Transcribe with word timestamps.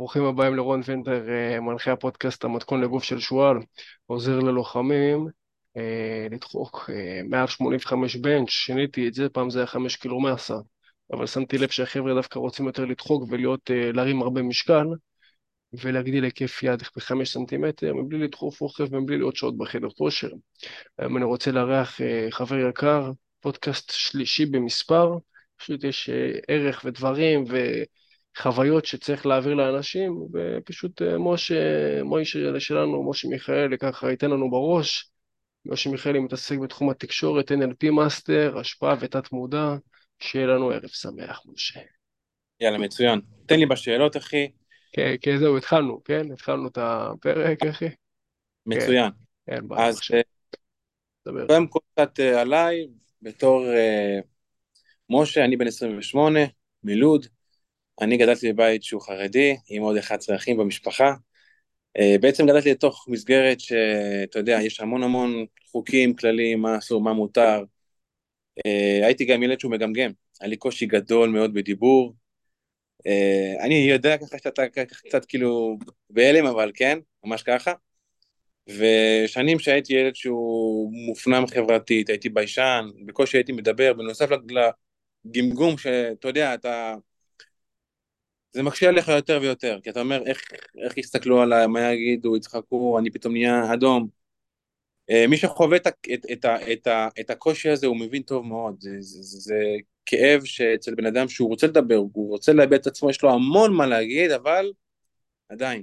ברוכים 0.00 0.24
הבאים 0.24 0.56
לרון 0.56 0.80
וינטר, 0.84 1.28
אה, 1.28 1.60
מנחה 1.60 1.92
הפודקאסט 1.92 2.44
המתכון 2.44 2.80
לגוף 2.80 3.04
של 3.04 3.20
שועל, 3.20 3.56
עוזר 4.06 4.38
ללוחמים 4.38 5.26
אה, 5.76 6.26
לדחוק 6.30 6.90
אה, 6.92 7.20
מעל 7.28 7.46
85 7.46 8.16
בנץ', 8.16 8.50
שיניתי 8.50 9.08
את 9.08 9.14
זה, 9.14 9.28
פעם 9.28 9.50
זה 9.50 9.58
היה 9.58 9.66
5 9.66 9.96
קילו 9.96 10.20
מסה, 10.20 10.54
אבל 11.12 11.26
שמתי 11.26 11.58
לב 11.58 11.68
שהחבר'ה 11.68 12.14
דווקא 12.14 12.38
רוצים 12.38 12.66
יותר 12.66 12.84
לדחוק 12.84 13.24
ולהיות, 13.30 13.70
להרים 13.94 14.22
הרבה 14.22 14.42
משקל 14.42 14.86
ולהגדיל 15.72 16.24
היקף 16.24 16.62
יד 16.62 16.82
ב-5 16.82 17.24
סנטימטר, 17.24 17.94
מבלי 17.94 18.18
לדחוף 18.18 18.60
רוחב 18.60 18.94
ומבלי 18.94 19.18
להיות 19.18 19.36
שעות 19.36 19.58
בחדר 19.58 19.88
כושר. 19.90 20.30
היום 20.98 21.16
אני 21.16 21.24
רוצה 21.24 21.50
לארח 21.50 22.00
חבר 22.30 22.68
יקר, 22.68 23.10
פודקאסט 23.40 23.90
שלישי 23.90 24.46
במספר, 24.46 25.18
פשוט 25.56 25.84
יש 25.84 26.10
ערך 26.48 26.82
ודברים 26.84 27.44
ו... 27.48 27.56
חוויות 28.38 28.84
שצריך 28.84 29.26
להעביר 29.26 29.54
לאנשים, 29.54 30.26
ופשוט 30.32 31.02
אה, 31.02 31.18
משה, 31.18 31.54
מוישה 32.02 32.38
שלנו, 32.60 33.10
משה 33.10 33.28
מיכאלי, 33.28 33.78
ככה 33.78 34.10
ייתן 34.10 34.30
לנו 34.30 34.50
בראש. 34.50 35.10
משה 35.66 35.90
מיכאלי 35.90 36.18
מתעסק 36.18 36.58
בתחום 36.58 36.90
התקשורת, 36.90 37.52
NLP 37.52 37.90
master, 37.90 38.58
השפעה 38.58 38.96
ותת 39.00 39.32
מודע, 39.32 39.74
שיהיה 40.18 40.46
לנו 40.46 40.70
ערב 40.70 40.88
שמח, 40.88 41.42
משה. 41.46 41.80
יאללה, 42.60 42.78
מצוין. 42.78 43.20
תן 43.46 43.58
לי 43.58 43.66
בשאלות, 43.66 44.16
אחי. 44.16 44.50
כן, 44.92 45.14
כן, 45.20 45.38
זהו, 45.38 45.56
התחלנו, 45.56 46.04
כן? 46.04 46.32
התחלנו 46.32 46.68
את 46.68 46.78
הפרק, 46.80 47.66
אחי. 47.66 47.88
מצוין. 48.66 49.10
כן, 49.46 49.54
אין 49.54 49.68
בעיה. 49.68 49.86
אז 49.86 50.00
אה, 50.14 51.46
קודם 51.46 51.66
כל 51.66 51.78
קצת 51.92 52.20
אה, 52.20 52.40
עליי, 52.40 52.86
בתור 53.22 53.64
משה, 55.10 55.44
אני 55.44 55.56
בן 55.56 55.66
28, 55.66 56.40
מלוד. 56.84 57.26
אני 58.00 58.16
גדלתי 58.16 58.52
בבית 58.52 58.82
שהוא 58.82 59.02
חרדי, 59.02 59.56
עם 59.68 59.82
עוד 59.82 59.96
11 59.96 60.36
אחים 60.36 60.56
במשפחה. 60.56 61.14
אה, 61.98 62.16
בעצם 62.20 62.46
גדלתי 62.46 62.70
לתוך 62.70 63.06
מסגרת 63.08 63.60
שאתה 63.60 64.38
יודע, 64.38 64.58
יש 64.62 64.80
המון 64.80 65.02
המון 65.02 65.46
חוקים, 65.70 66.16
כללים, 66.16 66.62
מה 66.62 66.78
אסור, 66.78 67.02
מה 67.02 67.12
מותר. 67.12 67.64
אה, 68.66 69.00
הייתי 69.06 69.24
גם 69.24 69.42
ילד 69.42 69.60
שהוא 69.60 69.72
מגמגם, 69.72 70.10
היה 70.40 70.48
לי 70.48 70.56
קושי 70.56 70.86
גדול 70.86 71.30
מאוד 71.30 71.54
בדיבור. 71.54 72.14
אה, 73.06 73.54
אני 73.60 73.74
יודע 73.74 74.18
ככה 74.18 74.38
שאתה 74.38 74.62
קצת 75.06 75.24
כאילו 75.24 75.78
בהלם, 76.10 76.46
אבל 76.46 76.70
כן, 76.74 76.98
ממש 77.24 77.42
ככה. 77.42 77.72
ושנים 78.68 79.58
שהייתי 79.58 79.94
ילד 79.94 80.14
שהוא 80.14 80.92
מופנם 81.06 81.46
חברתית, 81.46 82.08
הייתי 82.08 82.28
ביישן, 82.28 82.86
בקושי 83.06 83.36
הייתי 83.36 83.52
מדבר, 83.52 83.92
בנוסף 83.92 84.28
לגמגום 85.24 85.78
שאתה 85.78 86.28
יודע, 86.28 86.54
אתה 86.54 86.94
זה 88.52 88.62
מקשה 88.62 88.88
עליך 88.88 89.08
יותר 89.08 89.38
ויותר, 89.42 89.78
כי 89.82 89.90
אתה 89.90 90.00
אומר, 90.00 90.26
איך, 90.26 90.42
איך 90.84 90.98
יסתכלו 90.98 91.42
עליי, 91.42 91.66
מה 91.66 91.92
יגידו, 91.92 92.36
יצחקו, 92.36 92.98
אני 92.98 93.10
פתאום 93.10 93.32
נהיה 93.32 93.74
אדום. 93.74 94.08
אה, 95.10 95.26
מי 95.26 95.36
שחווה 95.36 95.76
את, 95.76 95.86
את, 95.86 96.26
את, 96.32 96.46
את, 96.72 96.88
את 97.20 97.30
הקושי 97.30 97.68
הזה, 97.68 97.86
הוא 97.86 97.96
מבין 97.96 98.22
טוב 98.22 98.46
מאוד. 98.46 98.76
זה, 98.80 98.90
זה, 99.00 99.22
זה, 99.22 99.38
זה 99.38 99.76
כאב 100.06 100.44
שאצל 100.44 100.94
בן 100.94 101.06
אדם 101.06 101.28
שהוא 101.28 101.48
רוצה 101.48 101.66
לדבר, 101.66 101.96
הוא 101.96 102.28
רוצה 102.28 102.52
לאבד 102.52 102.74
את 102.74 102.86
עצמו, 102.86 103.10
יש 103.10 103.22
לו 103.22 103.30
המון 103.30 103.72
מה 103.74 103.86
להגיד, 103.86 104.30
אבל 104.30 104.72
עדיין. 105.48 105.82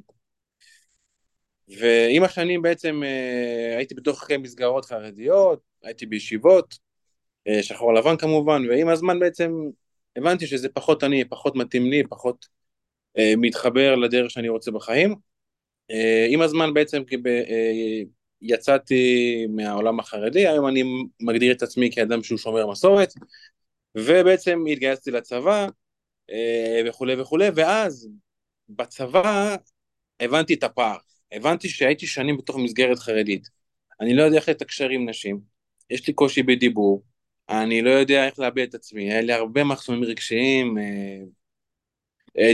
ועם 1.67 2.23
השנים 2.23 2.61
בעצם 2.61 3.03
אה, 3.03 3.77
הייתי 3.77 3.95
בתוך 3.95 4.31
מסגרות 4.31 4.85
חרדיות, 4.85 5.59
הייתי 5.83 6.05
בישיבות, 6.05 6.77
אה, 7.47 7.63
שחור 7.63 7.93
לבן 7.93 8.17
כמובן, 8.17 8.69
ועם 8.69 8.89
הזמן 8.89 9.19
בעצם 9.19 9.52
הבנתי 10.15 10.47
שזה 10.47 10.69
פחות 10.69 11.03
אני, 11.03 11.25
פחות 11.25 11.55
מתאים 11.55 11.89
לי, 11.89 12.03
פחות 12.09 12.56
מתחבר 13.37 13.95
לדרך 13.95 14.31
שאני 14.31 14.49
רוצה 14.49 14.71
בחיים. 14.71 15.15
אה, 15.91 16.27
עם 16.29 16.41
הזמן 16.41 16.73
בעצם 16.73 17.03
אה, 17.27 18.01
יצאתי 18.41 19.45
מהעולם 19.49 19.99
החרדי, 19.99 20.47
היום 20.47 20.67
אני 20.67 20.83
מגדיר 21.21 21.52
את 21.52 21.64
עצמי 21.64 21.89
כאדם 21.92 22.23
שהוא 22.23 22.37
שומר 22.37 22.67
מסורת, 22.67 23.14
ובעצם 23.95 24.64
התגייסתי 24.71 25.11
לצבא 25.11 25.67
וכולי 26.87 27.21
וכולי, 27.21 27.47
ואז 27.55 28.09
בצבא 28.69 29.55
הבנתי 30.19 30.53
את 30.53 30.63
הפער, 30.63 30.97
הבנתי 31.31 31.69
שהייתי 31.69 32.08
שנים 32.08 32.37
בתוך 32.37 32.58
מסגרת 32.58 32.99
חרדית, 32.99 33.49
אני 34.02 34.13
לא 34.13 34.23
יודע 34.23 34.37
איך 34.37 34.49
לתקשר 34.49 34.89
עם 34.89 35.09
נשים, 35.09 35.39
יש 35.89 36.08
לי 36.08 36.13
קושי 36.13 36.43
בדיבור, 36.43 37.03
אני 37.49 37.81
לא 37.81 37.89
יודע 37.89 38.25
איך 38.25 38.39
לאבד 38.39 38.59
את 38.59 38.75
עצמי, 38.75 39.11
היה 39.11 39.21
לי 39.21 39.33
הרבה 39.33 39.63
מחסומים 39.63 40.03
רגשיים, 40.03 40.77
אה, 40.77 41.19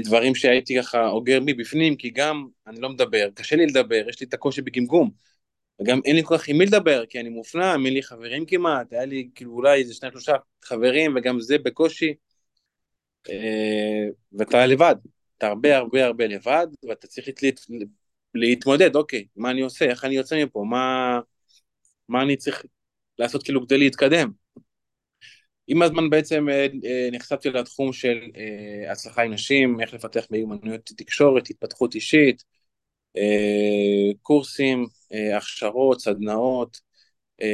דברים 0.04 0.36
שהייתי 0.36 0.78
ככה 0.80 1.08
אוגר 1.08 1.40
מבפנים, 1.46 1.96
כי 1.96 2.10
גם 2.10 2.48
אני 2.68 2.82
לא 2.82 2.90
מדבר, 2.90 3.30
קשה 3.34 3.56
לי 3.56 3.66
לדבר, 3.66 4.04
יש 4.10 4.20
לי 4.20 4.28
את 4.28 4.34
הקושי 4.34 4.62
בגמגום. 4.62 5.12
וגם 5.82 6.00
אין 6.06 6.16
לי 6.16 6.24
כל 6.24 6.38
כך 6.38 6.48
עם 6.48 6.58
מי 6.58 6.66
לדבר, 6.66 7.06
כי 7.06 7.20
אני 7.20 7.30
מופנם, 7.30 7.84
אין 7.86 7.94
לי 7.94 8.04
חברים 8.04 8.46
כמעט, 8.46 8.94
היה 8.94 9.06
לי 9.06 9.30
כאילו 9.36 9.52
אולי 9.52 9.80
איזה 9.80 9.94
שניים 9.94 10.12
שלושה 10.12 10.34
חברים, 10.64 11.14
וגם 11.16 11.40
זה 11.40 11.58
בקושי. 11.58 12.14
אה, 13.30 14.08
ואתה 14.34 14.66
לבד, 14.66 14.96
אתה 15.38 15.48
הרבה 15.48 15.78
הרבה 15.78 16.06
הרבה 16.06 16.28
לבד, 16.28 16.68
ואתה 16.88 17.08
צריך 17.08 17.28
להת... 17.44 17.60
להתמודד, 18.36 18.96
אוקיי, 18.96 19.26
מה 19.36 19.52
אני 19.52 19.62
עושה, 19.62 19.86
איך 19.86 20.06
אני 20.06 20.16
יוצא 20.16 20.44
מפה, 20.44 20.64
מה, 20.70 21.20
מה 22.10 22.22
אני 22.22 22.38
צריך 22.38 22.64
לעשות 23.20 23.44
כאילו 23.44 23.68
כדי 23.68 23.78
להתקדם. 23.78 24.43
עם 25.68 25.82
הזמן 25.82 26.10
בעצם 26.10 26.50
אה, 26.50 26.68
אה, 26.86 27.10
נחשפתי 27.12 27.50
לתחום 27.50 27.94
של 27.94 28.20
אה, 28.36 28.92
הצלחה 28.92 29.22
עם 29.24 29.34
נשים, 29.34 29.82
איך 29.82 29.94
לפתח 29.94 30.28
מיומנויות 30.32 30.92
תקשורת, 30.98 31.50
התפתחות 31.50 31.96
אישית, 31.96 32.44
קורסים, 34.22 34.86
הכשרות, 35.38 36.00
סדנאות, 36.00 36.80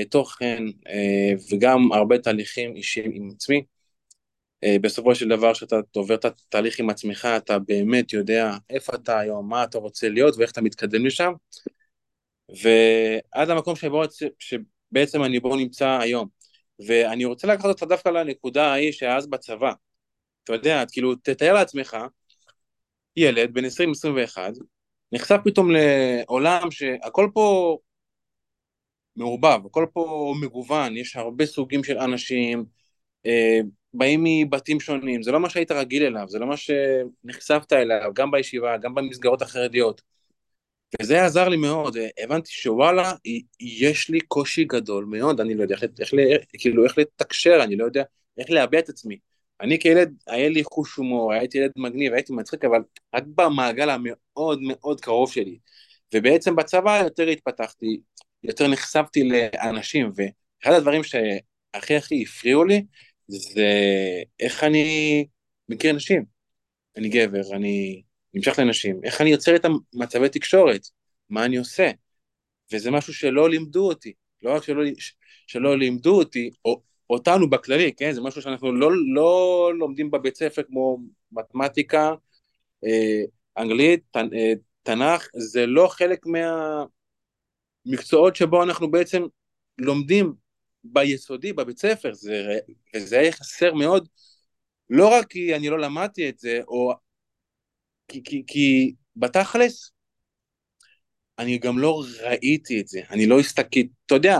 תוכן 0.10 0.64
וגם 1.52 1.92
הרבה 1.92 2.18
תהליכים 2.18 2.76
אישיים 2.76 3.12
עם 3.14 3.30
עצמי. 3.36 3.64
בסופו 4.82 5.16
של 5.16 5.28
דבר 5.28 5.54
כשאתה 5.54 5.76
עובר 5.96 6.16
את 6.16 6.26
התהליך 6.26 6.80
עם 6.80 6.90
עצמך 6.90 7.28
אתה 7.38 7.60
באמת 7.60 8.14
יודע 8.14 8.54
איפה 8.70 8.96
אתה 8.96 9.20
היום, 9.20 9.50
מה 9.50 9.64
אתה 9.64 9.78
רוצה 9.78 10.10
להיות 10.10 10.36
ואיך 10.38 10.52
אתה 10.52 10.62
מתקדם 10.62 11.06
לשם 11.06 11.32
ועד 12.50 13.50
המקום 13.50 13.76
שבו, 13.76 14.04
שבעצם 14.40 15.24
אני 15.24 15.40
בו 15.40 15.56
נמצא 15.56 15.98
היום. 16.02 16.39
ואני 16.88 17.26
רוצה 17.26 17.48
לקחת 17.48 17.66
אותך 17.66 17.84
דווקא 17.84 18.10
לנקודה 18.10 18.68
ההיא 18.68 18.92
שאז 18.92 19.28
בצבא. 19.28 19.72
אתה 20.44 20.54
יודע, 20.54 20.84
כאילו, 20.92 21.16
תתאר 21.16 21.54
לעצמך, 21.54 21.98
ילד 23.16 23.54
בן 23.54 23.66
20-21, 23.66 24.38
נחשף 25.12 25.38
פתאום 25.44 25.72
לעולם 25.72 26.72
שהכל 26.72 27.30
פה 27.34 27.78
מעורבב, 29.16 29.60
הכל 29.66 29.86
פה 29.94 30.34
מגוון, 30.42 30.98
יש 30.98 31.16
הרבה 31.16 31.46
סוגים 31.46 31.84
של 31.84 31.98
אנשים, 31.98 32.66
אה, 33.26 33.60
באים 33.94 34.24
מבתים 34.24 34.80
שונים, 34.80 35.24
זה 35.24 35.32
לא 35.32 35.40
מה 35.40 35.50
שהיית 35.50 35.72
רגיל 35.72 36.04
אליו, 36.04 36.26
זה 36.30 36.40
לא 36.40 36.48
מה 36.48 36.56
שנחשפת 36.58 37.74
אליו, 37.74 38.12
גם 38.14 38.32
בישיבה, 38.32 38.78
גם 38.78 38.96
במסגרות 38.96 39.42
החרדיות. 39.42 40.02
וזה 41.02 41.26
עזר 41.26 41.50
לי 41.50 41.58
מאוד, 41.58 41.98
הבנתי 42.24 42.52
שוואלה, 42.52 43.14
יש 43.60 44.10
לי 44.10 44.20
קושי 44.20 44.64
גדול 44.64 45.06
מאוד, 45.06 45.42
אני 45.42 45.56
לא 45.56 45.64
יודע 45.64 45.76
איך, 45.76 45.84
איך, 46.04 46.42
כאילו, 46.54 46.84
איך 46.84 46.98
לתקשר, 46.98 47.60
אני 47.64 47.76
לא 47.76 47.86
יודע 47.86 48.04
איך 48.38 48.50
להביע 48.50 48.80
את 48.80 48.90
עצמי. 48.90 49.18
אני 49.62 49.80
כילד, 49.80 50.14
היה 50.28 50.50
לי 50.50 50.64
חוש 50.64 50.96
הומור, 50.96 51.34
הייתי 51.34 51.58
ילד 51.58 51.72
מגניב, 51.76 52.14
הייתי 52.14 52.34
מצחיק, 52.34 52.66
אבל 52.66 52.82
רק 53.16 53.24
במעגל 53.36 53.90
המאוד 53.90 54.60
מאוד 54.62 55.02
קרוב 55.02 55.32
שלי. 55.32 55.58
ובעצם 56.14 56.56
בצבא 56.56 57.02
יותר 57.04 57.28
התפתחתי, 57.28 58.00
יותר 58.44 58.68
נחשפתי 58.68 59.24
לאנשים, 59.24 60.12
ואחד 60.16 60.74
הדברים 60.74 61.04
שהכי 61.04 61.96
הכי 61.96 62.24
הפריעו 62.24 62.66
לי, 62.66 62.86
זה 63.28 63.70
איך 64.40 64.64
אני 64.64 65.26
מכיר 65.70 65.92
אנשים. 65.92 66.26
אני 66.98 67.10
גבר, 67.10 67.56
אני 67.56 68.02
נמשך 68.34 68.60
לנשים, 68.60 69.00
איך 69.04 69.22
אני 69.22 69.30
יוצר 69.30 69.56
את 69.56 69.66
המצבי 69.66 70.30
תקשורת, 70.30 70.82
מה 71.30 71.46
אני 71.46 71.58
עושה, 71.58 71.92
וזה 72.74 72.92
משהו 72.92 73.14
שלא 73.14 73.50
לימדו 73.50 73.88
אותי, 73.88 74.14
לא 74.42 74.56
רק 74.56 74.64
שלא, 74.64 74.84
שלא 75.48 75.78
לימדו 75.78 76.18
אותי, 76.18 76.50
או 76.66 76.82
אותנו 77.10 77.50
בכללי, 77.50 77.94
כן, 77.98 78.12
זה 78.12 78.22
משהו 78.22 78.42
שאנחנו 78.42 78.72
לא, 78.72 78.92
לא 79.16 79.72
לומדים 79.78 80.12
בבית 80.12 80.36
ספר 80.36 80.64
כמו 80.64 80.98
מתמטיקה, 81.32 82.14
אה, 82.86 83.22
אנגלית, 83.58 84.04
ת, 84.12 84.18
אה, 84.18 84.54
תנ"ך, 84.84 85.28
זה 85.34 85.66
לא 85.66 85.88
חלק 85.88 86.26
מהמקצועות 87.86 88.36
שבו 88.36 88.64
אנחנו 88.64 88.92
בעצם 88.92 89.24
לומדים 89.78 90.34
ביסודי, 90.84 91.54
בבית 91.54 91.78
ספר, 91.78 92.14
זה, 92.14 92.60
וזה 92.96 93.20
היה 93.20 93.32
חסר 93.32 93.74
מאוד, 93.74 94.08
לא 94.90 95.08
רק 95.08 95.28
כי 95.28 95.56
אני 95.56 95.70
לא 95.70 95.80
למדתי 95.80 96.30
את 96.30 96.40
זה, 96.40 96.60
או 96.68 96.94
כי, 98.10 98.24
כי, 98.24 98.44
כי 98.48 98.94
בתכלס, 99.16 99.92
אני 101.40 101.58
גם 101.58 101.80
לא 101.80 102.04
ראיתי 102.22 102.82
את 102.82 102.88
זה, 102.88 103.02
אני 103.10 103.26
לא 103.26 103.40
הסתכלתי, 103.40 103.88
אתה 104.06 104.16
יודע, 104.16 104.40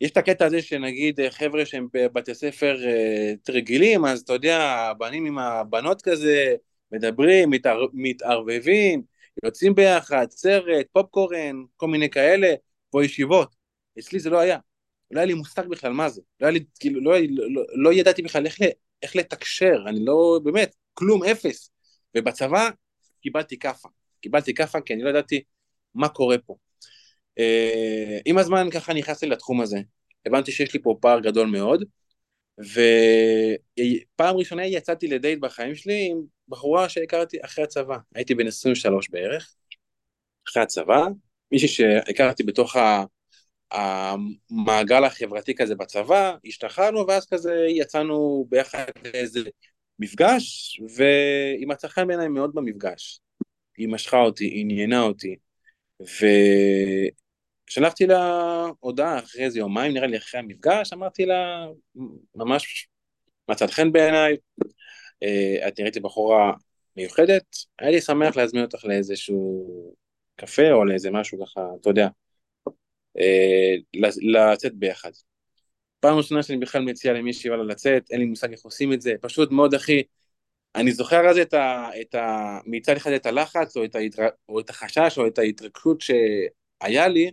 יש 0.00 0.10
את 0.10 0.16
הקטע 0.16 0.46
הזה 0.46 0.62
שנגיד 0.62 1.20
חבר'ה 1.30 1.66
שהם 1.66 1.88
בבתי 1.92 2.34
ספר 2.34 2.76
uh, 2.76 3.52
רגילים, 3.52 4.04
אז 4.04 4.20
אתה 4.20 4.32
יודע, 4.32 4.58
הבנים 4.60 5.26
עם 5.26 5.38
הבנות 5.38 6.02
כזה, 6.02 6.54
מדברים, 6.92 7.50
מתער... 7.50 7.86
מתערבבים, 7.92 9.02
יוצאים 9.44 9.74
ביחד, 9.74 10.26
סרט, 10.30 10.86
פופקורן, 10.92 11.56
כל 11.76 11.88
מיני 11.88 12.10
כאלה, 12.10 12.54
פה 12.90 13.04
ישיבות. 13.04 13.56
אצלי 13.98 14.20
זה 14.20 14.30
לא 14.30 14.38
היה. 14.38 14.58
לא 15.10 15.20
היה 15.20 15.26
לי 15.26 15.34
מושג 15.34 15.66
בכלל 15.68 15.92
מה 15.92 16.08
זה. 16.08 16.22
לא 16.40 16.46
היה 16.46 16.52
לי, 16.52 16.64
כאילו, 16.80 17.00
לא, 17.00 17.18
לא, 17.18 17.44
לא, 17.50 17.62
לא 17.74 17.92
ידעתי 17.92 18.22
בכלל 18.22 18.46
איך, 18.46 18.58
איך 19.02 19.16
לתקשר, 19.16 19.84
אני 19.86 20.04
לא, 20.04 20.40
באמת, 20.44 20.74
כלום, 20.94 21.24
אפס. 21.24 21.70
ובצבא 22.16 22.70
קיבלתי 23.22 23.58
כאפה. 23.58 23.88
קיבלתי 24.20 24.54
כאפה 24.54 24.80
כי 24.80 24.94
אני 24.94 25.02
לא 25.02 25.10
ידעתי 25.10 25.42
מה 25.94 26.08
קורה 26.08 26.38
פה. 26.46 26.56
Uh, 27.40 28.22
עם 28.24 28.38
הזמן 28.38 28.70
ככה 28.70 28.94
נכנסתי 28.94 29.26
לתחום 29.26 29.60
הזה. 29.60 29.78
הבנתי 30.26 30.52
שיש 30.52 30.74
לי 30.74 30.82
פה 30.82 30.96
פער 31.00 31.20
גדול 31.20 31.48
מאוד, 31.48 31.84
ופעם 32.60 34.36
ראשונה 34.36 34.66
יצאתי 34.66 35.06
לדייט 35.06 35.38
בחיים 35.40 35.74
שלי 35.74 36.08
עם 36.10 36.20
בחורה 36.48 36.88
שהכרתי 36.88 37.36
אחרי 37.44 37.64
הצבא. 37.64 37.96
הייתי 38.14 38.34
בן 38.34 38.46
23 38.46 39.10
בערך, 39.10 39.54
אחרי 40.48 40.62
הצבא, 40.62 41.06
מישהי 41.52 41.68
שהכרתי 41.68 42.42
בתוך 42.42 42.76
המעגל 43.70 45.04
החברתי 45.04 45.54
כזה 45.54 45.74
בצבא, 45.74 46.36
השתחררנו 46.46 47.06
ואז 47.08 47.26
כזה 47.26 47.66
יצאנו 47.68 48.46
ביחד 48.48 48.86
לאיזה 49.04 49.40
מפגש, 49.98 50.80
והיא 50.96 51.66
מצאה 51.66 51.90
חן 51.90 52.06
בעיניי 52.06 52.28
מאוד 52.28 52.54
במפגש. 52.54 53.20
היא 53.76 53.88
משכה 53.88 54.20
אותי, 54.20 54.50
עניינה 54.52 55.00
אותי, 55.02 55.36
ושלחתי 57.70 58.06
לה 58.06 58.64
הודעה 58.80 59.18
אחרי 59.18 59.44
איזה 59.44 59.58
יומיים, 59.58 59.92
נראה 59.92 60.06
לי 60.06 60.16
אחרי 60.16 60.40
המפגש, 60.40 60.92
אמרתי 60.92 61.26
לה, 61.26 61.66
ממש 62.34 62.88
מצאת 63.48 63.70
חן 63.70 63.92
בעיניי, 63.92 64.36
אה, 65.22 65.68
את 65.68 65.78
נראית 65.78 65.96
לי 65.96 66.02
בחורה 66.02 66.52
מיוחדת, 66.96 67.44
היה 67.78 67.90
לי 67.90 68.00
שמח 68.00 68.36
להזמין 68.36 68.64
אותך 68.64 68.84
לאיזשהו 68.84 69.94
קפה 70.36 70.72
או 70.72 70.84
לאיזה 70.84 71.10
משהו 71.10 71.46
ככה, 71.46 71.60
אתה 71.80 71.90
יודע, 71.90 72.08
אה, 73.18 73.74
לצאת 74.22 74.74
ביחד. 74.74 75.10
פעם 76.00 76.16
ראשונה 76.16 76.42
שאני 76.42 76.58
בכלל 76.58 76.82
מציע 76.82 77.12
למישהי 77.12 77.50
וואלה 77.50 77.64
לצאת, 77.64 78.10
אין 78.10 78.20
לי 78.20 78.26
מושג 78.26 78.50
איך 78.50 78.60
עושים 78.62 78.92
את 78.92 79.00
זה, 79.00 79.14
פשוט 79.20 79.50
מאוד 79.50 79.74
אחי, 79.74 80.02
אני 80.74 80.92
זוכר 80.92 81.28
אז 81.28 81.38
את 81.38 81.54
ה... 81.54 81.88
את 82.00 82.14
ה 82.14 82.58
מצד 82.66 82.96
אחד 82.96 83.10
את 83.12 83.26
הלחץ 83.26 83.76
או 83.76 83.84
את, 83.84 83.94
ההתר... 83.94 84.28
או 84.48 84.60
את 84.60 84.70
החשש 84.70 85.18
או 85.18 85.26
את 85.26 85.38
ההתרגשות 85.38 86.00
שהיה 86.00 87.08
לי, 87.08 87.30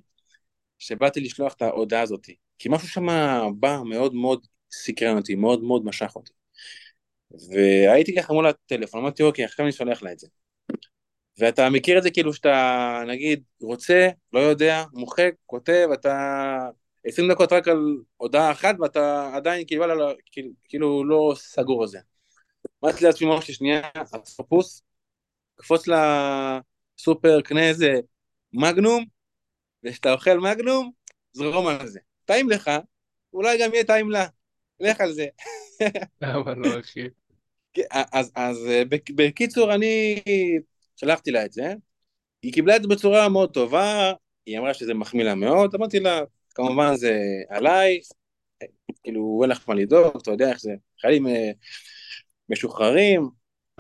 שבאתי 0.80 1.20
לשלוח 1.20 1.54
את 1.54 1.62
ההודעה 1.62 2.02
הזאת. 2.02 2.30
כי 2.60 2.70
משהו 2.72 2.88
שם 2.88 3.08
בא 3.60 3.80
מאוד 3.86 4.14
מאוד 4.14 4.46
סקרן 4.72 5.18
אותי, 5.18 5.36
מאוד 5.36 5.64
מאוד 5.64 5.86
משך 5.86 6.12
אותי. 6.16 6.34
והייתי 7.50 8.16
ככה 8.16 8.34
מול 8.34 8.48
הטלפון, 8.48 9.00
אמרתי 9.00 9.24
אוקיי, 9.24 9.46
עכשיו 9.46 9.66
אני 9.66 9.74
שולח 9.74 10.04
לה 10.04 10.12
את 10.12 10.20
זה. 10.20 10.28
ואתה 11.40 11.70
מכיר 11.70 11.98
את 11.98 12.04
זה 12.04 12.12
כאילו 12.12 12.34
שאתה 12.34 13.04
נגיד 13.08 13.44
רוצה, 13.62 14.10
לא 14.34 14.40
יודע, 14.40 14.84
מוחק, 14.94 15.32
כותב, 15.46 15.88
אתה 15.94 16.70
20 17.06 17.32
דקות 17.32 17.54
רק 17.54 17.68
על 17.68 17.98
הודעה 18.18 18.52
אחת 18.52 18.76
ואתה 18.80 19.32
עדיין 19.36 19.68
כאילו, 19.68 19.88
לא, 19.88 20.14
כאילו, 20.32 20.50
כאילו 20.64 21.06
לא 21.06 21.34
סגור 21.36 21.82
על 21.82 21.88
זה. 21.88 22.00
אמרתי 22.84 23.06
לעצמי 23.06 23.28
ממש 23.28 23.52
שנייה, 23.52 23.82
אפוס, 24.42 24.84
קפוץ 25.56 25.88
לסופר, 25.88 27.42
קנה 27.42 27.70
איזה 27.70 27.94
מגנום, 28.54 29.06
וכשאתה 29.84 30.14
אוכל 30.14 30.38
מגנום, 30.38 30.92
זרום 31.34 31.68
על 31.68 31.88
זה. 31.88 32.00
טעים 32.26 32.50
לך, 32.50 32.72
אולי 33.34 33.58
גם 33.62 33.74
יהיה 33.74 33.84
טעים 33.84 34.12
לה, 34.12 34.26
לך 34.80 35.02
על 35.02 35.14
זה. 35.14 35.26
למה 36.22 36.54
לא, 36.54 36.80
אחי? 36.80 37.02
כן, 37.74 37.84
אז, 37.92 38.32
אז 38.36 38.58
בקיצור, 39.16 39.74
אני 39.74 40.22
שלחתי 40.96 41.32
לה 41.32 41.46
את 41.46 41.54
זה, 41.54 41.74
היא 42.42 42.54
קיבלה 42.54 42.76
את 42.76 42.82
זה 42.82 42.88
בצורה 42.88 43.30
מאוד 43.30 43.54
טובה, 43.54 44.14
היא 44.46 44.60
אמרה 44.60 44.74
שזה 44.74 44.94
מחמיא 44.94 45.26
לה 45.26 45.36
מאוד, 45.36 45.76
אמרתי 45.76 46.00
לה, 46.00 46.20
כמובן 46.56 46.96
זה 46.96 47.20
עליי, 47.50 48.00
כאילו 49.04 49.40
אין 49.42 49.52
לך 49.52 49.70
מה 49.70 49.76
לדאוג, 49.76 50.18
אתה 50.22 50.32
יודע 50.32 50.50
איך 50.50 50.60
זה, 50.60 50.72
חיילים 51.02 51.28
אה, 51.28 51.52
משוחררים. 52.50 53.30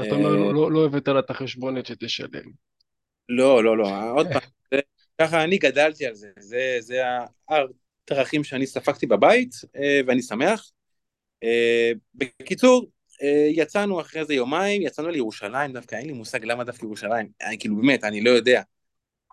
אתה 0.01 0.10
לא, 0.10 0.54
לא, 0.54 0.72
לא 0.72 0.86
הבאת 0.86 1.07
לה 1.07 1.19
את 1.19 1.30
החשבונת 1.30 1.86
שתשלם. 1.86 2.51
לא, 3.30 3.63
לא, 3.63 3.77
לא, 3.77 4.12
עוד 4.12 4.27
פעם, 4.33 4.81
ככה 5.22 5.44
אני 5.44 5.57
גדלתי 5.57 6.06
על 6.06 6.13
זה, 6.13 6.30
זה, 6.39 6.77
זה 6.80 7.01
הדרכים 7.50 8.44
שאני 8.44 8.68
ספגתי 8.68 9.06
בבית, 9.06 9.51
אה, 9.75 10.01
ואני 10.07 10.21
שמח. 10.21 10.71
אה, 11.44 11.92
בקיצור, 12.16 12.86
אה, 13.24 13.48
יצאנו 13.51 14.01
אחרי 14.01 14.21
איזה 14.21 14.33
יומיים, 14.33 14.81
יצאנו 14.81 15.10
לירושלים 15.10 15.74
דווקא, 15.74 15.95
אין 15.95 16.07
לי 16.07 16.13
מושג 16.13 16.45
למה 16.45 16.63
דווקא 16.63 16.86
ירושלים, 16.86 17.30
כאילו 17.60 17.75
באמת, 17.75 18.04
אני 18.04 18.21
לא 18.21 18.30
יודע. 18.30 18.62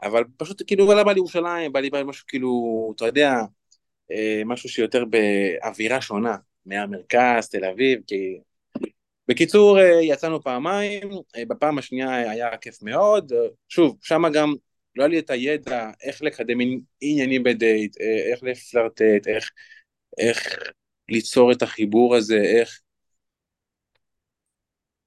אבל 0.03 0.25
פשוט 0.37 0.63
כאילו, 0.67 0.85
וואלה 0.85 1.05
בא 1.05 1.13
לירושלים, 1.13 1.73
בא 1.73 1.81
לי 1.81 1.91
בא 1.91 2.03
משהו 2.03 2.25
כאילו, 2.29 2.93
אתה 2.97 3.07
יודע, 3.07 3.35
אה, 4.13 4.43
משהו 4.47 4.69
שיותר 4.69 5.05
באווירה 5.05 6.01
שונה 6.01 6.37
מהמרכז, 6.67 7.49
תל 7.49 7.65
אביב, 7.65 8.01
כי... 8.07 8.39
בקיצור, 9.29 9.81
אה, 9.81 10.03
יצאנו 10.03 10.43
פעמיים, 10.43 11.11
בפעם 11.49 11.79
השנייה 11.79 12.31
היה 12.31 12.57
כיף 12.57 12.83
מאוד, 12.83 13.33
שוב, 13.69 13.99
שם 14.03 14.23
גם 14.35 14.55
לא 14.97 15.03
היה 15.03 15.09
לי 15.09 15.19
את 15.19 15.31
הידע 15.31 15.91
איך 16.03 16.23
לקדם 16.23 16.59
עניינים 17.01 17.43
בדייט, 17.43 17.97
איך 18.01 18.43
לפלרטט, 18.43 19.27
איך, 19.27 19.51
איך 20.19 20.59
ליצור 21.09 21.53
את 21.53 21.63
החיבור 21.63 22.17
הזה, 22.17 22.41
איך 22.41 22.81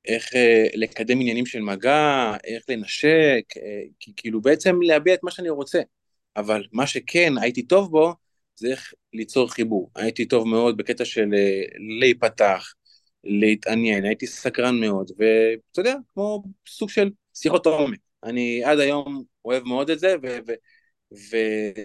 איך 0.08 0.36
אה, 0.36 0.68
לקדם 0.74 1.22
עניינים 1.22 1.46
של 1.46 1.62
מגע, 1.62 2.34
איך 2.44 2.64
לנשק, 2.70 3.44
אה, 3.58 3.82
כאילו 4.16 4.42
בעצם 4.42 4.82
להביע 4.82 5.14
את 5.14 5.24
מה 5.24 5.32
שאני 5.32 5.50
רוצה. 5.50 5.82
אבל 6.36 6.64
מה 6.72 6.88
שכן 6.88 7.34
הייתי 7.42 7.64
טוב 7.64 7.92
בו, 7.92 8.14
זה 8.56 8.68
איך 8.68 8.94
ליצור 9.14 9.52
חיבור. 9.52 9.92
הייתי 9.96 10.26
טוב 10.26 10.48
מאוד 10.48 10.78
בקטע 10.78 11.06
של 11.06 11.34
אה, 11.34 11.62
להיפתח, 12.00 12.74
להתעניין, 13.24 14.06
הייתי 14.06 14.28
סקרן 14.28 14.80
מאוד, 14.80 15.12
ואתה 15.12 15.80
יודע, 15.80 15.96
כמו 16.14 16.44
סוג 16.68 16.90
של 16.90 17.10
שיחות 17.34 17.66
עומק. 17.66 18.00
אני 18.24 18.64
עד 18.64 18.80
היום 18.80 19.24
אוהב 19.46 19.64
מאוד 19.64 19.90
את 19.90 20.00
זה, 20.00 20.16
ו- 20.24 20.38
ו- 20.48 20.54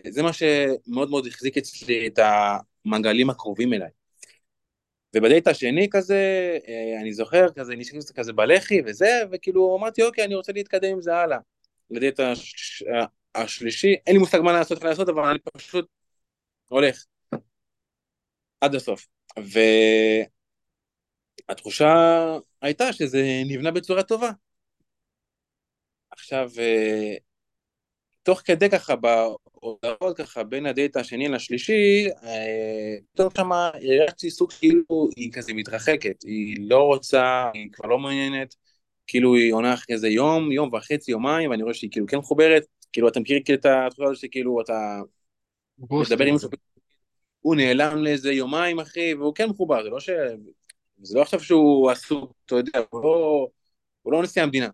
וזה 0.06 0.22
מה 0.22 0.32
שמאוד 0.32 1.10
מאוד 1.10 1.26
החזיק 1.26 1.56
אצלי 1.58 2.06
את 2.06 2.18
המעגלים 2.84 3.30
הקרובים 3.30 3.72
אליי. 3.72 3.90
ובדייט 5.16 5.48
השני 5.48 5.88
כזה, 5.90 6.58
אה, 6.68 7.00
אני 7.00 7.12
זוכר, 7.12 7.46
כזה, 7.52 7.76
נשארתי 7.76 8.14
כזה 8.14 8.32
בלחי 8.32 8.80
וזה, 8.86 9.22
וכאילו 9.30 9.76
אמרתי, 9.78 10.02
אוקיי, 10.02 10.24
אני 10.24 10.34
רוצה 10.34 10.52
להתקדם 10.52 10.92
עם 10.92 11.00
זה 11.00 11.16
הלאה. 11.16 11.38
לדייט 11.90 12.20
הש... 12.20 12.82
השלישי, 13.34 13.94
אין 14.06 14.14
לי 14.14 14.18
מושג 14.18 14.40
מה 14.40 14.52
לעשות, 14.52 14.78
איך 14.78 14.84
לעשות, 14.84 15.08
אבל 15.08 15.22
אני 15.22 15.38
פשוט 15.38 15.88
הולך. 16.68 17.04
עד 18.60 18.74
הסוף. 18.74 19.06
והתחושה 21.48 21.94
הייתה 22.62 22.92
שזה 22.92 23.42
נבנה 23.46 23.70
בצורה 23.70 24.02
טובה. 24.02 24.30
עכשיו, 26.10 26.50
אה, 26.58 27.14
תוך 28.22 28.40
כדי 28.44 28.70
ככה, 28.70 28.94
בהודעות 28.96 30.16
ככה, 30.16 30.44
בין 30.44 30.66
הדייט 30.66 30.96
השני 30.96 31.28
לשלישי, 31.28 32.08
פתאום 33.12 33.28
אה, 33.28 33.34
שמה 33.36 33.70
הרגשתי 33.74 34.30
סוג 34.30 34.52
כאילו 34.52 35.08
היא 35.16 35.32
כזה 35.32 35.52
מתרחקת, 35.54 36.22
היא 36.22 36.56
לא 36.60 36.82
רוצה, 36.82 37.50
היא 37.54 37.68
כבר 37.72 37.88
לא 37.88 37.98
מעוניינת, 37.98 38.54
כאילו 39.06 39.34
היא 39.34 39.52
עונה 39.52 39.74
אחרי 39.74 39.94
איזה 39.94 40.08
יום, 40.08 40.52
יום 40.52 40.74
וחצי, 40.74 41.10
יומיים, 41.10 41.50
ואני 41.50 41.62
רואה 41.62 41.74
שהיא 41.74 41.90
כאילו 41.90 42.06
כן 42.06 42.16
מחוברת, 42.16 42.66
כאילו 42.92 43.08
אתה 43.08 43.20
מכיר 43.20 43.38
את 43.54 43.66
התחושה 43.66 44.04
הזאת 44.04 44.16
שכאילו 44.16 44.60
אתה 44.60 45.00
מדבר 45.78 46.24
עם 46.24 46.34
מישהו, 46.34 46.50
הוא 47.40 47.56
נעלם 47.56 48.04
לאיזה 48.04 48.32
יומיים 48.32 48.80
אחי, 48.80 49.14
והוא 49.14 49.34
כן 49.34 49.48
מחובר, 49.48 49.82
זה 49.82 49.90
לא 49.90 50.00
ש... 50.00 50.10
זה 51.02 51.18
לא 51.18 51.22
עכשיו 51.22 51.40
שהוא 51.40 51.90
עסוק, 51.90 52.32
אתה 52.46 52.54
יודע, 52.54 52.80
הוא 52.90 53.02
לא, 53.02 53.48
הוא 54.02 54.12
לא 54.12 54.22
נשיא 54.22 54.42
המדינה. 54.42 54.68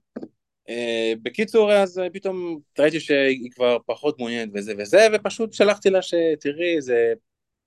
Uh, 0.69 1.19
בקיצור, 1.23 1.73
אז 1.73 1.99
uh, 1.99 2.03
פתאום 2.13 2.59
ראיתי 2.79 3.01
שהיא 3.01 3.51
כבר 3.51 3.79
פחות 3.87 4.19
מעוניינת 4.19 4.51
וזה 4.55 4.75
וזה, 4.79 5.07
ופשוט 5.15 5.53
שלחתי 5.53 5.91
לה 5.91 6.03
שתראי, 6.03 6.81
זה 6.81 7.13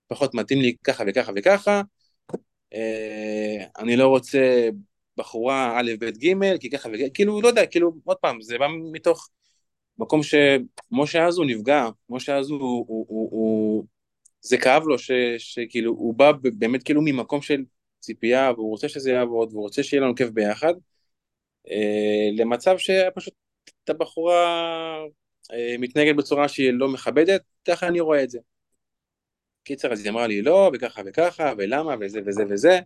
פחות 0.08 0.34
מתאים 0.34 0.60
לי 0.60 0.74
ככה 0.84 1.04
וככה 1.06 1.32
וככה. 1.36 1.82
Uh, 2.74 2.76
אני 3.78 3.96
לא 3.96 4.08
רוצה 4.08 4.68
בחורה 5.16 5.80
א', 5.80 5.92
ב', 6.00 6.04
ג', 6.04 6.58
כי 6.60 6.70
ככה 6.70 6.88
וככה, 6.88 7.10
כאילו, 7.14 7.40
לא 7.40 7.48
יודע, 7.48 7.66
כאילו, 7.66 7.92
עוד 8.04 8.16
פעם, 8.16 8.40
זה 8.40 8.58
בא 8.58 8.66
מתוך 8.92 9.28
מקום 9.98 10.20
שמשה 10.22 11.26
אז 11.26 11.38
הוא 11.38 11.46
נפגע, 11.46 11.88
משה 12.08 12.36
אז 12.36 12.50
הוא, 12.50 12.84
הוא, 12.88 13.84
זה 14.40 14.58
כאב 14.58 14.82
לו, 14.86 14.96
שכאילו, 15.38 15.92
הוא 15.92 16.14
בא 16.14 16.32
באמת 16.42 16.82
כאילו 16.82 17.02
ממקום 17.02 17.42
של 17.42 17.64
ציפייה, 18.00 18.52
והוא 18.52 18.70
רוצה 18.70 18.88
שזה 18.88 19.10
יעבוד, 19.10 19.48
והוא 19.52 19.62
רוצה 19.62 19.82
שיהיה 19.82 20.02
לנו 20.02 20.14
כיף 20.14 20.30
ביחד. 20.30 20.74
אה, 21.70 22.28
למצב 22.36 22.78
שפשוט 22.78 23.34
את 23.84 23.90
הבחורה 23.90 24.98
אה, 25.52 25.76
מתנהגת 25.78 26.16
בצורה 26.16 26.48
שהיא 26.48 26.72
לא 26.72 26.88
מכבדת, 26.88 27.42
ככה 27.68 27.88
אני 27.88 28.00
רואה 28.00 28.22
את 28.22 28.30
זה. 28.30 28.38
קיצר, 29.64 29.92
אז 29.92 30.04
היא 30.04 30.10
אמרה 30.10 30.26
לי 30.26 30.42
לא, 30.42 30.70
וככה 30.74 31.02
וככה, 31.06 31.52
ולמה, 31.58 31.94
וזה 32.00 32.20
וזה 32.26 32.42
וזה. 32.50 32.80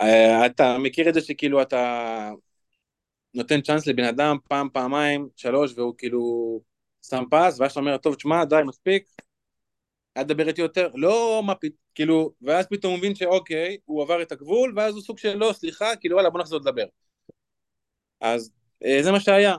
אה, 0.00 0.46
אתה 0.46 0.78
מכיר 0.78 1.08
את 1.08 1.14
זה 1.14 1.20
שכאילו 1.20 1.62
אתה 1.62 2.30
נותן 3.34 3.60
צ'אנס 3.60 3.86
לבן 3.86 4.04
אדם 4.04 4.36
פעם, 4.48 4.68
פעמיים, 4.72 5.28
שלוש, 5.36 5.72
והוא 5.76 5.94
כאילו 5.98 6.60
שם 7.02 7.24
פס, 7.30 7.60
ואז 7.60 7.70
אתה 7.70 7.80
אומר, 7.80 7.96
טוב, 7.96 8.14
תשמע, 8.14 8.44
די, 8.44 8.56
מספיק, 8.66 9.08
אל 10.16 10.22
תדבר 10.22 10.48
איתי 10.48 10.60
יותר, 10.60 10.88
לא 10.94 11.42
מה 11.46 11.54
פתאום, 11.54 11.76
כאילו, 11.94 12.32
ואז 12.42 12.66
פתאום 12.66 12.92
הוא 12.92 12.98
מבין 12.98 13.14
שאוקיי, 13.14 13.76
הוא 13.84 14.02
עבר 14.02 14.22
את 14.22 14.32
הגבול, 14.32 14.72
ואז 14.76 14.94
הוא 14.94 15.02
סוג 15.02 15.18
של 15.18 15.36
לא, 15.36 15.52
סליחה, 15.52 15.96
כאילו, 15.96 16.14
וואלה, 16.16 16.30
בוא 16.30 16.40
נחזור 16.40 16.60
לדבר. 16.60 16.86
אז 18.20 18.50
אה, 18.84 19.02
זה 19.02 19.12
מה 19.12 19.20
שהיה. 19.20 19.56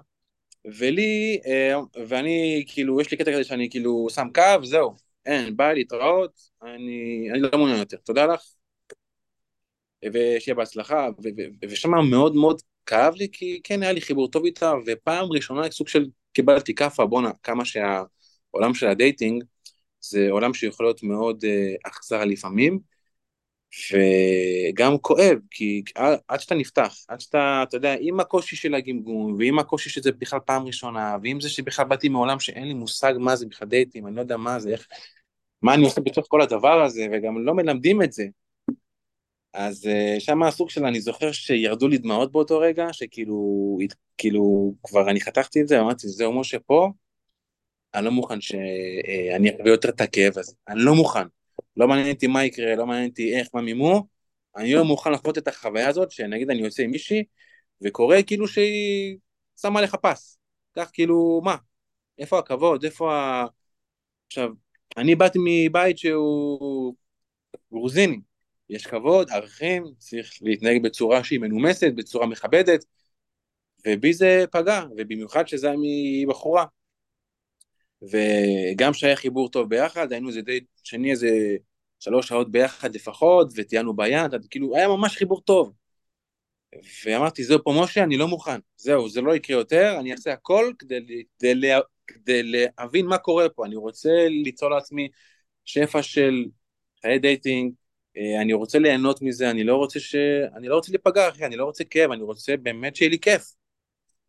ולי, 0.66 1.40
אה, 1.46 1.80
ואני, 2.08 2.66
כאילו, 2.68 3.02
יש 3.02 3.12
לי 3.12 3.18
קטע 3.18 3.32
כזה 3.32 3.44
שאני 3.44 3.70
כאילו 3.70 4.08
שם 4.10 4.28
קו, 4.36 4.66
זהו, 4.66 4.94
אין, 5.26 5.58
ביי, 5.58 5.76
להתראות, 5.76 6.32
אני, 6.64 7.28
אני 7.32 7.40
לא 7.40 7.50
מעוניין 7.54 7.80
יותר, 7.80 7.98
תודה 7.98 8.26
לך, 8.26 8.42
ושיהיה 10.14 10.56
בהצלחה, 10.56 11.10
ושם 11.70 11.92
מאוד 12.10 12.36
מאוד 12.36 12.62
כאב 12.86 13.16
לי, 13.16 13.28
כי 13.32 13.62
כן 13.64 13.84
היה 13.84 13.92
לי 13.92 14.02
חיבור 14.02 14.32
טוב 14.32 14.46
איתה, 14.46 14.74
ופעם 14.86 15.32
ראשונה 15.32 15.72
סוג 15.72 15.88
של 15.88 16.06
קיבלתי 16.34 16.76
כאפה, 16.76 17.06
בואנה, 17.06 17.32
כמה 17.44 17.66
שהעולם 17.66 18.74
של 18.74 18.88
ה 18.88 18.95
dating, 18.95 19.44
זה 20.02 20.28
עולם 20.32 20.54
שיכול 20.54 20.86
להיות 20.86 21.04
מאוד 21.04 21.44
אה, 21.44 21.90
אכזר 21.90 22.26
לפעמים, 22.26 22.80
וגם 23.92 24.98
כואב, 24.98 25.38
כי 25.52 25.84
עד 26.28 26.40
שאתה 26.40 26.56
נפתח, 26.56 26.96
עד 27.08 27.20
שאתה, 27.20 27.64
אתה 27.68 27.78
יודע, 27.78 27.96
עם 28.00 28.20
הקושי 28.20 28.56
של 28.56 28.76
הגמגום, 28.76 29.36
ועם 29.40 29.60
הקושי 29.60 29.90
שזה 29.90 30.12
בכלל 30.12 30.40
פעם 30.46 30.66
ראשונה, 30.66 31.18
ועם 31.24 31.42
זה 31.42 31.50
שבכלל 31.50 31.86
באתי 31.86 32.10
מעולם 32.10 32.40
שאין 32.40 32.68
לי 32.68 32.74
מושג 32.74 33.14
מה 33.20 33.36
זה 33.36 33.46
בכלל 33.46 33.68
דייטים, 33.68 34.08
אני 34.08 34.16
לא 34.16 34.22
יודע 34.22 34.38
מה 34.38 34.60
זה, 34.60 34.70
איך, 34.70 34.88
מה 35.62 35.74
אני 35.74 35.86
עושה 35.86 36.02
בתוך 36.02 36.26
כל 36.30 36.42
הדבר 36.42 36.82
הזה, 36.82 37.08
וגם 37.12 37.46
לא 37.46 37.54
מלמדים 37.54 38.02
את 38.02 38.14
זה. 38.14 38.26
אז 39.54 39.86
uh, 39.86 40.20
שם 40.20 40.44
הסוג 40.44 40.70
של, 40.70 40.86
אני 40.86 41.02
זוכר 41.02 41.32
שירדו 41.32 41.88
לי 41.88 41.98
דמעות 41.98 42.32
באותו 42.32 42.60
רגע, 42.60 42.88
שכאילו, 42.92 43.78
כאילו, 44.18 44.74
כבר 44.84 45.10
אני 45.10 45.22
חתכתי 45.22 45.62
את 45.62 45.68
זה, 45.68 45.80
אמרתי, 45.80 46.08
זהו 46.08 46.40
משה 46.40 46.60
פה, 46.60 46.92
אני 47.96 48.06
לא 48.06 48.12
מוכן 48.12 48.42
שאני 48.42 49.50
ארווה 49.50 49.72
יותר 49.72 49.90
את 49.90 50.02
הכאב 50.02 50.38
הזה, 50.38 50.54
אני 50.68 50.80
לא 50.80 50.96
מוכן. 50.96 51.37
לא 51.78 51.88
מעניין 51.88 52.12
אותי 52.14 52.28
מה 52.28 52.46
יקרה, 52.46 52.76
לא 52.76 52.86
מעניין 52.88 53.10
אותי 53.10 53.36
איך, 53.40 53.48
מה 53.54 53.62
מימו, 53.62 54.08
אני 54.58 54.74
לא 54.74 54.86
מוכן 54.86 55.12
לחוות 55.12 55.38
את 55.38 55.48
החוויה 55.48 55.90
הזאת, 55.90 56.12
שנגיד 56.12 56.50
אני 56.50 56.62
יוצא 56.62 56.84
עם 56.84 56.92
מישהי, 56.92 57.24
וקורה 57.82 58.24
כאילו 58.24 58.48
שהיא 58.48 59.18
שמה 59.62 59.82
לך 59.82 59.96
פס. 59.96 60.40
כך 60.76 60.90
כאילו, 60.94 61.42
מה? 61.44 61.56
איפה 62.20 62.40
הכבוד? 62.40 62.86
איפה 62.86 63.16
ה... 63.16 63.46
עכשיו, 64.28 64.50
אני 64.98 65.16
באתי 65.16 65.40
מבית 65.46 65.98
שהוא 65.98 66.96
גרוזיני, 67.74 68.20
יש 68.70 68.88
כבוד, 68.88 69.30
ערכים, 69.32 69.84
צריך 69.98 70.32
להתנהג 70.42 70.84
בצורה 70.84 71.24
שהיא 71.24 71.40
מנומסת, 71.40 71.92
בצורה 71.96 72.28
מכבדת, 72.28 72.86
ובי 73.88 74.14
זה 74.14 74.46
פגע, 74.52 74.84
ובמיוחד 74.98 75.48
שזה 75.48 75.72
מבחורה. 76.24 76.66
וגם 78.02 78.94
שהיה 78.94 79.16
חיבור 79.16 79.50
טוב 79.50 79.70
ביחד, 79.70 80.12
היינו 80.12 80.28
איזה 80.28 80.42
די 80.42 80.60
שני 80.84 81.12
איזה 81.12 81.30
שלוש 82.00 82.28
שעות 82.28 82.52
ביחד 82.52 82.96
לפחות, 82.96 83.54
וטיינו 83.56 83.96
ביד, 83.96 84.36
כאילו 84.50 84.76
היה 84.76 84.88
ממש 84.88 85.18
חיבור 85.18 85.42
טוב. 85.42 85.74
ואמרתי, 87.06 87.44
זהו 87.44 87.64
פה 87.64 87.74
משה, 87.84 88.04
אני 88.04 88.18
לא 88.18 88.28
מוכן, 88.28 88.60
זהו, 88.78 89.10
זה 89.10 89.22
לא 89.22 89.36
יקרה 89.36 89.58
יותר, 89.58 89.96
אני 90.00 90.12
אעשה 90.12 90.34
הכל 90.34 90.72
כדי, 90.80 91.00
כדי, 91.00 91.24
כדי, 91.40 91.74
כדי 92.08 92.42
להבין 92.44 93.06
מה 93.06 93.18
קורה 93.18 93.50
פה, 93.50 93.66
אני 93.66 93.76
רוצה 93.76 94.10
ליצור 94.30 94.70
לעצמי 94.70 95.10
שפע 95.66 96.04
של 96.04 96.46
חיי 97.02 97.20
dating, 97.20 97.74
אה, 98.18 98.42
אני 98.42 98.54
רוצה 98.54 98.80
ליהנות 98.80 99.22
מזה, 99.22 99.50
אני 99.50 99.64
לא 99.64 99.76
רוצה 99.76 100.00
ש... 100.00 100.16
אני 100.56 100.68
לא 100.68 100.76
רוצה 100.76 100.92
להיפגע, 100.92 101.30
אחי, 101.30 101.46
אני 101.46 101.56
לא 101.56 101.66
רוצה 101.66 101.84
כאב, 101.84 102.12
אני 102.12 102.22
רוצה 102.24 102.58
באמת 102.58 102.96
שיהיה 102.96 103.12
לי 103.12 103.20
כיף. 103.20 103.54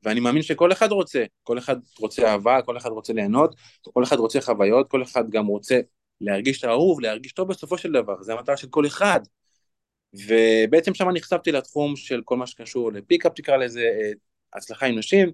ואני 0.03 0.21
מאמין 0.21 0.43
שכל 0.43 0.73
אחד 0.73 0.93
רוצה, 0.93 1.25
כל 1.43 1.59
אחד 1.59 1.77
רוצה 2.01 2.33
אהבה, 2.33 2.63
כל 2.63 2.77
אחד 2.77 2.91
רוצה 2.91 3.13
ליהנות, 3.13 3.55
כל 3.93 4.05
אחד 4.05 4.17
רוצה 4.17 4.41
חוויות, 4.41 4.89
כל 4.89 5.03
אחד 5.03 5.31
גם 5.31 5.47
רוצה 5.47 5.81
להרגיש 6.21 6.59
את 6.59 6.65
האהוב, 6.65 7.01
להרגיש 7.01 7.33
טוב 7.33 7.49
בסופו 7.49 7.79
של 7.79 7.93
דבר, 7.93 8.23
זה 8.23 8.33
המטרה 8.33 8.57
של 8.57 8.69
כל 8.69 8.87
אחד. 8.87 9.21
ובעצם 10.15 10.95
שם 10.95 11.09
נחשפתי 11.09 11.53
לתחום 11.53 11.97
של 11.97 12.23
כל 12.25 12.37
מה 12.37 12.47
שקשור 12.47 12.93
לפיקאפ 12.93 13.33
תקרא 13.35 13.57
לזה, 13.57 13.81
אה, 13.81 14.13
הצלחה 14.55 14.87
עם 14.87 14.99
נשים, 14.99 15.33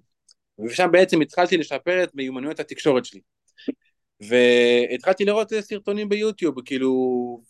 ושם 0.66 0.88
בעצם 0.92 1.21
התחלתי 1.21 1.56
לשפר 1.56 2.04
את 2.04 2.14
מיומנויות 2.14 2.61
התקשורת 2.61 3.04
שלי. 3.04 3.21
והתחלתי 4.21 5.25
לראות 5.25 5.52
סרטונים 5.61 6.09
ביוטיוב, 6.09 6.61
כאילו, 6.64 6.92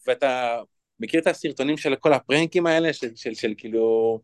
ואתה 0.06 0.59
מכיר 1.00 1.21
את 1.21 1.26
הסרטונים 1.26 1.76
של 1.76 1.97
כל 1.97 2.12
הפרנקים 2.12 2.66
האלה, 2.66 2.92
של, 2.92 3.16
של, 3.16 3.35
של 3.35 3.54
כאילו, 3.56 4.21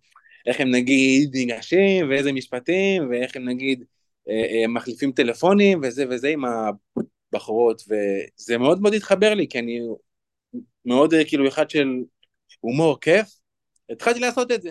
איך 0.47 0.61
הם 0.61 0.71
נגיד 0.71 1.31
ניגשים, 1.35 2.09
ואיזה 2.11 2.33
משפטים, 2.33 3.11
ואיך 3.11 3.37
הם 3.37 3.49
נגיד 3.49 3.85
אה, 4.29 4.35
אה, 4.35 4.67
מחליפים 4.69 5.13
טלפונים, 5.13 5.81
וזה 5.83 6.05
וזה 6.11 6.29
עם 6.29 6.45
הבחורות, 6.45 7.83
וזה 7.89 8.59
מאוד 8.59 8.83
מאוד 8.83 8.95
התחבר 8.95 9.35
לי, 9.35 9.49
כי 9.49 9.59
אני 9.59 9.81
מאוד 10.85 11.15
אה, 11.15 11.25
כאילו 11.25 11.49
אחד 11.49 11.71
של 11.71 11.89
הומור 12.61 13.01
כיף, 13.01 13.27
התחלתי 13.91 14.21
לעשות 14.21 14.53
את 14.53 14.63
זה. 14.63 14.71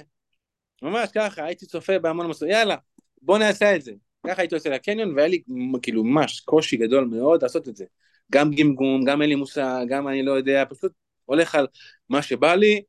ממש 0.82 1.10
ככה, 1.16 1.46
הייתי 1.46 1.66
צופה 1.66 2.00
בהמון 2.00 2.28
מסוים, 2.28 2.52
יאללה, 2.52 2.76
בוא 3.22 3.38
נעשה 3.38 3.76
את 3.76 3.82
זה. 3.82 3.92
ככה 4.28 4.42
הייתי 4.42 4.56
עושה 4.56 4.70
לקניון, 4.70 5.16
והיה 5.16 5.28
לי 5.28 5.42
כאילו 5.82 6.04
ממש 6.04 6.40
קושי 6.40 6.78
גדול 6.78 7.06
מאוד 7.06 7.44
לעשות 7.44 7.68
את 7.68 7.76
זה. 7.76 7.86
גם 8.32 8.52
גמגום, 8.52 9.04
גם 9.06 9.22
אין 9.22 9.30
לי 9.30 9.36
מושג, 9.36 9.86
גם 9.90 10.08
אני 10.08 10.24
לא 10.24 10.32
יודע, 10.32 10.64
פשוט 10.70 10.92
הולך 11.26 11.56
על 11.56 11.68
מה 12.10 12.22
שבא 12.22 12.56
לי, 12.56 12.82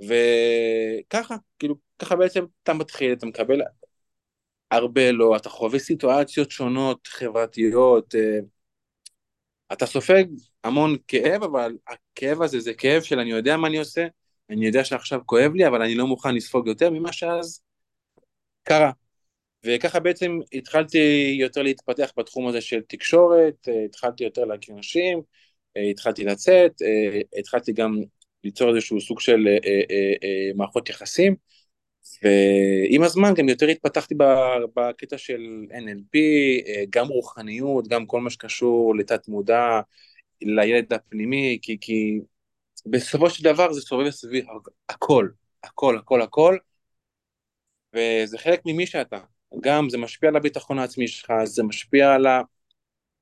וככה, 0.00 1.36
כאילו, 1.58 1.76
ככה 1.98 2.16
בעצם 2.16 2.44
אתה 2.62 2.74
מתחיל, 2.74 3.12
אתה 3.12 3.26
מקבל 3.26 3.60
הרבה 4.70 5.12
לא, 5.12 5.36
אתה 5.36 5.48
חווה 5.48 5.78
סיטואציות 5.78 6.50
שונות, 6.50 7.06
חברתיות, 7.06 8.14
אה, 8.14 8.38
אתה 9.72 9.86
סופג 9.86 10.24
המון 10.64 10.96
כאב, 11.08 11.42
אבל 11.42 11.76
הכאב 11.88 12.42
הזה 12.42 12.60
זה 12.60 12.74
כאב 12.74 13.02
של 13.02 13.18
אני 13.18 13.30
יודע 13.30 13.56
מה 13.56 13.68
אני 13.68 13.78
עושה, 13.78 14.06
אני 14.50 14.66
יודע 14.66 14.84
שעכשיו 14.84 15.20
כואב 15.26 15.54
לי, 15.54 15.66
אבל 15.66 15.82
אני 15.82 15.94
לא 15.94 16.06
מוכן 16.06 16.34
לספוג 16.34 16.68
יותר 16.68 16.90
ממה 16.90 17.12
שאז 17.12 17.62
קרה. 18.62 18.90
וככה 19.66 20.00
בעצם 20.00 20.38
התחלתי 20.52 21.36
יותר 21.40 21.62
להתפתח 21.62 22.12
בתחום 22.16 22.48
הזה 22.48 22.60
של 22.60 22.80
תקשורת, 22.88 23.68
אה, 23.68 23.84
התחלתי 23.84 24.24
יותר 24.24 24.44
להכיר 24.44 24.74
נשים, 24.74 25.22
אה, 25.76 25.82
התחלתי 25.82 26.24
לצאת, 26.24 26.72
התחלתי 27.38 27.72
גם 27.72 28.00
ליצור 28.44 28.74
איזשהו 28.76 29.00
סוג 29.00 29.20
של 29.20 29.46
מערכות 30.56 30.88
יחסים, 30.88 31.34
ועם 32.22 33.02
הזמן 33.02 33.34
גם 33.34 33.48
יותר 33.48 33.66
התפתחתי 33.66 34.14
בקטע 34.74 35.18
של 35.18 35.66
NLP, 35.70 36.16
אה, 36.66 36.84
גם 36.90 37.08
רוחניות, 37.08 37.88
גם 37.88 38.06
כל 38.06 38.20
מה 38.20 38.30
שקשור 38.30 38.96
לתת 38.96 39.28
מודע, 39.28 39.80
לילד 40.42 40.92
הפנימי, 40.92 41.58
כי, 41.62 41.76
כי 41.80 42.20
בסופו 42.86 43.30
של 43.30 43.44
דבר 43.44 43.72
זה 43.72 43.80
סובב 43.80 44.10
סביב 44.10 44.44
הכל, 44.88 45.28
הכל, 45.64 45.98
הכל, 45.98 46.22
הכל, 46.22 46.56
וזה 47.94 48.38
חלק 48.38 48.60
ממי 48.66 48.86
שאתה. 48.86 49.18
גם 49.60 49.90
זה 49.90 49.98
משפיע 49.98 50.28
על 50.28 50.36
הביטחון 50.36 50.78
העצמי 50.78 51.08
שלך, 51.08 51.32
זה 51.44 51.62
משפיע 51.62 52.12
על 52.14 52.26
ה... 52.26 52.42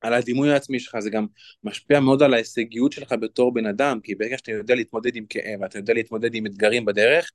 על 0.01 0.13
הדימוי 0.13 0.51
העצמי 0.51 0.79
שלך, 0.79 0.99
זה 0.99 1.09
גם 1.09 1.25
משפיע 1.63 1.99
מאוד 1.99 2.23
על 2.23 2.33
ההישגיות 2.33 2.91
שלך 2.91 3.15
בתור 3.21 3.53
בן 3.53 3.65
אדם, 3.65 3.99
כי 4.03 4.15
ברגע 4.15 4.37
שאתה 4.37 4.51
יודע 4.51 4.75
להתמודד 4.75 5.15
עם 5.15 5.25
כאב, 5.29 5.63
אתה 5.63 5.77
יודע 5.77 5.93
להתמודד 5.93 6.35
עם 6.35 6.45
אתגרים 6.45 6.85
בדרך, 6.85 7.31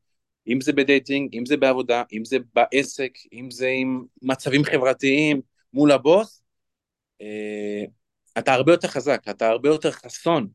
אם 0.46 0.60
זה 0.60 0.72
בדייטינג, 0.72 1.36
אם 1.36 1.46
זה 1.46 1.56
בעבודה, 1.56 2.02
אם 2.12 2.24
זה 2.24 2.36
בעסק, 2.54 3.12
אם 3.32 3.50
זה 3.50 3.68
עם 3.68 4.04
מצבים 4.22 4.64
חברתיים 4.64 5.40
מול 5.72 5.92
הבוס, 5.92 6.42
אה, 7.20 7.84
אתה 8.38 8.52
הרבה 8.52 8.72
יותר 8.72 8.88
חזק, 8.88 9.22
אתה 9.30 9.48
הרבה 9.48 9.68
יותר 9.68 9.90
חסון 9.90 10.48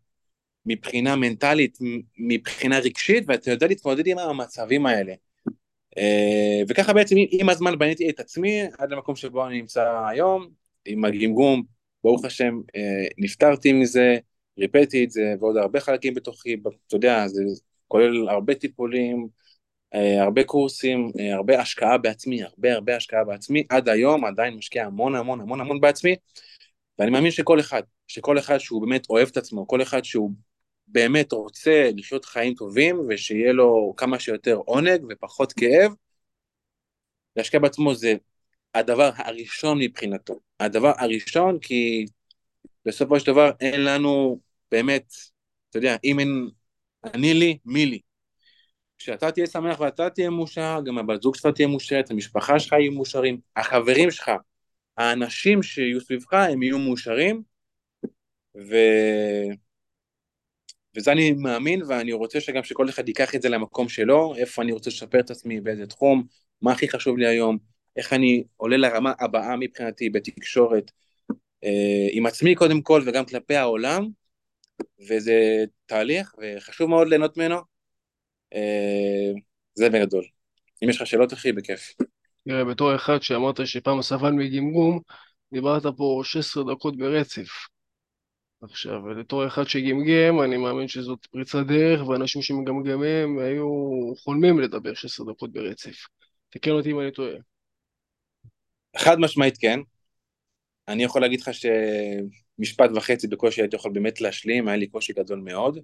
מבחינה 0.66 1.16
מנטלית, 1.16 1.78
מבחינה 2.18 2.80
רגשית, 2.80 3.24
ואתה 3.28 3.52
יודע 3.52 3.68
להתמודד 3.68 4.08
עם 4.08 4.18
המצבים 4.20 4.86
האלה. 4.86 5.14
אה, 5.98 6.62
וככה 6.68 6.94
בעצם 6.94 7.16
עם 7.32 7.50
הזמן 7.50 7.80
בניתי 7.80 8.10
את 8.10 8.20
עצמי 8.20 8.62
עד 8.78 8.92
למקום 8.92 9.16
שבו 9.16 9.48
אני 9.48 9.58
נמצא 9.62 10.06
היום, 10.08 10.50
עם 10.86 11.06
הגמגום 11.06 11.64
ברוך 12.04 12.26
השם, 12.26 12.60
אה, 12.76 13.06
נפטרתי 13.18 13.74
מזה, 13.74 14.18
ריפאתי 14.60 15.04
את 15.04 15.12
זה, 15.12 15.34
ועוד 15.40 15.58
הרבה 15.58 15.80
חלקים 15.80 16.14
בתוכי, 16.14 16.56
אתה 16.88 16.96
יודע, 16.96 17.28
זה 17.28 17.44
כולל 17.88 18.30
הרבה 18.30 18.56
טיפולים, 18.56 19.28
הרבה 19.94 20.44
קורסים, 20.44 21.12
אה, 21.20 21.36
הרבה 21.36 21.60
השקעה 21.62 21.98
בעצמי, 21.98 22.44
הרבה 22.44 22.74
הרבה 22.74 22.96
השקעה 22.96 23.24
בעצמי, 23.24 23.64
עד 23.70 23.90
היום 23.90 24.26
עדיין 24.26 24.54
משקיע 24.54 24.86
המון 24.86 25.16
המון 25.16 25.42
המון 25.42 25.62
המון 25.62 25.82
בעצמי, 25.82 26.16
ואני 27.00 27.12
מאמין 27.12 27.32
שכל 27.32 27.60
אחד, 27.60 27.82
שכל 28.08 28.40
אחד 28.40 28.58
שהוא 28.58 28.82
באמת 28.82 29.10
אוהב 29.10 29.28
את 29.28 29.38
עצמו, 29.38 29.68
כל 29.68 29.82
אחד 29.82 30.04
שהוא 30.04 30.32
באמת 30.88 31.32
רוצה 31.32 31.90
לחיות 31.98 32.26
חיים 32.26 32.54
טובים, 32.54 33.00
ושיהיה 33.10 33.54
לו 33.54 33.94
כמה 33.98 34.20
שיותר 34.20 34.56
עונג 34.56 35.02
ופחות 35.10 35.54
כאב, 35.54 35.92
להשקיע 37.36 37.60
בעצמו 37.60 37.96
זה 37.96 38.16
הדבר 38.74 39.10
הראשון 39.16 39.80
מבחינתו. 39.80 40.40
הדבר 40.60 40.92
הראשון, 40.98 41.60
כי 41.60 42.06
בסופו 42.86 43.20
של 43.20 43.32
דבר 43.32 43.52
אין 43.60 43.84
לנו 43.84 44.40
באמת, 44.72 45.14
אתה 45.70 45.78
יודע, 45.78 45.96
אם 46.04 46.20
אין 46.20 46.50
אני 47.04 47.34
לי, 47.34 47.58
מי 47.66 47.86
לי. 47.86 48.00
כשאתה 48.98 49.32
תהיה 49.32 49.48
שמח 49.48 49.80
ואתה 49.80 50.10
תהיה 50.10 50.30
מאושר, 50.30 50.80
גם 50.86 50.98
הבת 50.98 51.22
זוג 51.22 51.36
שלך 51.36 51.48
תהיה 51.56 51.68
מאושרת, 51.68 52.12
המשפחה 52.12 52.60
שלך 52.60 52.74
יהיו 52.74 52.92
מאושרים, 52.92 53.40
החברים 53.56 54.12
שלך, 54.12 54.32
האנשים 54.98 55.64
שיהיו 55.64 56.02
סביבך 56.02 56.34
הם 56.34 56.64
יהיו 56.64 56.80
מאושרים, 56.80 57.44
ו... 58.58 58.76
וזה 60.96 61.12
אני 61.12 61.32
מאמין, 61.32 61.82
ואני 61.88 62.14
רוצה 62.14 62.42
שגם 62.42 62.64
שכל 62.64 62.90
אחד 62.90 63.08
ייקח 63.08 63.36
את 63.36 63.42
זה 63.42 63.50
למקום 63.50 63.90
שלו, 63.90 64.36
איפה 64.36 64.62
אני 64.62 64.72
רוצה 64.72 64.90
לשפר 64.90 65.20
את 65.20 65.32
עצמי, 65.32 65.62
באיזה 65.62 65.88
תחום, 65.88 66.24
מה 66.62 66.72
הכי 66.72 66.90
חשוב 66.90 67.18
לי 67.18 67.28
היום, 67.28 67.58
איך 67.98 68.14
אני 68.14 68.44
עולה 68.58 68.78
לרמה 68.78 69.14
הבאה 69.20 69.56
מבחינתי 69.56 70.10
בתקשורת, 70.10 70.92
אה, 71.64 72.08
עם 72.12 72.26
עצמי 72.26 72.56
קודם 72.56 72.82
כל 72.82 73.04
וגם 73.06 73.26
כלפי 73.26 73.56
העולם, 73.56 74.08
וזה 75.10 75.66
תהליך, 75.86 76.36
וחשוב 76.42 76.90
מאוד 76.90 77.08
ליהנות 77.08 77.38
ממנו. 77.38 77.73
אה, 78.54 79.32
זה 79.74 79.90
בגדול. 79.90 80.24
אם 80.84 80.90
יש 80.90 81.02
לך 81.02 81.08
שאלות, 81.08 81.34
אחי, 81.34 81.52
בכיף. 81.52 81.94
תראה, 82.48 82.66
בתור 82.66 82.96
אחד 82.96 83.22
שאמרת 83.22 83.68
שפעם 83.68 84.02
סבל 84.02 84.32
מגמגום, 84.32 85.00
דיברת 85.54 85.84
פה 85.98 86.22
16 86.24 86.64
דקות 86.74 86.98
ברצף. 86.98 87.48
עכשיו, 88.62 89.10
לתור 89.10 89.48
אחד 89.48 89.64
שגמגם, 89.64 90.42
אני 90.42 90.58
מאמין 90.58 90.88
שזאת 90.88 91.26
פריצת 91.26 91.60
דרך, 91.68 92.08
ואנשים 92.08 92.42
שמגמגמים 92.42 93.40
היו 93.40 93.68
חולמים 94.18 94.60
לדבר 94.60 94.94
16 94.94 95.34
דקות 95.34 95.52
ברצף. 95.52 95.96
תקן 96.50 96.72
אותי 96.72 96.92
אם 96.92 97.00
אני 97.00 97.12
טועה. 97.12 97.36
חד 98.98 99.20
משמעית 99.20 99.58
כן. 99.58 99.80
אני 100.88 101.04
יכול 101.04 101.22
להגיד 101.22 101.40
לך 101.42 101.50
שמשפט 101.54 102.90
וחצי 102.96 103.28
בקושי 103.28 103.62
הייתי 103.62 103.76
יכול 103.76 103.92
באמת 103.92 104.22
להשלים, 104.22 104.68
היה 104.68 104.78
לי 104.78 104.88
קושי 104.88 105.14
גדול 105.14 105.40
מאוד. 105.40 105.80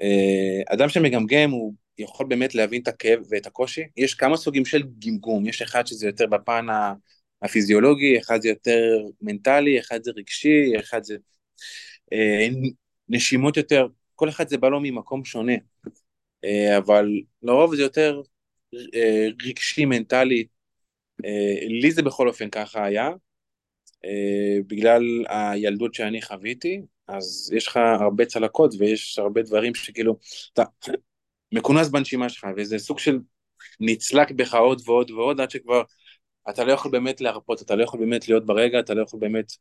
אה, 0.00 0.74
אדם 0.74 0.88
שמגמגם 0.88 1.50
הוא 1.50 1.74
יכול 1.98 2.26
באמת 2.26 2.54
להבין 2.54 2.82
את 2.82 2.88
הכאב 2.88 3.20
ואת 3.30 3.46
הקושי. 3.46 3.82
יש 3.96 4.14
כמה 4.14 4.36
סוגים 4.36 4.64
של 4.64 4.82
גמגום, 4.98 5.46
יש 5.46 5.62
אחד 5.62 5.86
שזה 5.86 6.06
יותר 6.06 6.26
בפן 6.26 6.66
הפיזיולוגי, 7.42 8.18
אחד 8.18 8.42
זה 8.42 8.48
יותר 8.48 8.98
מנטלי, 9.20 9.80
אחד 9.80 10.02
זה 10.02 10.10
רגשי, 10.16 10.72
אחד 10.80 11.04
זה 11.04 11.16
אה, 12.12 12.48
נשימות 13.08 13.56
יותר, 13.56 13.86
כל 14.14 14.28
אחד 14.28 14.48
זה 14.48 14.58
בא 14.58 14.68
לו 14.68 14.80
ממקום 14.80 15.24
שונה, 15.24 15.56
אה, 16.44 16.78
אבל 16.78 17.08
לרוב 17.42 17.74
זה 17.74 17.82
יותר 17.82 18.20
רגשי, 19.46 19.84
מנטלי, 19.84 20.46
לי 21.68 21.90
זה 21.90 22.02
בכל 22.02 22.28
אופן 22.28 22.50
ככה 22.50 22.84
היה, 22.84 23.10
בגלל 24.66 25.02
הילדות 25.28 25.94
שאני 25.94 26.22
חוויתי, 26.22 26.80
אז 27.08 27.52
יש 27.56 27.66
לך 27.66 27.76
הרבה 27.76 28.24
צלקות 28.24 28.74
ויש 28.78 29.18
הרבה 29.18 29.42
דברים 29.42 29.74
שכאילו, 29.74 30.16
אתה 30.52 30.62
מכונס 31.52 31.88
בנשימה 31.88 32.28
שלך, 32.28 32.46
וזה 32.56 32.78
סוג 32.78 32.98
של 32.98 33.18
נצלק 33.80 34.30
בך 34.30 34.54
עוד 34.54 34.82
ועוד 34.84 35.10
ועוד, 35.10 35.40
עד 35.40 35.50
שכבר 35.50 35.82
אתה 36.50 36.64
לא 36.64 36.72
יכול 36.72 36.90
באמת 36.90 37.20
להרפות, 37.20 37.62
אתה 37.62 37.76
לא 37.76 37.84
יכול 37.84 38.00
באמת 38.00 38.28
להיות 38.28 38.46
ברגע, 38.46 38.80
אתה 38.80 38.94
לא 38.94 39.02
יכול 39.02 39.20
באמת 39.20 39.52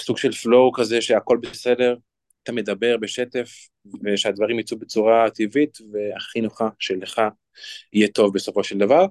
סוג 0.00 0.18
של 0.18 0.32
פלואו 0.32 0.72
כזה 0.72 1.02
שהכל 1.02 1.38
בסדר, 1.42 1.96
אתה 2.42 2.52
מדבר 2.52 2.96
בשטף, 2.96 3.50
ושהדברים 4.04 4.58
יצאו 4.58 4.78
בצורה 4.78 5.30
טבעית, 5.30 5.78
והכי 5.92 6.40
נוחה 6.40 6.68
שלך 6.78 7.22
יהיה 7.92 8.08
טוב 8.08 8.34
בסופו 8.34 8.64
של 8.64 8.78
דבר. 8.78 9.06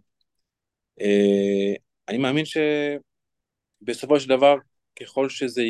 אה, 1.01 1.73
אני 2.07 2.17
מאמין 2.17 2.45
שבסופו 2.45 4.19
של 4.19 4.29
דבר, 4.29 4.55
ככל 5.01 5.29
שזה 5.29 5.61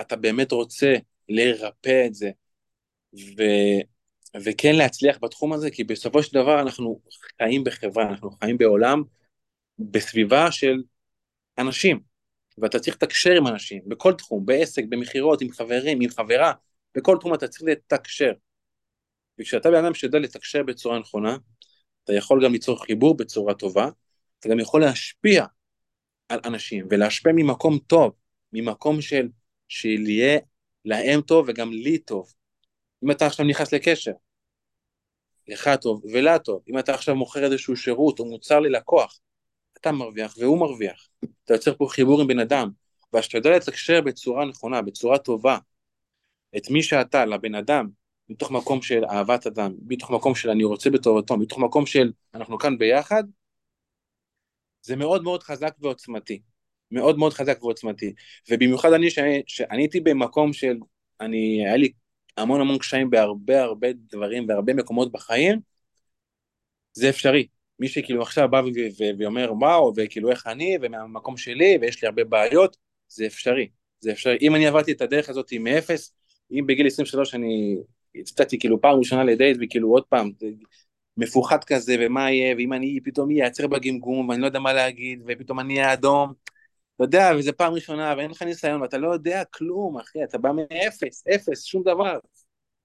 אתה 0.00 0.16
באמת 0.16 0.52
רוצה 0.52 0.94
לרפא 1.28 2.06
את 2.06 2.14
זה, 2.14 2.30
ו, 3.14 3.42
וכן 4.44 4.74
להצליח 4.74 5.18
בתחום 5.22 5.52
הזה, 5.52 5.70
כי 5.70 5.84
בסופו 5.84 6.22
של 6.22 6.34
דבר 6.34 6.60
אנחנו 6.60 7.00
חיים 7.38 7.64
בחברה, 7.64 8.08
אנחנו 8.08 8.30
חיים 8.30 8.58
בעולם, 8.58 9.02
בסביבה 9.78 10.52
של 10.52 10.82
אנשים, 11.58 12.00
ואתה 12.58 12.78
צריך 12.78 12.96
לתקשר 12.96 13.30
עם 13.30 13.46
אנשים, 13.46 13.82
בכל 13.86 14.12
תחום, 14.12 14.46
בעסק, 14.46 14.82
במכירות, 14.88 15.40
עם 15.40 15.50
חברים, 15.50 15.98
עם 16.00 16.10
חברה, 16.10 16.52
בכל 16.94 17.16
תחום 17.20 17.34
אתה 17.34 17.48
צריך 17.48 17.62
לתקשר. 17.62 18.32
וכשאתה 19.40 19.70
בן 19.70 19.84
אדם 19.84 19.94
שיודע 19.94 20.18
לתקשר 20.18 20.62
בצורה 20.62 20.98
נכונה, 20.98 21.36
אתה 22.04 22.12
יכול 22.12 22.44
גם 22.44 22.52
ליצור 22.52 22.84
חיבור 22.84 23.16
בצורה 23.16 23.54
טובה, 23.54 23.88
אתה 24.40 24.48
גם 24.48 24.60
יכול 24.60 24.80
להשפיע 24.80 25.44
על 26.28 26.40
אנשים, 26.44 26.86
ולהשפיע 26.90 27.32
ממקום 27.32 27.78
טוב, 27.78 28.12
ממקום 28.52 29.00
של 29.00 29.28
שיהיה 29.68 30.38
להם 30.84 31.20
טוב 31.20 31.46
וגם 31.48 31.72
לי 31.72 31.98
טוב. 31.98 32.32
אם 33.04 33.10
אתה 33.10 33.26
עכשיו 33.26 33.46
נכנס 33.46 33.74
לקשר, 33.74 34.12
לך 35.48 35.70
טוב 35.80 36.02
ולה 36.12 36.38
טוב. 36.38 36.62
אם 36.68 36.78
אתה 36.78 36.94
עכשיו 36.94 37.14
מוכר 37.14 37.44
איזשהו 37.44 37.76
שירות 37.76 38.18
או 38.18 38.24
מוצר 38.24 38.60
ללקוח, 38.60 39.20
אתה 39.80 39.92
מרוויח 39.92 40.34
והוא 40.38 40.60
מרוויח. 40.60 41.08
אתה 41.44 41.54
יוצר 41.54 41.76
פה 41.76 41.86
חיבור 41.90 42.20
עם 42.20 42.26
בן 42.26 42.38
אדם, 42.38 42.70
וכשאתה 43.14 43.38
יודע 43.38 43.56
לתקשר 43.56 44.00
בצורה 44.00 44.44
נכונה, 44.44 44.82
בצורה 44.82 45.18
טובה, 45.18 45.58
את 46.56 46.70
מי 46.70 46.82
שאתה 46.82 47.24
לבן 47.24 47.54
אדם, 47.54 47.88
מתוך 48.28 48.50
מקום 48.50 48.82
של 48.82 49.04
אהבת 49.04 49.46
אדם, 49.46 49.74
מתוך 49.86 50.10
מקום 50.10 50.34
של 50.34 50.50
אני 50.50 50.64
רוצה 50.64 50.90
בטובתו, 50.90 51.36
מתוך 51.36 51.58
מקום 51.58 51.86
של 51.86 52.12
אנחנו 52.34 52.58
כאן 52.58 52.78
ביחד, 52.78 53.24
זה 54.82 54.96
מאוד 54.96 55.22
מאוד 55.22 55.42
חזק 55.42 55.74
ועוצמתי. 55.80 56.42
מאוד 56.90 57.18
מאוד 57.18 57.32
חזק 57.32 57.62
ועוצמתי. 57.62 58.12
ובמיוחד 58.50 58.92
אני, 58.92 59.10
שאני, 59.10 59.42
שאני 59.46 59.82
הייתי 59.82 60.00
במקום 60.00 60.52
של, 60.52 60.76
אני, 61.20 61.66
היה 61.66 61.76
לי 61.76 61.92
המון 62.36 62.60
המון 62.60 62.78
קשיים 62.78 63.10
בהרבה 63.10 63.62
הרבה 63.62 63.88
דברים, 63.92 64.46
בהרבה 64.46 64.74
מקומות 64.74 65.12
בחיים, 65.12 65.60
זה 66.92 67.08
אפשרי. 67.08 67.46
מי 67.78 67.88
שכאילו 67.88 68.22
עכשיו 68.22 68.48
בא 68.48 68.62
ואומר 69.18 69.52
וואו, 69.58 69.92
וכאילו 69.96 70.30
איך 70.30 70.46
אני, 70.46 70.76
ומהמקום 70.82 71.36
שלי, 71.36 71.78
ויש 71.80 72.02
לי 72.02 72.08
הרבה 72.08 72.24
בעיות, 72.24 72.76
זה 73.08 73.26
אפשרי. 73.26 73.68
זה 74.00 74.12
אפשרי. 74.12 74.38
אם 74.40 74.54
אני 74.54 74.66
עברתי 74.66 74.92
את 74.92 75.00
הדרך 75.00 75.28
הזאת 75.28 75.52
מאפס, 75.60 76.14
אם 76.52 76.66
בגיל 76.66 76.86
23 76.86 77.34
אני 77.34 77.76
יצאתי 78.14 78.58
כאילו 78.58 78.80
פעם 78.80 78.98
ראשונה 78.98 79.24
לדייט, 79.24 79.56
וכאילו 79.60 79.88
עוד 79.88 80.04
פעם, 80.04 80.30
מפוחד 81.16 81.64
כזה, 81.64 81.96
ומה 82.00 82.30
יהיה, 82.30 82.54
ואם 82.56 82.72
אני 82.72 82.98
פתאום 83.04 83.28
אעצר 83.40 83.66
בגמגום, 83.66 84.28
ואני 84.28 84.40
לא 84.40 84.46
יודע 84.46 84.58
מה 84.58 84.72
להגיד, 84.72 85.22
ופתאום 85.26 85.60
אני 85.60 85.78
אהיה 85.78 85.92
אדום, 85.92 86.32
אתה 86.96 87.04
יודע, 87.04 87.30
וזה 87.38 87.52
פעם 87.52 87.72
ראשונה, 87.72 88.14
ואין 88.16 88.30
לך 88.30 88.42
ניסיון, 88.42 88.82
ואתה 88.82 88.98
לא 88.98 89.12
יודע 89.12 89.42
כלום, 89.44 89.98
אחי, 89.98 90.24
אתה 90.24 90.38
בא 90.38 90.50
מאפס, 90.52 91.24
אפס, 91.34 91.64
שום 91.64 91.82
דבר. 91.82 92.18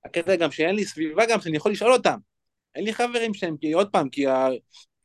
הקטע 0.05 0.35
גם 0.35 0.51
שאין 0.51 0.75
לי 0.75 0.85
סביבה 0.85 1.23
גם 1.29 1.41
שאני 1.41 1.57
יכול 1.57 1.71
לשאול 1.71 1.93
אותם. 1.93 2.17
אין 2.75 2.83
לי 2.83 2.93
חברים 2.93 3.33
שהם, 3.33 3.57
כי 3.57 3.71
עוד 3.71 3.89
פעם, 3.91 4.09
כי 4.09 4.27
ה... 4.27 4.47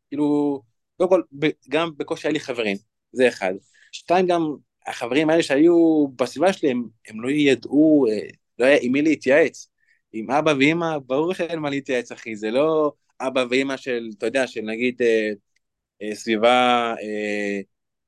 כאילו, 0.08 0.62
קודם 0.96 1.10
כל, 1.10 1.22
גם 1.68 1.90
בקושי 1.96 2.26
היה 2.26 2.32
לי 2.32 2.40
חברים, 2.40 2.76
זה 3.12 3.28
אחד. 3.28 3.52
שתיים, 3.92 4.26
גם 4.26 4.42
החברים 4.86 5.30
האלה 5.30 5.42
שהיו 5.42 6.06
בסביבה 6.08 6.52
שלי, 6.52 6.70
הם, 6.70 6.84
הם 7.08 7.20
לא 7.20 7.30
ידעו, 7.30 8.06
אה, 8.10 8.28
לא 8.58 8.66
היה 8.66 8.78
עם 8.82 8.92
מי 8.92 9.02
להתייעץ. 9.02 9.70
עם 10.12 10.30
אבא 10.30 10.54
ואמא, 10.60 10.98
ברור 10.98 11.34
שאין 11.34 11.58
מה 11.58 11.70
להתייעץ, 11.70 12.12
אחי, 12.12 12.36
זה 12.36 12.50
לא 12.50 12.92
אבא 13.20 13.44
ואמא 13.50 13.76
של, 13.76 14.08
אתה 14.18 14.26
יודע, 14.26 14.46
של 14.46 14.60
נגיד 14.60 15.02
אה, 15.02 15.30
אה, 16.02 16.14
סביבה... 16.14 16.94
אה, 17.02 17.60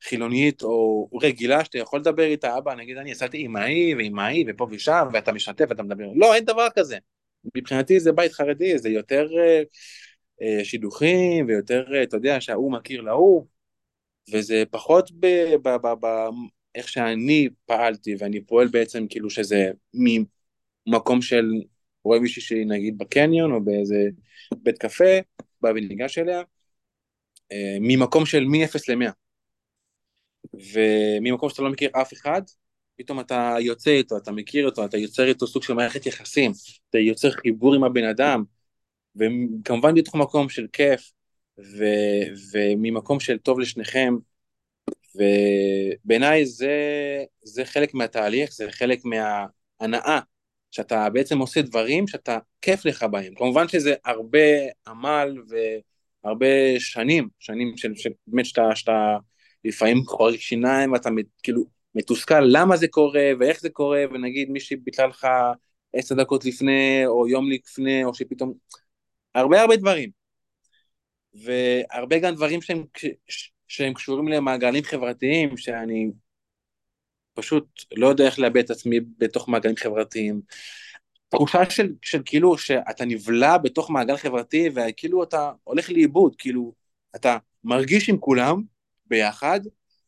חילונית 0.02 0.62
או 0.62 1.08
רגילה 1.22 1.64
שאתה 1.64 1.78
יכול 1.78 2.00
לדבר 2.00 2.22
איתה, 2.24 2.58
אבא, 2.58 2.74
נגיד 2.74 2.96
אני 2.96 3.10
יצאתי 3.10 3.38
עם 3.44 3.56
ההיא 3.56 3.96
ועם 3.96 4.18
ההיא 4.18 4.44
ופה 4.48 4.66
ושם, 4.70 5.08
ואתה 5.12 5.32
משתף 5.32 5.64
ואתה 5.68 5.82
מדבר, 5.82 6.04
לא, 6.14 6.34
אין 6.34 6.44
דבר 6.44 6.66
כזה. 6.76 6.98
מבחינתי 7.56 8.00
זה 8.00 8.12
בית 8.12 8.32
חרדי, 8.32 8.78
זה 8.78 8.88
יותר 8.88 9.26
אה, 9.38 9.62
אה, 10.42 10.64
שידוכים 10.64 11.46
ויותר, 11.46 11.84
אה, 11.94 12.02
אתה 12.02 12.16
יודע, 12.16 12.40
שההוא 12.40 12.72
מכיר 12.72 13.00
להוא, 13.00 13.46
וזה 14.32 14.62
פחות 14.70 15.10
ב, 15.12 15.26
ב, 15.62 15.68
ב, 15.68 15.86
ב, 16.00 16.06
איך 16.74 16.88
שאני 16.88 17.48
פעלתי, 17.66 18.14
ואני 18.18 18.40
פועל 18.40 18.68
בעצם 18.68 19.06
כאילו 19.10 19.30
שזה 19.30 19.70
ממקום 19.94 21.22
של, 21.22 21.44
רואה 22.04 22.20
מישהי 22.20 22.42
שהיא 22.42 22.66
נגיד 22.66 22.98
בקניון 22.98 23.52
או 23.52 23.64
באיזה 23.64 24.08
בית 24.62 24.78
קפה, 24.78 25.18
בא 25.60 25.68
וניגש 25.68 26.18
אליה, 26.18 26.42
אה, 27.52 27.76
ממקום 27.80 28.26
של 28.26 28.44
מ-0 28.44 28.78
ל-100. 28.88 29.10
וממקום 30.72 31.48
שאתה 31.50 31.62
לא 31.62 31.70
מכיר 31.70 31.90
אף 31.92 32.12
אחד, 32.12 32.42
פתאום 32.96 33.20
אתה 33.20 33.56
יוצא 33.60 33.90
איתו, 33.90 34.16
אתה 34.16 34.32
מכיר 34.32 34.66
אותו, 34.66 34.84
אתה 34.84 34.96
יוצר 34.96 35.28
איתו 35.28 35.46
סוג 35.46 35.62
של 35.62 35.72
מערכת 35.72 36.06
יחסים, 36.06 36.52
אתה 36.90 36.98
יוצר 36.98 37.30
חיבור 37.30 37.74
עם 37.74 37.84
הבן 37.84 38.04
אדם, 38.04 38.44
וכמובן 39.16 39.94
בתוך 39.94 40.14
מקום 40.14 40.48
של 40.48 40.66
כיף, 40.72 41.12
ו, 41.58 41.84
וממקום 42.52 43.20
של 43.20 43.38
טוב 43.38 43.60
לשניכם, 43.60 44.14
ובעיניי 45.14 46.46
זה, 46.46 46.74
זה 47.42 47.64
חלק 47.64 47.94
מהתהליך, 47.94 48.52
זה 48.52 48.70
חלק 48.70 49.00
מההנאה, 49.04 50.20
שאתה 50.70 51.10
בעצם 51.10 51.38
עושה 51.38 51.62
דברים 51.62 52.06
שאתה 52.06 52.38
כיף 52.62 52.84
לך 52.84 53.02
בהם. 53.02 53.34
כמובן 53.34 53.68
שזה 53.68 53.94
הרבה 54.04 54.38
עמל 54.86 55.36
והרבה 56.24 56.46
שנים, 56.78 57.28
שנים 57.38 57.76
של, 57.76 57.94
של 57.94 58.10
באמת 58.26 58.46
שאתה, 58.46 58.62
שאתה 58.74 59.16
לפעמים 59.64 60.06
חורק 60.06 60.40
שיניים 60.40 60.92
ואתה 60.92 61.10
כאילו 61.42 61.64
מתוסכל 61.94 62.40
למה 62.40 62.76
זה 62.76 62.88
קורה 62.88 63.30
ואיך 63.40 63.60
זה 63.60 63.70
קורה 63.70 64.04
ונגיד 64.12 64.50
מישהי 64.50 64.76
ביטלה 64.76 65.06
לך 65.06 65.26
עשר 65.92 66.14
דקות 66.14 66.44
לפני 66.44 67.02
או 67.06 67.28
יום 67.28 67.50
לפני 67.50 68.04
או 68.04 68.14
שפתאום 68.14 68.52
הרבה 69.34 69.60
הרבה 69.60 69.76
דברים. 69.76 70.10
והרבה 71.34 72.18
גם 72.18 72.34
דברים 72.34 72.62
שהם, 72.62 72.84
שהם 73.68 73.94
קשורים 73.94 74.28
למעגלים 74.28 74.84
חברתיים, 74.84 75.56
שאני 75.56 76.10
פשוט 77.34 77.64
לא 77.96 78.06
יודע 78.06 78.24
איך 78.26 78.38
לאבד 78.38 78.64
את 78.64 78.70
עצמי 78.70 79.00
בתוך 79.18 79.48
מעגלים 79.48 79.76
חברתיים. 79.76 80.40
תחושה 81.28 81.70
של, 81.70 81.92
של 82.02 82.22
כאילו 82.24 82.58
שאתה 82.58 83.04
נבלע 83.04 83.58
בתוך 83.58 83.90
מעגל 83.90 84.16
חברתי 84.16 84.68
וכאילו 84.74 85.22
אתה 85.22 85.52
הולך 85.64 85.90
לאיבוד, 85.90 86.34
כאילו 86.38 86.74
אתה 87.16 87.36
מרגיש 87.64 88.08
עם 88.08 88.18
כולם 88.18 88.62
ביחד, 89.08 89.60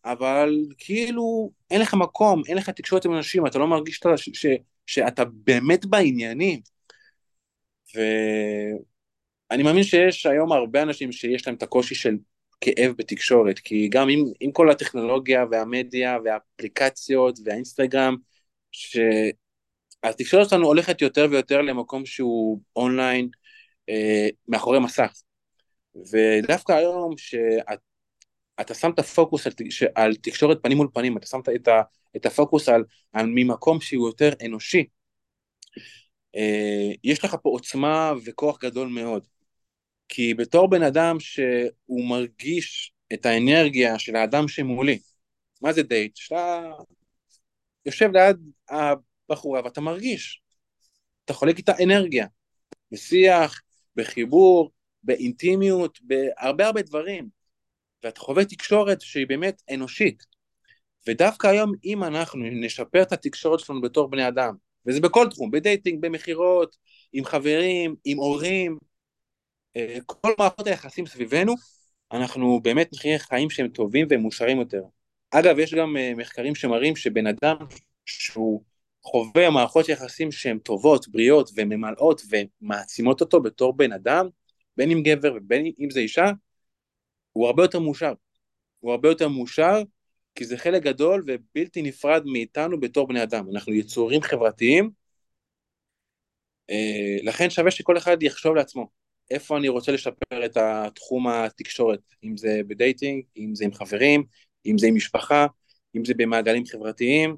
אבל 0.05 0.55
כאילו 0.79 1.51
אין 1.71 1.81
לך 1.81 1.95
מקום, 1.95 2.43
אין 2.49 2.57
לך 2.57 2.71
תקשורת 2.71 3.05
עם 3.05 3.15
אנשים, 3.15 3.47
אתה 3.47 3.59
לא 3.59 3.67
מרגיש 3.67 3.97
שאתה, 3.97 4.17
ש, 4.17 4.31
ש, 4.33 4.47
שאתה 4.87 5.25
באמת 5.25 5.87
בעניינים. 5.87 6.61
ואני 7.95 9.63
מאמין 9.63 9.83
שיש 9.83 10.27
היום 10.27 10.53
הרבה 10.53 10.83
אנשים 10.83 11.13
שיש 11.13 11.47
להם 11.47 11.57
את 11.57 11.63
הקושי 11.63 11.95
של 11.95 12.17
כאב 12.61 12.93
בתקשורת, 12.97 13.59
כי 13.59 13.89
גם 13.89 14.09
עם, 14.09 14.25
עם 14.41 14.53
כל 14.53 14.71
הטכנולוגיה 14.71 15.45
והמדיה 15.51 16.19
והאפליקציות 16.25 17.39
והאינסטגרם, 17.45 18.17
שהתקשורת 20.03 20.49
שלנו 20.49 20.67
הולכת 20.67 21.03
יותר 21.03 21.27
ויותר 21.31 21.63
למקום 21.63 22.07
שהוא 22.07 22.61
אונליין, 22.77 23.29
אה, 23.89 24.29
מאחורי 24.49 24.81
מסך. 24.81 25.13
ודווקא 26.13 26.73
היום 26.73 27.15
שאתה 28.61 28.75
שם 28.75 28.91
את 28.91 28.99
הפוקוס 28.99 29.47
על, 29.47 29.53
על 29.95 30.15
תקשורת 30.15 30.59
פנים 30.63 30.77
מול 30.77 30.89
פנים, 30.95 31.17
אתה 31.17 31.27
שם 31.27 31.41
את, 31.55 31.69
ה, 31.69 31.83
את 32.17 32.27
הפוקוס 32.27 32.69
על, 32.69 32.85
על 33.13 33.27
ממקום 33.27 33.81
שהוא 33.81 34.09
יותר 34.09 34.31
אנושי, 34.47 34.85
אה, 36.37 36.93
יש 37.05 37.25
לך 37.25 37.37
פה 37.43 37.49
עוצמה 37.51 38.13
וכוח 38.25 38.59
גדול 38.61 38.89
מאוד. 38.89 39.27
כי 40.09 40.35
בתור 40.35 40.71
בן 40.71 40.83
אדם 40.83 41.21
שהוא 41.21 42.09
מרגיש 42.09 42.93
את 43.13 43.27
האנרגיה 43.27 43.99
של 43.99 44.17
האדם 44.17 44.49
שמולי, 44.49 44.99
מה 45.63 45.73
זה 45.73 45.83
דייט? 45.83 46.17
שאתה 46.17 46.71
יושב 47.87 48.11
ליד 48.13 48.37
הבחורה 48.69 49.61
ואתה 49.65 49.81
מרגיש, 49.81 50.43
אתה 51.25 51.33
חולק 51.33 51.59
איתה 51.59 51.73
אנרגיה, 51.85 52.27
בשיח, 52.93 53.63
בחיבור, 53.97 54.71
באינטימיות, 55.03 55.99
בהרבה 56.03 56.67
הרבה 56.67 56.83
דברים, 56.83 57.40
ואתה 58.05 58.21
חווה 58.21 58.45
תקשורת 58.45 59.01
שהיא 59.01 59.27
באמת 59.27 59.63
אנושית. 59.75 60.27
ודווקא 61.07 61.47
היום 61.47 61.73
אם 61.85 62.05
אנחנו 62.05 62.45
נשפר 62.53 63.03
את 63.03 63.13
התקשורת 63.13 63.61
שלנו 63.61 63.81
בתור 63.81 64.11
בני 64.11 64.29
אדם, 64.29 64.55
וזה 64.87 65.01
בכל 65.01 65.27
תחום, 65.31 65.51
ב 65.51 65.57
dating, 65.57 66.01
במכירות, 66.01 66.77
עם 67.13 67.25
חברים, 67.25 67.95
עם 68.05 68.19
הורים, 68.19 68.79
אה, 69.77 69.99
כל 70.07 70.33
מערכות 70.39 70.67
היחסים 70.67 71.07
סביבנו, 71.07 71.55
אנחנו 72.13 72.61
באמת 72.63 72.91
נחיה 72.93 73.19
חיים 73.19 73.51
שהם 73.51 73.69
טובים 73.69 74.07
ומאושרים 74.11 74.59
יותר. 74.59 74.83
אגב, 75.31 75.59
יש 75.59 75.75
גם 75.75 75.97
אה, 75.97 76.13
מחקרים 76.17 76.55
שמראים 76.55 76.97
שבן 76.97 77.27
אדם 77.27 77.57
שהוא 78.07 78.63
חווה 79.03 79.51
מערכות 79.51 79.89
יחסים 79.89 80.33
שהן 80.33 80.59
טובות, 80.59 81.09
בריאות 81.09 81.51
וממלאות 81.57 82.23
ומעצימות 82.31 83.21
אותו 83.21 83.43
בתור 83.43 83.77
בן 83.77 83.93
אדם, 83.93 84.29
בין 84.77 84.91
אם 84.91 85.03
גבר 85.03 85.35
ובין 85.37 85.73
אם 85.81 85.91
זה 85.91 86.01
אישה, 86.01 86.31
הוא 87.33 87.47
הרבה 87.47 87.63
יותר 87.63 87.79
מאושר. 87.79 88.13
הוא 88.81 88.93
הרבה 88.93 89.09
יותר 89.09 89.29
מאושר 89.29 89.83
כי 90.35 90.45
זה 90.45 90.57
חלק 90.57 90.83
גדול 90.83 91.25
ובלתי 91.27 91.83
נפרד 91.83 92.23
מאיתנו 92.27 92.81
בתור 92.81 93.09
בני 93.09 93.23
אדם. 93.23 93.47
אנחנו 93.53 93.73
יצורים 93.73 94.23
חברתיים, 94.23 94.91
אה, 96.71 97.17
לכן 97.23 97.51
שווה 97.51 97.71
שכל 97.71 97.99
אחד 97.99 98.23
יחשוב 98.23 98.55
לעצמו, 98.55 98.89
איפה 99.31 99.57
אני 99.57 99.69
רוצה 99.69 99.93
לשפר 99.93 100.45
את 100.45 100.57
התחום 100.57 101.29
התקשורת, 101.29 102.01
אם 102.25 102.37
זה 102.37 102.61
בדייטינג, 102.67 103.25
אם 103.37 103.55
זה 103.55 103.65
עם 103.65 103.73
חברים, 103.73 104.25
אם 104.67 104.79
זה 104.79 104.87
עם 104.87 104.95
משפחה, 104.95 105.47
אם 105.97 106.05
זה 106.05 106.15
במעגלים 106.17 106.67
חברתיים, 106.67 107.37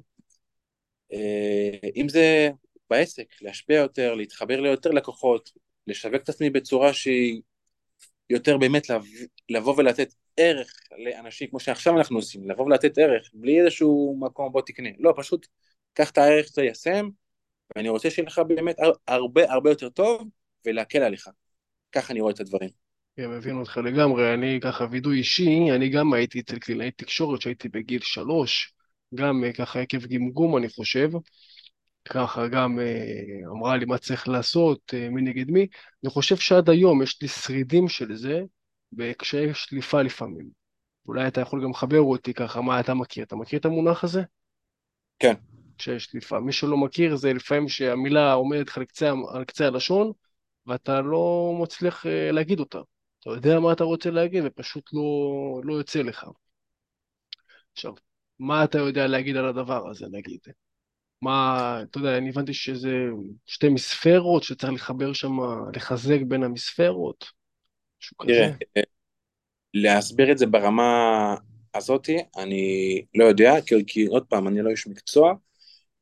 אה, 1.13 1.89
אם 1.95 2.09
זה 2.09 2.49
בעסק, 2.89 3.25
להשפיע 3.41 3.77
יותר, 3.77 4.15
להתחבר 4.15 4.61
ליותר 4.61 4.89
לקוחות, 4.89 5.49
לשווק 5.87 6.23
את 6.23 6.29
עצמי 6.29 6.49
בצורה 6.49 6.93
שהיא 6.93 7.41
יותר 8.33 8.57
באמת 8.57 8.87
לבוא 9.49 9.75
ולתת 9.77 10.13
ערך 10.37 10.67
לאנשים 11.05 11.47
כמו 11.47 11.59
שעכשיו 11.59 11.97
אנחנו 11.97 12.17
עושים, 12.17 12.49
לבוא 12.49 12.65
ולתת 12.65 12.97
ערך 12.97 13.29
בלי 13.33 13.61
איזשהו 13.61 14.17
מקום 14.19 14.51
בוא 14.51 14.61
תקנה, 14.61 14.89
לא, 14.99 15.13
פשוט 15.17 15.47
קח 15.93 16.09
את 16.09 16.17
הערך, 16.17 16.49
תיישם, 16.49 17.09
ואני 17.75 17.89
רוצה 17.89 18.09
שיהיה 18.09 18.27
לך 18.27 18.41
באמת 18.47 18.75
הרבה 19.07 19.51
הרבה 19.51 19.69
יותר 19.69 19.89
טוב 19.89 20.29
ולהקל 20.65 21.03
עליך. 21.03 21.29
ככה 21.91 22.13
אני 22.13 22.21
רואה 22.21 22.33
את 22.33 22.39
הדברים. 22.39 22.69
כן, 23.17 23.29
מבין 23.29 23.55
אותך 23.55 23.77
לגמרי. 23.77 24.33
אני 24.33 24.59
ככה 24.61 24.85
וידוי 24.91 25.17
אישי, 25.17 25.71
אני 25.75 25.89
גם 25.89 26.13
הייתי 26.13 26.39
אצל 26.39 26.59
קלינאי 26.59 26.91
תקשורת 26.91 27.41
שהייתי 27.41 27.69
בגיל 27.69 28.01
שלוש, 28.01 28.73
גם 29.15 29.43
אה, 29.43 29.53
ככה 29.53 29.79
עקב 29.79 30.05
גמגום 30.05 30.57
אני 30.57 30.69
חושב. 30.69 31.09
ככה 32.09 32.47
גם 32.47 32.79
אה, 32.79 33.49
אמרה 33.51 33.77
לי 33.77 33.85
מה 33.85 33.97
צריך 33.97 34.27
לעשות, 34.27 34.93
אה, 34.93 35.09
מי 35.09 35.21
נגד 35.21 35.51
מי. 35.51 35.67
אני 36.03 36.11
חושב 36.11 36.35
שעד 36.35 36.69
היום 36.69 37.01
יש 37.01 37.21
לי 37.21 37.27
שרידים 37.27 37.87
של 37.87 38.15
זה 38.15 38.41
בקשיי 38.91 39.53
שליפה 39.53 40.01
לפעמים. 40.01 40.49
אולי 41.07 41.27
אתה 41.27 41.41
יכול 41.41 41.63
גם 41.63 41.69
לחבר 41.69 42.01
אותי 42.01 42.33
ככה, 42.33 42.61
מה 42.61 42.79
אתה 42.79 42.93
מכיר? 42.93 43.23
אתה 43.23 43.35
מכיר 43.35 43.59
את 43.59 43.65
המונח 43.65 44.03
הזה? 44.03 44.21
כן. 45.19 45.33
קשיי 45.77 45.99
שליפה. 45.99 46.39
מי 46.39 46.51
שלא 46.51 46.77
מכיר 46.77 47.15
זה 47.15 47.33
לפעמים 47.33 47.69
שהמילה 47.69 48.33
עומדת 48.33 48.67
לך 48.67 48.77
על 48.77 48.85
קצה, 48.85 49.11
על 49.33 49.43
קצה 49.45 49.67
הלשון, 49.67 50.11
ואתה 50.67 51.01
לא 51.01 51.53
מצליח 51.61 52.05
אה, 52.05 52.31
להגיד 52.31 52.59
אותה. 52.59 52.79
אתה 53.19 53.29
יודע 53.29 53.59
מה 53.59 53.73
אתה 53.73 53.83
רוצה 53.83 54.11
להגיד 54.11 54.43
ופשוט 54.45 54.89
לא, 54.93 55.01
לא 55.63 55.73
יוצא 55.73 56.01
לך. 56.01 56.25
עכשיו, 57.73 57.93
מה 58.39 58.63
אתה 58.63 58.77
יודע 58.77 59.07
להגיד 59.07 59.35
על 59.37 59.45
הדבר 59.45 59.89
הזה, 59.89 60.05
נגיד? 60.11 60.39
מה, 61.23 61.79
אתה 61.83 61.97
יודע, 61.97 62.17
אני 62.17 62.29
הבנתי 62.29 62.53
שזה 62.53 62.91
שתי 63.45 63.69
מספרות 63.69 64.43
שצריך 64.43 64.73
לחבר 64.73 65.13
שם, 65.13 65.37
לחזק 65.75 66.19
בין 66.27 66.43
המספרות, 66.43 67.25
משהו 68.01 68.17
כזה. 68.17 68.51
תראה, 68.73 68.83
להסביר 69.73 70.31
את 70.31 70.37
זה 70.37 70.45
ברמה 70.45 71.35
הזאתי, 71.75 72.17
אני 72.37 73.01
לא 73.15 73.25
יודע, 73.25 73.53
כי, 73.65 73.75
כי 73.87 74.05
עוד 74.05 74.25
פעם, 74.25 74.47
אני 74.47 74.61
לא 74.61 74.69
איש 74.69 74.87
מקצוע, 74.87 75.33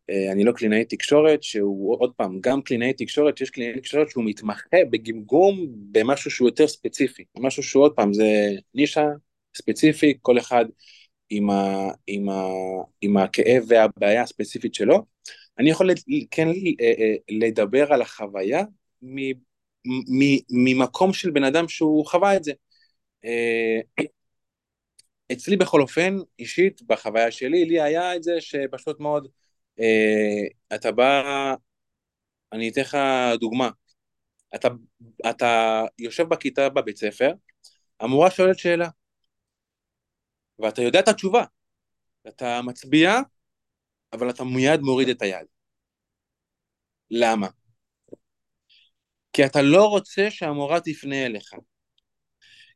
אה, 0.10 0.32
אני 0.32 0.44
לא 0.44 0.52
קלינאי 0.52 0.86
תקשורת, 0.86 1.44
שהוא 1.44 2.00
עוד 2.00 2.12
פעם, 2.18 2.40
גם 2.42 2.62
קלינאי 2.62 2.94
תקשורת, 2.94 3.42
יש 3.42 3.50
קלינאי 3.50 3.80
תקשורת 3.80 4.10
שהוא 4.10 4.24
מתמחה 4.26 4.78
בגמגום 4.90 5.68
במשהו 5.92 6.32
שהוא 6.32 6.48
יותר 6.48 6.68
ספציפי, 6.68 7.24
משהו 7.40 7.64
שהוא 7.64 7.84
עוד 7.84 7.94
פעם, 7.96 8.14
זה 8.14 8.50
נישה 8.74 9.06
ספציפי, 9.56 10.18
כל 10.22 10.38
אחד 10.38 10.66
עם, 11.32 11.50
ה, 11.50 11.88
עם, 12.08 12.30
ה, 12.30 12.44
עם 13.02 13.18
הכאב 13.18 13.64
והבעיה 13.68 14.22
הספציפית 14.22 14.74
שלו. 14.74 15.06
אני 15.60 15.70
יכול 15.70 15.90
כן 16.32 16.48
אה, 16.48 16.54
אה, 16.82 17.16
לדבר 17.30 17.94
על 17.94 18.02
החוויה 18.02 18.64
ממקום 20.50 21.14
של 21.14 21.32
בן 21.32 21.44
אדם 21.44 21.68
שהוא 21.68 22.06
חווה 22.06 22.36
את 22.36 22.44
זה. 22.44 22.52
אצלי 25.32 25.58
בכל 25.58 25.82
אופן, 25.82 26.18
אישית, 26.40 26.82
בחוויה 26.82 27.32
שלי, 27.32 27.66
לי 27.66 27.82
היה 27.82 28.16
את 28.16 28.24
זה 28.24 28.42
שפשוט 28.42 29.00
מאוד, 29.00 29.28
אה, 29.80 30.76
אתה 30.76 30.92
בא, 30.92 31.54
אני 32.54 32.70
אתן 32.70 32.82
לך 32.82 32.98
דוגמה, 33.40 33.70
אתה, 34.56 34.68
אתה 35.30 35.84
יושב 36.00 36.24
בכיתה 36.28 36.70
בבית 36.70 36.98
ספר, 36.98 37.34
המורה 38.00 38.32
שואלת 38.32 38.60
שאלה, 38.60 38.90
ואתה 40.62 40.82
יודע 40.82 41.00
את 41.00 41.08
התשובה, 41.08 41.44
אתה 42.28 42.62
מצביע, 42.62 43.20
אבל 44.14 44.30
אתה 44.30 44.44
מיד 44.44 44.80
מוריד 44.82 45.10
את 45.10 45.22
היד. 45.22 45.46
למה? 47.12 47.48
כי 49.34 49.46
אתה 49.46 49.62
לא 49.62 49.86
רוצה 49.86 50.32
שהמורה 50.32 50.80
תפנה 50.80 51.26
אליך. 51.26 51.54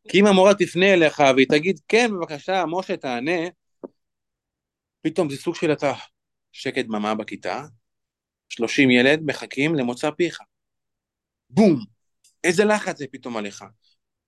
כי 0.10 0.20
אם 0.20 0.26
המורה 0.26 0.54
תפנה 0.54 0.94
אליך 0.94 1.24
והיא 1.36 1.48
תגיד, 1.50 1.80
כן, 1.88 2.12
בבקשה, 2.12 2.64
משה, 2.66 2.98
תענה, 2.98 3.50
פתאום 5.02 5.30
זה 5.30 5.38
סוג 5.38 5.56
של 5.56 5.74
אתה 5.74 5.94
שקט 6.52 6.86
דממה 6.86 7.16
בכיתה, 7.16 7.66
30 8.50 8.92
ילד 8.92 9.20
מחכים 9.26 9.76
למוצא 9.76 10.12
פיך. 10.12 10.40
בום! 11.50 11.80
איזה 12.44 12.66
לחץ 12.66 12.98
זה 12.98 13.06
פתאום 13.12 13.38
עליך. 13.38 13.66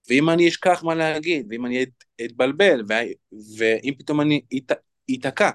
ואם 0.09 0.29
אני 0.29 0.47
אשכח 0.47 0.83
מה 0.83 0.95
להגיד, 0.95 1.47
ואם 1.49 1.65
אני 1.65 1.85
אתבלבל, 2.25 2.81
ואם 3.57 3.93
פתאום 3.99 4.21
אני 4.21 4.41
אתקע. 5.15 5.49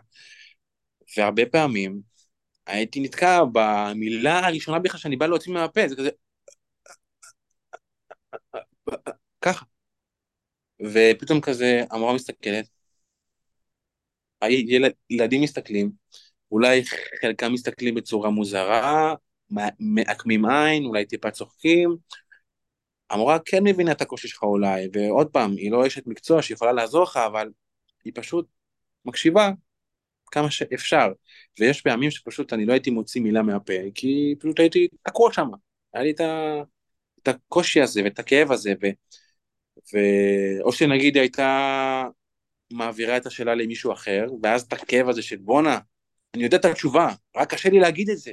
והרבה 1.17 1.47
פעמים 1.47 2.01
הייתי 2.67 3.01
נתקע 3.01 3.41
במילה 3.53 4.47
הראשונה 4.47 4.79
בכלל 4.79 5.01
שאני 5.01 5.17
בא 5.17 5.27
להוציא 5.27 5.53
מהפה, 5.53 5.89
זה 5.89 5.97
כזה... 5.97 6.11
ככה. 9.41 9.65
ופתאום 10.81 11.41
כזה 11.41 11.83
המורה 11.91 12.15
מסתכלת, 12.15 12.67
הילדים 14.41 15.43
מסתכלים, 15.43 15.91
אולי 16.51 16.83
חלקם 17.21 17.53
מסתכלים 17.53 17.95
בצורה 17.95 18.31
מוזרה, 18.31 19.15
מעקמים 19.81 20.45
עין, 20.45 20.85
אולי 20.85 21.05
טיפה 21.05 21.31
צוחקים, 21.31 21.97
המורה 23.13 23.39
כן 23.45 23.65
מבינה 23.65 23.93
את 23.93 24.01
הקושי 24.01 24.29
שלך 24.29 24.43
אולי, 24.43 24.89
ועוד 24.93 25.29
פעם, 25.29 25.57
היא 25.57 25.71
לא 25.71 25.87
אשת 25.87 26.07
מקצוע 26.07 26.43
שיכולה 26.43 26.73
לעזור 26.73 27.03
לך, 27.03 27.17
אבל 27.17 27.51
היא 28.05 28.13
פשוט 28.17 28.47
מקשיבה 29.05 29.51
כמה 30.31 30.51
שאפשר. 30.51 31.13
ויש 31.61 31.81
פעמים 31.81 32.11
שפשוט 32.11 32.53
אני 32.53 32.67
לא 32.67 32.73
הייתי 32.73 32.91
מוציא 32.91 33.21
מילה 33.21 33.43
מהפה, 33.43 33.73
כי 33.95 34.35
פשוט 34.41 34.61
הייתי 34.61 34.89
תקוע 35.03 35.33
שם. 35.33 35.49
היה 35.95 36.03
לי 36.03 36.11
את, 36.11 36.21
ה... 36.21 36.63
את 37.23 37.29
הקושי 37.29 37.81
הזה 37.81 38.03
ואת 38.05 38.19
הכאב 38.19 38.53
הזה, 38.53 38.73
ו... 38.83 38.87
ו... 39.95 39.99
או 40.63 40.73
שנגיד 40.73 41.17
הייתה 41.17 42.05
מעבירה 42.73 43.17
את 43.17 43.27
השאלה 43.27 43.55
למישהו 43.55 43.93
אחר, 43.93 44.27
ואז 44.43 44.63
את 44.63 44.73
הכאב 44.73 45.09
הזה 45.09 45.23
של 45.23 45.37
בואנה, 45.37 45.79
אני 46.35 46.45
יודע 46.45 46.57
את 46.57 46.65
התשובה, 46.65 47.09
רק 47.37 47.55
קשה 47.55 47.69
לי 47.69 47.81
להגיד 47.81 48.11
את 48.11 48.19
זה. 48.19 48.33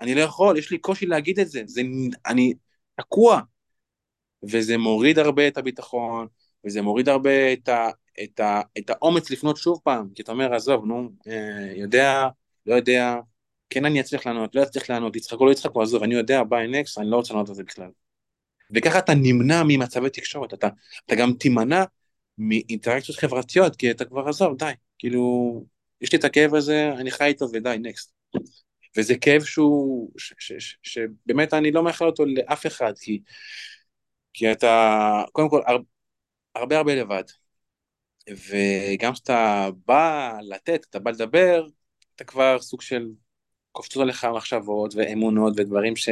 אני 0.00 0.14
לא 0.14 0.20
יכול, 0.20 0.58
יש 0.58 0.70
לי 0.70 0.78
קושי 0.78 1.06
להגיד 1.06 1.38
את 1.38 1.48
זה, 1.48 1.62
זה 1.66 1.82
אני 2.26 2.54
תקוע. 2.96 3.40
וזה 4.42 4.78
מוריד 4.78 5.18
הרבה 5.18 5.48
את 5.48 5.58
הביטחון, 5.58 6.26
וזה 6.66 6.82
מוריד 6.82 7.08
הרבה 7.08 7.52
את, 7.52 7.68
ה, 7.68 7.88
את, 8.22 8.40
ה, 8.40 8.60
את 8.78 8.90
האומץ 8.90 9.30
לפנות 9.30 9.56
שוב 9.56 9.80
פעם, 9.84 10.08
כי 10.14 10.22
אתה 10.22 10.32
אומר, 10.32 10.54
עזוב, 10.54 10.84
נו, 10.84 11.10
אה, 11.28 11.72
יודע, 11.76 12.28
לא 12.66 12.74
יודע, 12.74 13.16
כן 13.70 13.84
אני 13.84 14.00
אצליח 14.00 14.26
לענות, 14.26 14.54
לא 14.54 14.62
אצליח 14.62 14.90
לענות, 14.90 15.16
יצחקו, 15.16 15.46
לא 15.46 15.52
יצחקו, 15.52 15.82
עזוב, 15.82 16.02
אני 16.02 16.14
יודע, 16.14 16.42
ביי 16.42 16.68
נקסט, 16.68 16.98
אני 16.98 17.10
לא 17.10 17.16
רוצה 17.16 17.34
לענות 17.34 17.48
על 17.48 17.54
זה 17.54 17.64
בכלל. 17.64 17.90
וככה 18.74 18.98
אתה 18.98 19.14
נמנע 19.14 19.62
ממצבי 19.68 20.10
תקשורת, 20.10 20.54
אתה, 20.54 20.68
אתה 21.06 21.14
גם 21.14 21.32
תימנע 21.32 21.84
מאינטראקציות 22.38 23.18
חברתיות, 23.18 23.76
כי 23.76 23.90
אתה 23.90 24.04
כבר 24.04 24.28
עזוב, 24.28 24.56
די, 24.58 24.72
כאילו, 24.98 25.64
יש 26.00 26.12
לי 26.12 26.18
את 26.18 26.24
הכאב 26.24 26.54
הזה, 26.54 26.92
אני 26.92 27.10
חי 27.10 27.24
איתו 27.24 27.46
ודי, 27.52 27.76
נקסט. 27.80 28.12
וזה 28.96 29.14
כאב 29.18 29.42
שהוא, 29.42 30.10
שבאמת 30.82 31.54
אני 31.54 31.70
לא 31.72 31.82
מאחל 31.82 32.04
אותו 32.04 32.24
לאף 32.26 32.66
אחד, 32.66 32.92
כי, 33.00 33.20
כי 34.32 34.52
אתה, 34.52 35.22
קודם 35.32 35.50
כל, 35.50 35.62
הר, 35.66 35.78
הרבה 36.54 36.76
הרבה 36.76 36.94
לבד. 36.94 37.24
וגם 38.30 39.12
כשאתה 39.12 39.68
בא 39.86 40.32
לתת, 40.42 40.86
אתה 40.90 40.98
בא 40.98 41.10
לדבר, 41.10 41.66
אתה 42.16 42.24
כבר 42.24 42.58
סוג 42.60 42.82
של 42.82 43.08
קופצות 43.72 44.02
עליך 44.02 44.24
מחשבות 44.24 44.94
ואמונות 44.94 45.52
ודברים 45.56 45.96
ש... 45.96 46.08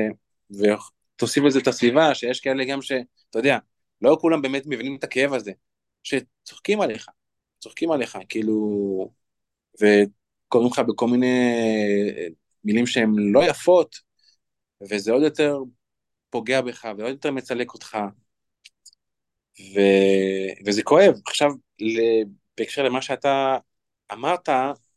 ותוסיף 0.51 1.45
לזה 1.45 1.59
את 1.59 1.67
הסביבה, 1.67 2.15
שיש 2.15 2.41
כאלה 2.41 2.65
גם 2.65 2.83
ש... 2.83 2.93
אתה 3.31 3.39
יודע, 3.39 3.59
לא 4.03 4.19
כולם 4.21 4.43
באמת 4.43 4.63
מבינים 4.67 4.97
את 4.97 5.05
הכאב 5.05 5.33
הזה, 5.33 5.53
שצוחקים 6.03 6.81
עליך, 6.81 7.09
צוחקים 7.59 7.91
עליך, 7.91 8.19
כאילו... 8.29 9.11
וקוראים 9.75 10.71
לך 10.73 10.79
בכל 10.79 11.07
מיני 11.07 11.55
מילים 12.65 12.87
שהן 12.87 13.15
לא 13.33 13.45
יפות, 13.45 13.97
וזה 14.91 15.13
עוד 15.13 15.23
יותר 15.23 15.59
פוגע 16.31 16.61
בך 16.61 16.85
ועוד 16.99 17.11
יותר 17.11 17.31
מצלק 17.31 17.75
אותך, 17.75 17.99
ו... 19.61 19.81
וזה 20.67 20.83
כואב. 20.83 21.15
עכשיו, 21.27 21.51
בהקשר 22.59 22.83
למה 22.83 23.03
שאתה 23.03 23.57
אמרת, 24.13 24.49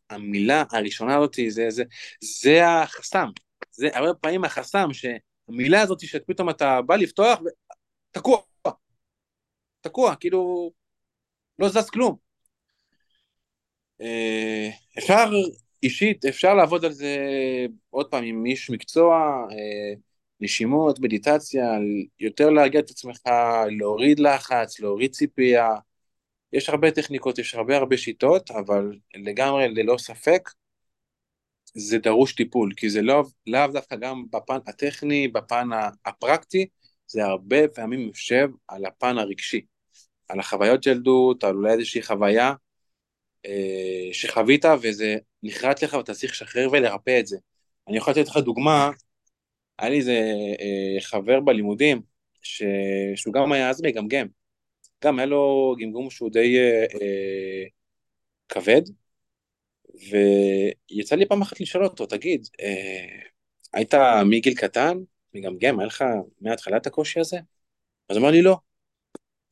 המילה 0.10 0.63
הראשונה 0.72 1.17
הזאת 1.17 1.36
זה, 1.50 1.70
זה, 1.70 1.84
זה 2.22 2.67
החסם, 2.67 3.28
זה 3.72 3.89
הרבה 3.94 4.13
פעמים 4.13 4.44
החסם, 4.44 4.88
שהמילה 4.94 5.82
הזאת 5.82 6.00
שפתאום 6.00 6.50
אתה 6.50 6.82
בא 6.82 6.96
לפתוח, 6.96 7.39
תקוע, 8.12 8.41
תקוע, 9.82 10.15
כאילו, 10.15 10.72
לא 11.60 11.70
זז 11.70 11.89
כלום. 11.89 12.15
אה, 14.02 14.70
אפשר 14.98 15.30
אישית, 15.84 16.26
אפשר 16.26 16.54
לעבוד 16.54 16.86
על 16.86 16.91
זה 16.91 17.17
עוד 17.89 18.12
פעם 18.12 18.24
עם 18.24 18.46
איש 18.46 18.70
מקצוע, 18.70 19.15
אה, 19.52 19.94
נשימות, 20.41 20.99
מדיטציה, 20.99 21.65
יותר 22.19 22.49
להגיע 22.49 22.80
את 22.80 22.89
עצמך, 22.89 23.19
להוריד 23.80 24.19
לחץ, 24.19 24.80
להוריד 24.80 25.12
ציפייה. 25.12 25.69
יש 26.54 26.69
הרבה 26.69 26.91
טכניקות, 26.91 27.39
יש 27.39 27.56
הרבה 27.56 27.77
הרבה 27.77 27.97
שיטות, 27.97 28.51
אבל 28.51 28.97
לגמרי, 29.15 29.69
ללא 29.69 29.97
ספק, 29.97 30.49
זה 31.73 31.97
דרוש 31.97 32.34
טיפול, 32.36 32.73
כי 32.77 32.89
זה 32.89 33.01
לא, 33.01 33.23
לאו 33.47 33.67
דווקא 33.73 33.95
גם 33.95 34.23
בפן 34.32 34.58
הטכני, 34.67 35.27
בפן 35.27 35.69
הפרקטי, 36.06 36.67
זה 37.08 37.23
הרבה 37.23 37.67
פעמים 37.67 37.99
יושב 37.99 38.49
על 38.67 38.86
הפן 38.86 39.17
הרגשי, 39.17 39.62
על 40.27 40.39
החוויות 40.39 40.84
של 40.84 40.91
ילדות, 40.91 41.43
על 41.43 41.56
אולי 41.56 41.73
איזושהי 41.73 42.01
חוויה 42.01 42.54
אה, 43.45 44.10
שחווית 44.13 44.65
וזה 44.82 45.15
נחרט 45.43 45.84
לך 45.84 45.93
ואתה 45.93 46.13
צריך 46.13 46.32
לשחרר 46.32 46.69
ולרפא 46.71 47.19
את 47.19 47.27
זה. 47.27 47.38
אני 47.88 47.97
יכול 47.97 48.13
לתת 48.13 48.27
לך 48.27 48.38
דוגמה, 48.38 48.91
היה 49.82 49.89
לי 49.89 49.98
איזה 49.98 50.13
אה, 50.62 51.02
חבר 51.02 51.39
בלימודים, 51.39 52.02
ש... 52.41 52.63
שהוא 53.15 53.34
גם 53.34 53.52
היה 53.52 53.70
אז 53.70 53.82
מגמגם, 53.84 54.28
גם 55.04 55.20
היה 55.20 55.26
לו 55.26 55.76
גמגום 55.82 56.10
שהוא 56.10 56.30
די 56.32 56.58
אה, 56.60 56.86
אה, 57.02 57.65
כבד, 58.50 58.82
ויצא 60.91 61.15
לי 61.15 61.26
פעם 61.26 61.41
אחת 61.41 61.60
לשאול 61.62 61.84
אותו, 61.84 62.06
תגיד, 62.06 62.48
אה, 62.62 63.20
היית 63.74 63.94
מגיל 64.26 64.56
קטן, 64.56 64.98
מגמגם, 65.34 65.80
היה 65.80 65.88
לך 65.88 66.04
מההתחלה 66.41 66.78
את 66.78 66.88
הקושי 66.88 67.20
הזה? 67.20 67.38
אז 68.10 68.17
אמר 68.17 68.32
לי 68.32 68.41
לא. 68.41 68.58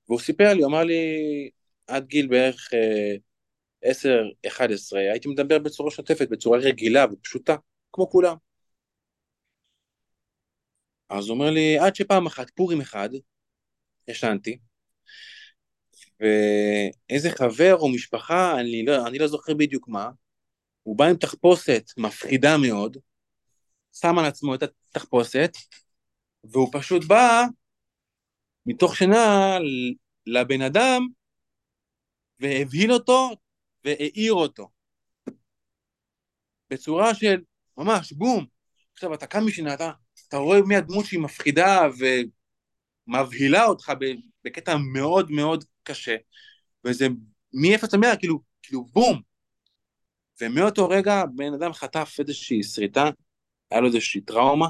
והוא 0.08 0.20
סיפר 0.20 0.54
לי, 0.54 0.62
הוא 0.62 0.70
אמר 0.70 0.84
לי, 0.84 0.96
עד 1.88 2.08
גיל 2.08 2.28
בערך 2.28 2.70
אה, 2.74 3.16
10-11, 3.86 4.98
הייתי 5.12 5.30
מדבר 5.30 5.60
בצורה 5.60 5.92
שוטפת, 5.92 6.30
בצורה 6.30 6.60
רגילה 6.60 7.06
ופשוטה, 7.12 7.56
כמו 7.94 8.10
כולם. 8.10 8.49
אז 11.10 11.28
הוא 11.28 11.36
אומר 11.36 11.50
לי, 11.50 11.80
עד 11.80 11.96
שפעם 11.96 12.26
אחת, 12.26 12.50
פורים 12.50 12.82
אחד, 12.82 13.10
ישנתי, 14.08 14.60
ואיזה 16.20 17.30
חבר 17.32 17.76
או 17.76 17.90
משפחה, 17.90 18.60
אני 18.60 18.86
לא, 18.86 19.08
אני 19.08 19.20
לא 19.20 19.28
זוכר 19.28 19.54
בדיוק 19.54 19.88
מה, 19.88 20.10
הוא 20.84 20.98
בא 20.98 21.06
עם 21.06 21.16
תחפושת 21.16 21.84
מפחידה 21.98 22.58
מאוד, 22.58 22.98
שם 23.94 24.18
על 24.18 24.26
עצמו 24.26 24.56
את 24.56 24.64
התחפושת, 24.64 25.52
והוא 26.44 26.70
פשוט 26.72 27.04
בא 27.04 27.46
מתוך 28.66 28.96
שינה 28.96 29.58
לבן 30.26 30.62
אדם 30.62 31.08
והבהיל 32.40 32.92
אותו 32.92 33.30
והעיר 33.84 34.34
אותו. 34.34 34.70
בצורה 36.70 37.16
של 37.16 37.42
ממש 37.78 38.14
בום. 38.14 38.46
עכשיו 38.94 39.14
אתה 39.14 39.28
קם 39.28 39.46
משינה, 39.46 39.74
אתה, 39.74 39.92
אתה 40.30 40.38
רואה 40.38 40.62
מי 40.62 40.76
הדמות 40.76 41.06
שהיא 41.06 41.20
מפחידה 41.20 41.88
ומבהילה 43.08 43.66
אותך 43.66 43.92
בקטע 44.44 44.78
מאוד 44.94 45.32
מאוד 45.32 45.64
קשה, 45.84 46.16
וזה 46.86 47.08
מ-0 47.54 47.98
ל-100, 47.98 48.18
כאילו, 48.20 48.40
כאילו 48.64 48.86
בום. 48.86 49.22
ומאותו 50.42 50.90
רגע 50.90 51.24
בן 51.36 51.54
אדם 51.54 51.74
חטף 51.74 52.16
איזושהי 52.20 52.64
שריטה, 52.64 53.10
היה 53.72 53.82
לו 53.82 53.88
איזושהי 53.88 54.22
טראומה, 54.22 54.68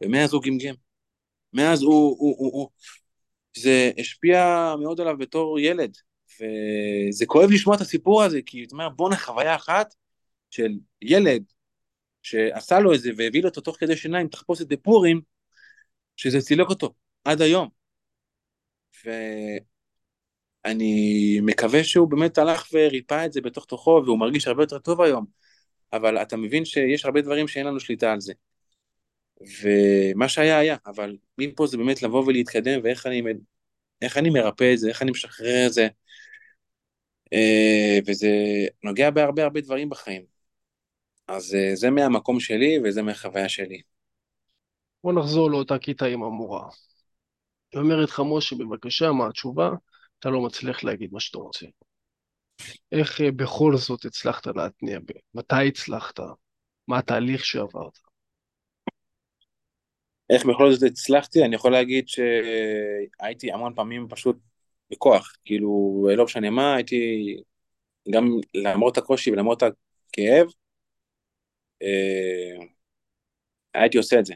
ומאז 0.00 0.32
הוא 0.32 0.42
גמגם. 0.42 0.74
מאז 1.52 1.82
הוא, 1.82 2.16
הוא, 2.18 2.36
הוא, 2.38 2.52
הוא, 2.52 2.68
זה 3.56 3.90
השפיע 3.98 4.72
מאוד 4.82 5.00
עליו 5.00 5.18
בתור 5.18 5.60
ילד, 5.60 5.96
וזה 6.40 7.26
כואב 7.26 7.50
לשמוע 7.50 7.76
את 7.76 7.80
הסיפור 7.80 8.22
הזה, 8.22 8.40
כי 8.46 8.64
אתה 8.64 8.72
אומר, 8.72 8.88
בואנה 8.88 9.16
חוויה 9.16 9.54
אחת 9.54 9.94
של 10.50 10.72
ילד 11.02 11.44
שעשה 12.22 12.78
לו 12.80 12.94
את 12.94 13.00
זה 13.00 13.10
והביא 13.16 13.42
לו 13.42 13.48
אותו 13.48 13.60
תוך 13.60 13.76
כדי 13.80 13.96
שינה 13.96 14.18
עם 14.18 14.28
תחפושת 14.28 14.66
בפורים, 14.66 15.20
שזה 16.16 16.40
צילק 16.40 16.68
אותו 16.68 16.94
עד 17.24 17.42
היום. 17.42 17.68
ואני 20.64 21.40
מקווה 21.42 21.84
שהוא 21.84 22.10
באמת 22.10 22.38
הלך 22.38 22.68
וריפא 22.72 23.26
את 23.26 23.32
זה 23.32 23.40
בתוך 23.40 23.64
תוכו, 23.64 24.02
והוא 24.04 24.18
מרגיש 24.18 24.46
הרבה 24.46 24.62
יותר 24.62 24.78
טוב 24.78 25.00
היום. 25.00 25.26
אבל 25.92 26.18
אתה 26.22 26.36
מבין 26.36 26.64
שיש 26.64 27.04
הרבה 27.04 27.20
דברים 27.20 27.48
שאין 27.48 27.66
לנו 27.66 27.80
שליטה 27.80 28.12
על 28.12 28.20
זה. 28.20 28.32
ומה 29.62 30.28
שהיה 30.28 30.58
היה, 30.58 30.76
אבל 30.86 31.16
מפה 31.38 31.66
זה 31.66 31.76
באמת 31.76 32.02
לבוא 32.02 32.24
ולהתקדם, 32.26 32.80
ואיך 32.84 33.06
אני, 33.06 33.22
איך 34.02 34.16
אני 34.16 34.30
מרפא 34.30 34.72
את 34.72 34.78
זה, 34.78 34.88
איך 34.88 35.02
אני 35.02 35.10
משחרר 35.10 35.66
את 35.66 35.72
זה. 35.72 35.88
אה, 37.32 37.98
וזה 38.06 38.28
נוגע 38.84 39.10
בהרבה 39.10 39.44
הרבה 39.44 39.60
דברים 39.60 39.88
בחיים. 39.88 40.31
אז 41.28 41.54
אה, 41.54 41.76
זה 41.76 41.90
מהמקום 41.90 42.40
שלי 42.40 42.78
וזה 42.84 43.02
מהחוויה 43.02 43.48
שלי. 43.48 43.80
בוא 45.04 45.12
נחזור 45.12 45.50
לאותה 45.50 45.78
כיתה 45.78 46.06
עם 46.06 46.22
המורה. 46.22 46.68
היא 47.72 47.80
אומרת 47.80 48.08
לך, 48.08 48.22
משה, 48.24 48.56
בבקשה, 48.56 49.12
מה 49.12 49.26
התשובה? 49.26 49.70
אתה 50.18 50.30
לא 50.30 50.40
מצליח 50.40 50.84
להגיד 50.84 51.12
מה 51.12 51.20
שאתה 51.20 51.38
רוצה. 51.38 51.66
איך 52.92 53.20
אה, 53.20 53.30
בכל 53.30 53.76
זאת 53.76 54.04
הצלחת 54.04 54.46
להתניע? 54.46 54.98
מתי 55.34 55.68
הצלחת? 55.68 56.20
מה 56.88 56.98
התהליך 56.98 57.44
שעברת? 57.44 57.98
איך 60.30 60.46
בכל 60.46 60.72
זאת 60.72 60.90
הצלחתי? 60.90 61.44
אני 61.44 61.54
יכול 61.54 61.72
להגיד 61.72 62.08
שהייתי 62.08 63.52
המון 63.52 63.74
פעמים 63.74 64.06
פשוט 64.08 64.36
בכוח, 64.90 65.32
כאילו, 65.44 66.08
לא 66.16 66.24
משנה 66.24 66.50
מה, 66.50 66.74
הייתי, 66.74 66.96
גם 68.10 68.28
למרות 68.54 68.98
הקושי 68.98 69.30
ולמרות 69.30 69.62
הכאב, 69.62 70.46
הייתי 73.74 73.98
עושה 73.98 74.18
את 74.18 74.26
זה. 74.26 74.34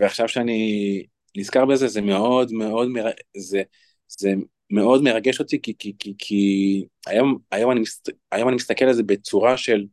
ועכשיו 0.00 0.28
שאני 0.28 1.02
נזכר 1.36 1.64
בזה, 1.64 1.88
זה 1.88 2.00
מאוד 2.00 2.52
מאוד, 2.52 2.88
מר... 2.88 3.10
זה, 3.36 3.62
זה 4.08 4.32
מאוד 4.70 5.02
מרגש 5.02 5.40
אותי, 5.40 5.62
כי, 5.62 5.74
כי, 5.78 5.92
כי, 5.98 6.14
כי 6.18 6.84
היום, 7.06 7.38
היום, 7.50 7.70
אני 7.70 7.80
מסת... 7.80 8.08
היום 8.32 8.48
אני 8.48 8.56
מסתכל 8.56 8.84
על 8.84 8.92
זה 8.92 9.02
בצורה 9.02 9.56
של 9.56 9.86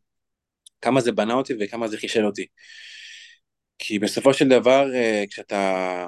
כמה 0.81 1.01
זה 1.01 1.11
בנה 1.11 1.33
אותי 1.33 1.53
וכמה 1.59 1.87
זה 1.87 1.97
חישל 1.97 2.25
אותי. 2.25 2.45
כי 3.79 3.99
בסופו 3.99 4.33
של 4.33 4.47
דבר, 4.47 4.93
אה, 4.95 5.23
כשאתה 5.29 6.07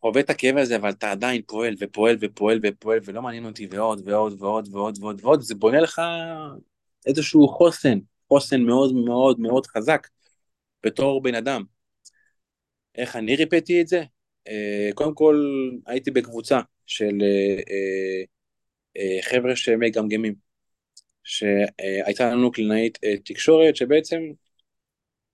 חווה 0.00 0.20
את 0.20 0.30
הכאב 0.30 0.56
הזה, 0.56 0.76
אבל 0.76 0.90
אתה 0.90 1.10
עדיין 1.10 1.42
פועל 1.46 1.74
ופועל 1.80 2.16
ופועל 2.20 2.60
ופועל, 2.62 2.98
ולא 3.04 3.22
מעניין 3.22 3.46
אותי 3.46 3.68
ועוד 3.70 4.08
ועוד 4.08 4.42
ועוד 4.42 4.68
ועוד 4.72 4.98
ועוד 5.00 5.20
ועוד, 5.24 5.40
זה 5.40 5.54
בונה 5.54 5.80
לך 5.80 6.02
איזשהו 7.06 7.48
חוסן, 7.48 7.98
חוסן 8.28 8.62
מאוד 8.62 8.94
מאוד 8.94 9.40
מאוד 9.40 9.66
חזק 9.66 10.08
בתור 10.82 11.22
בן 11.22 11.34
אדם. 11.34 11.62
איך 12.94 13.16
אני 13.16 13.36
ריפאתי 13.36 13.80
את 13.80 13.88
זה? 13.88 14.04
אה, 14.48 14.90
קודם 14.94 15.14
כל 15.14 15.44
הייתי 15.86 16.10
בקבוצה 16.10 16.60
של 16.86 17.18
אה, 17.22 18.22
אה, 18.96 19.22
חבר'ה 19.22 19.56
שמגמגמים, 19.56 20.34
שהייתה 21.24 22.30
לנו 22.30 22.52
קלינאית 22.52 22.98
תקשורת 23.24 23.76
שבעצם 23.76 24.20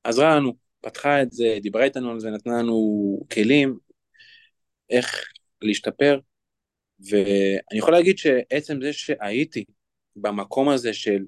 עזרה 0.04 0.36
לנו, 0.36 0.52
פתחה 0.80 1.22
את 1.22 1.32
זה, 1.32 1.58
דיברה 1.62 1.84
איתנו 1.84 2.10
על 2.10 2.20
זה, 2.20 2.30
נתנה 2.30 2.58
לנו 2.58 3.20
כלים 3.32 3.78
איך 4.90 5.24
להשתפר, 5.62 6.20
ואני 7.10 7.78
יכול 7.78 7.92
להגיד 7.92 8.18
שעצם 8.18 8.82
זה 8.82 8.92
שהייתי 8.92 9.64
במקום 10.16 10.68
הזה 10.68 10.94
של 10.94 11.24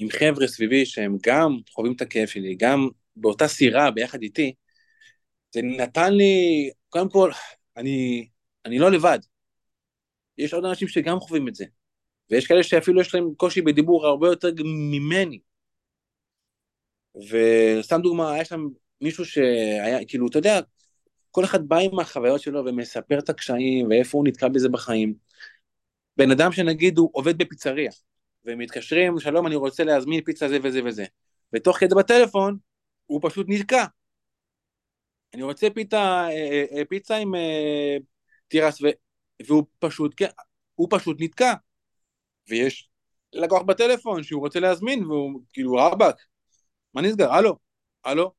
עם 0.00 0.08
חבר'ה 0.10 0.46
סביבי 0.46 0.86
שהם 0.86 1.16
גם 1.22 1.56
חווים 1.70 1.92
את 1.92 2.00
הכאב 2.00 2.26
שלי, 2.26 2.54
גם 2.54 2.88
באותה 3.16 3.48
סירה 3.48 3.90
ביחד 3.90 4.22
איתי, 4.22 4.54
זה 5.54 5.60
נתן 5.62 6.12
לי, 6.12 6.70
קודם 6.88 7.10
כל, 7.10 7.30
אני, 7.76 8.28
אני 8.64 8.78
לא 8.78 8.90
לבד. 8.90 9.18
יש 10.38 10.54
עוד 10.54 10.64
אנשים 10.64 10.88
שגם 10.88 11.20
חווים 11.20 11.48
את 11.48 11.54
זה. 11.54 11.64
ויש 12.30 12.46
כאלה 12.46 12.62
שאפילו 12.62 13.00
יש 13.00 13.14
להם 13.14 13.34
קושי 13.36 13.62
בדיבור 13.62 14.06
הרבה 14.06 14.28
יותר 14.28 14.48
ממני. 14.64 15.40
וסתם 17.16 18.00
דוגמה, 18.02 18.32
היה 18.32 18.44
שם 18.44 18.68
מישהו 19.00 19.24
שהיה, 19.24 20.04
כאילו, 20.04 20.26
אתה 20.28 20.38
יודע, 20.38 20.60
כל 21.30 21.44
אחד 21.44 21.68
בא 21.68 21.78
עם 21.78 21.98
החוויות 21.98 22.40
שלו 22.40 22.64
ומספר 22.64 23.18
את 23.18 23.28
הקשיים 23.28 23.88
ואיפה 23.90 24.18
הוא 24.18 24.26
נתקע 24.26 24.48
בזה 24.48 24.68
בחיים. 24.68 25.14
בן 26.16 26.30
אדם 26.30 26.52
שנגיד 26.52 26.98
הוא 26.98 27.10
עובד 27.12 27.38
בפיצריה, 27.38 27.90
ומתקשרים, 28.44 29.20
שלום, 29.20 29.46
אני 29.46 29.56
רוצה 29.56 29.84
להזמין 29.84 30.24
פיצה 30.24 30.48
זה 30.48 30.58
וזה 30.62 30.80
וזה. 30.84 31.04
ותוך 31.52 31.78
כדי 31.78 31.94
בטלפון, 31.94 32.58
הוא 33.06 33.20
פשוט 33.22 33.46
נתקע. 33.48 33.84
אני 35.34 35.42
רוצה 35.42 35.66
פיתה, 35.74 36.28
אה, 36.28 36.30
אה, 36.30 36.78
אה, 36.78 36.84
פיצה 36.84 37.16
עם 37.16 37.32
תירס, 38.48 38.78
והוא 39.46 39.64
פשוט, 39.78 40.14
הוא 40.74 40.88
פשוט 40.90 41.16
נתקע. 41.20 41.54
ויש 42.48 42.88
לקוח 43.32 43.62
בטלפון 43.62 44.22
שהוא 44.22 44.40
רוצה 44.40 44.60
להזמין, 44.60 45.04
והוא 45.04 45.40
כאילו 45.52 45.72
רבאק, 45.72 46.16
מה 46.94 47.02
נסגר? 47.02 47.32
הלו, 47.32 47.56
הלו. 48.04 48.32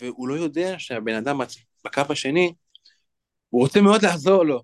והוא 0.00 0.28
לא 0.28 0.34
יודע 0.34 0.74
שהבן 0.78 1.14
אדם 1.14 1.40
בקו 1.84 2.02
השני, 2.10 2.52
הוא 3.48 3.62
רוצה 3.62 3.80
מאוד 3.80 4.02
לעזור 4.02 4.44
לו, 4.44 4.62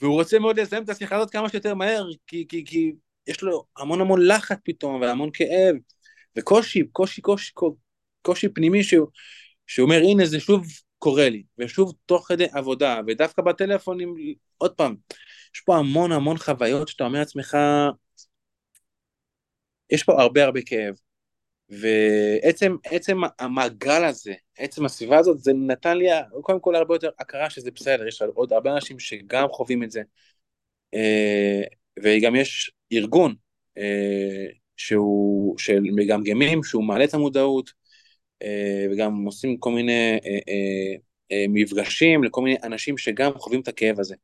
והוא 0.00 0.14
רוצה 0.14 0.38
מאוד 0.38 0.60
לסיים 0.60 0.84
את 0.84 0.88
השיחה 0.88 1.16
הזאת 1.16 1.30
כמה 1.30 1.48
שיותר 1.48 1.74
מהר, 1.74 2.06
כי, 2.26 2.46
כי, 2.48 2.64
כי 2.64 2.92
יש 3.28 3.42
לו 3.42 3.64
המון 3.76 4.00
המון 4.00 4.26
לחץ 4.26 4.58
פתאום, 4.64 5.00
והמון 5.00 5.30
כאב, 5.32 5.76
וקושי, 6.36 6.82
קושי, 6.92 7.20
קושי, 7.20 7.52
קושי 8.22 8.48
פנימי 8.48 8.82
שהוא, 8.82 9.08
שהוא 9.66 9.84
אומר, 9.84 9.96
הנה 9.96 10.26
זה 10.26 10.40
שוב 10.40 10.66
קורה 10.98 11.28
לי, 11.28 11.42
ושוב 11.58 11.92
תוך 12.06 12.28
כדי 12.28 12.46
עבודה, 12.52 13.00
ודווקא 13.06 13.42
בטלפונים, 13.42 14.14
עוד 14.58 14.74
פעם, 14.74 14.96
יש 15.54 15.60
פה 15.60 15.76
המון 15.76 16.12
המון 16.12 16.38
חוויות 16.38 16.88
שאתה 16.88 17.04
אומר 17.04 17.18
לעצמך, 17.18 17.56
יש 19.90 20.02
פה 20.02 20.22
הרבה 20.22 20.44
הרבה 20.44 20.60
כאב, 20.66 20.94
ועצם 21.68 22.76
עצם 22.84 23.20
המעגל 23.38 24.04
הזה, 24.04 24.34
עצם 24.58 24.84
הסביבה 24.84 25.18
הזאת, 25.18 25.38
זה 25.38 25.52
נתן 25.52 25.98
לי 25.98 26.06
קודם 26.42 26.60
כל 26.60 26.74
הרבה 26.74 26.94
יותר 26.94 27.10
הכרה 27.18 27.50
שזה 27.50 27.70
בסדר, 27.70 28.06
יש 28.06 28.22
עוד 28.22 28.52
הרבה 28.52 28.72
אנשים 28.74 28.98
שגם 28.98 29.48
חווים 29.48 29.82
את 29.82 29.90
זה, 29.90 30.02
אה, 30.94 31.62
וגם 32.02 32.36
יש 32.36 32.70
ארגון 32.92 33.34
אה, 33.78 34.46
שהוא 34.76 35.58
של 35.58 35.80
מגמגמים, 35.80 36.64
שהוא 36.64 36.84
מעלה 36.84 37.04
את 37.04 37.14
המודעות, 37.14 37.70
אה, 38.42 38.86
וגם 38.92 39.24
עושים 39.24 39.56
כל 39.58 39.70
מיני 39.70 40.18
מפגשים 41.48 42.24
לכל 42.24 42.42
מיני 42.42 42.56
אנשים 42.62 42.98
שגם 42.98 43.32
חווים 43.38 43.60
את 43.60 43.68
הכאב 43.68 44.00
הזה. 44.00 44.14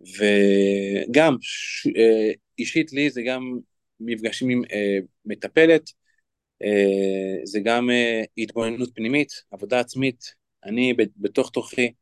וגם 0.00 1.36
אישית 2.58 2.92
לי 2.92 3.10
זה 3.10 3.22
גם 3.22 3.58
מפגשים 4.00 4.50
עם 4.50 4.62
אה, 4.72 4.98
מטפלת, 5.24 5.90
אה, 6.62 7.44
זה 7.44 7.60
גם 7.60 7.90
אה, 7.90 8.22
התבוננות 8.38 8.90
פנימית, 8.94 9.28
עבודה 9.50 9.80
עצמית, 9.80 10.34
אני 10.64 10.94
בתוך 11.16 11.50
תוכי, 11.50 11.92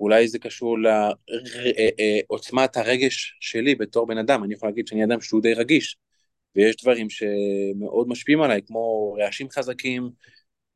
אולי 0.00 0.28
זה 0.28 0.38
קשור 0.38 0.76
לעוצמת 2.28 2.76
הרגש 2.76 3.36
שלי 3.40 3.74
בתור 3.74 4.06
בן 4.06 4.18
אדם, 4.18 4.44
אני 4.44 4.54
יכול 4.54 4.68
להגיד 4.68 4.86
שאני 4.86 5.04
אדם 5.04 5.20
שהוא 5.20 5.42
די 5.42 5.54
רגיש, 5.54 5.96
ויש 6.56 6.76
דברים 6.82 7.10
שמאוד 7.10 8.08
משפיעים 8.08 8.40
עליי, 8.42 8.60
כמו 8.66 9.12
רעשים 9.20 9.50
חזקים, 9.50 10.10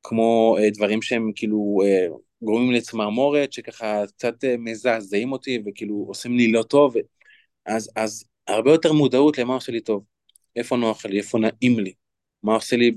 כמו 0.03 0.57
דברים 0.73 1.03
שהם 1.03 1.33
כאילו 1.35 1.79
גורמים 2.43 2.73
לצמרמורת, 2.73 3.53
שככה 3.53 4.03
קצת 4.07 4.35
מזעזעים 4.59 5.33
אותי 5.33 5.63
וכאילו 5.67 6.05
עושים 6.09 6.37
לי 6.37 6.53
לא 6.53 6.63
טוב, 6.63 6.95
אז, 7.67 7.91
אז 7.97 8.25
הרבה 8.47 8.71
יותר 8.71 8.93
מודעות 8.93 9.39
למה 9.39 9.55
עושה 9.55 9.73
לי 9.73 9.81
טוב. 9.81 10.05
איפה 10.57 10.77
נוח 10.77 11.07
לי, 11.07 11.19
איפה 11.19 11.39
נעים 11.39 11.81
לי, 11.81 11.93
מה 12.43 12.55
עושה 12.55 12.77
לי 12.77 12.97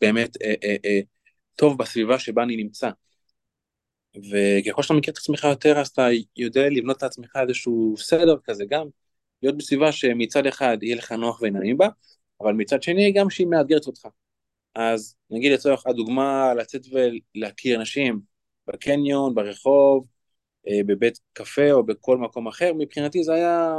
באמת 0.00 0.42
אה, 0.42 0.54
אה, 0.64 0.76
אה, 0.84 1.00
טוב 1.56 1.78
בסביבה 1.78 2.18
שבה 2.18 2.42
אני 2.42 2.56
נמצא. 2.56 2.90
וככל 4.16 4.82
שאתה 4.82 4.94
מכיר 4.94 5.12
את 5.12 5.18
עצמך 5.18 5.44
יותר, 5.44 5.78
אז 5.78 5.88
אתה 5.88 6.08
יודע 6.36 6.68
לבנות 6.68 7.02
לעצמך 7.02 7.36
איזשהו 7.42 7.94
סדר 7.98 8.36
כזה, 8.44 8.64
גם 8.70 8.86
להיות 9.42 9.56
בסביבה 9.56 9.92
שמצד 9.92 10.46
אחד 10.46 10.78
יהיה 10.82 10.96
לך 10.96 11.12
נוח 11.12 11.40
ונעים 11.42 11.78
בה, 11.78 11.88
אבל 12.40 12.52
מצד 12.52 12.82
שני 12.82 13.12
גם 13.12 13.30
שהיא 13.30 13.46
מאתגרת 13.46 13.86
אותך. 13.86 14.06
אז 14.74 15.16
נגיד 15.30 15.52
לצורך 15.52 15.86
הדוגמה, 15.86 16.54
לצאת 16.54 16.82
ולהכיר 16.92 17.78
אנשים 17.78 18.20
בקניון, 18.66 19.34
ברחוב, 19.34 20.06
אה, 20.68 20.80
בבית 20.86 21.18
קפה 21.32 21.72
או 21.72 21.86
בכל 21.86 22.18
מקום 22.18 22.48
אחר, 22.48 22.72
מבחינתי 22.78 23.24
זה 23.24 23.34
היה 23.34 23.70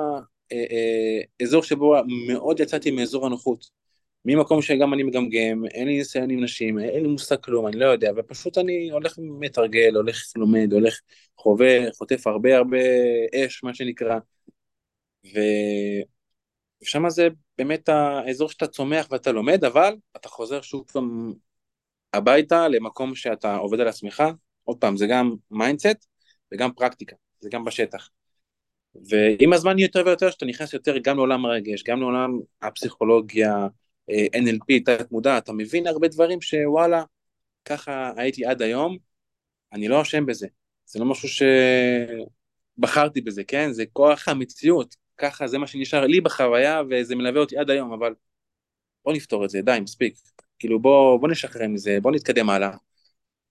אה, 0.51 0.57
אה, 0.71 1.21
אזור 1.43 1.63
שבו 1.63 1.95
מאוד 2.27 2.59
יצאתי 2.59 2.91
מאזור 2.91 3.25
הנוחות. 3.25 3.81
ממקום 4.25 4.61
שגם 4.61 4.93
אני 4.93 5.03
מגמגם, 5.03 5.65
אין 5.65 5.87
לי 5.87 5.97
ניסיון 5.97 6.29
עם 6.29 6.43
נשים, 6.43 6.79
אין 6.79 7.03
לי 7.03 7.07
מושג 7.07 7.35
כלום, 7.35 7.67
אני 7.67 7.79
לא 7.79 7.85
יודע, 7.85 8.11
ופשוט 8.17 8.57
אני 8.57 8.91
הולך 8.91 9.15
מתרגל, 9.19 9.95
הולך 9.95 10.17
לומד, 10.35 10.73
הולך 10.73 10.99
חווה, 11.37 11.91
חוטף 11.97 12.27
הרבה 12.27 12.57
הרבה 12.57 12.77
אש, 13.35 13.63
מה 13.63 13.73
שנקרא. 13.73 14.19
ו... 15.25 15.39
ושם 16.81 17.09
זה 17.09 17.27
באמת 17.57 17.89
האזור 17.89 18.49
שאתה 18.49 18.67
צומח 18.67 19.07
ואתה 19.11 19.31
לומד, 19.31 19.63
אבל 19.63 19.95
אתה 20.15 20.29
חוזר 20.29 20.61
שוב 20.61 20.85
פעם 20.93 21.33
הביתה 22.13 22.67
למקום 22.67 23.15
שאתה 23.15 23.55
עובד 23.55 23.79
על 23.79 23.87
עצמך. 23.87 24.23
עוד 24.63 24.77
פעם, 24.77 24.97
זה 24.97 25.07
גם 25.07 25.35
mindset 25.51 26.05
וגם 26.51 26.71
פרקטיקה, 26.71 27.15
זה 27.39 27.49
גם 27.51 27.65
בשטח. 27.65 28.09
ועם 29.09 29.53
הזמן 29.53 29.79
יותר 29.79 30.03
ויותר 30.05 30.29
שאתה 30.29 30.45
נכנס 30.45 30.73
יותר 30.73 30.97
גם 30.97 31.17
לעולם 31.17 31.45
הרגש, 31.45 31.83
גם 31.83 31.99
לעולם 31.99 32.39
הפסיכולוגיה, 32.61 33.67
NLP, 34.09 34.83
תת 34.85 35.11
מודע, 35.11 35.37
אתה 35.37 35.53
מבין 35.53 35.87
הרבה 35.87 36.07
דברים 36.07 36.41
שוואלה, 36.41 37.03
ככה 37.65 38.11
הייתי 38.17 38.45
עד 38.45 38.61
היום, 38.61 38.97
אני 39.73 39.87
לא 39.87 40.01
אשם 40.01 40.25
בזה, 40.25 40.47
זה 40.85 40.99
לא 40.99 41.05
משהו 41.05 41.45
שבחרתי 42.77 43.21
בזה, 43.21 43.43
כן? 43.43 43.71
זה 43.71 43.83
כוח 43.93 44.27
המציאות, 44.27 44.95
ככה 45.17 45.47
זה 45.47 45.57
מה 45.57 45.67
שנשאר 45.67 46.07
לי 46.07 46.21
בחוויה 46.21 46.81
וזה 46.89 47.15
מלווה 47.15 47.41
אותי 47.41 47.57
עד 47.57 47.69
היום, 47.69 47.93
אבל 47.93 48.13
בוא 49.05 49.13
נפתור 49.13 49.45
את 49.45 49.49
זה, 49.49 49.61
די, 49.61 49.77
מספיק. 49.81 50.15
כאילו 50.59 50.79
בוא, 50.79 51.19
בוא 51.19 51.29
נשחרר 51.29 51.67
מזה, 51.67 51.97
בוא 52.01 52.11
נתקדם 52.11 52.49
הלאה. 52.49 52.71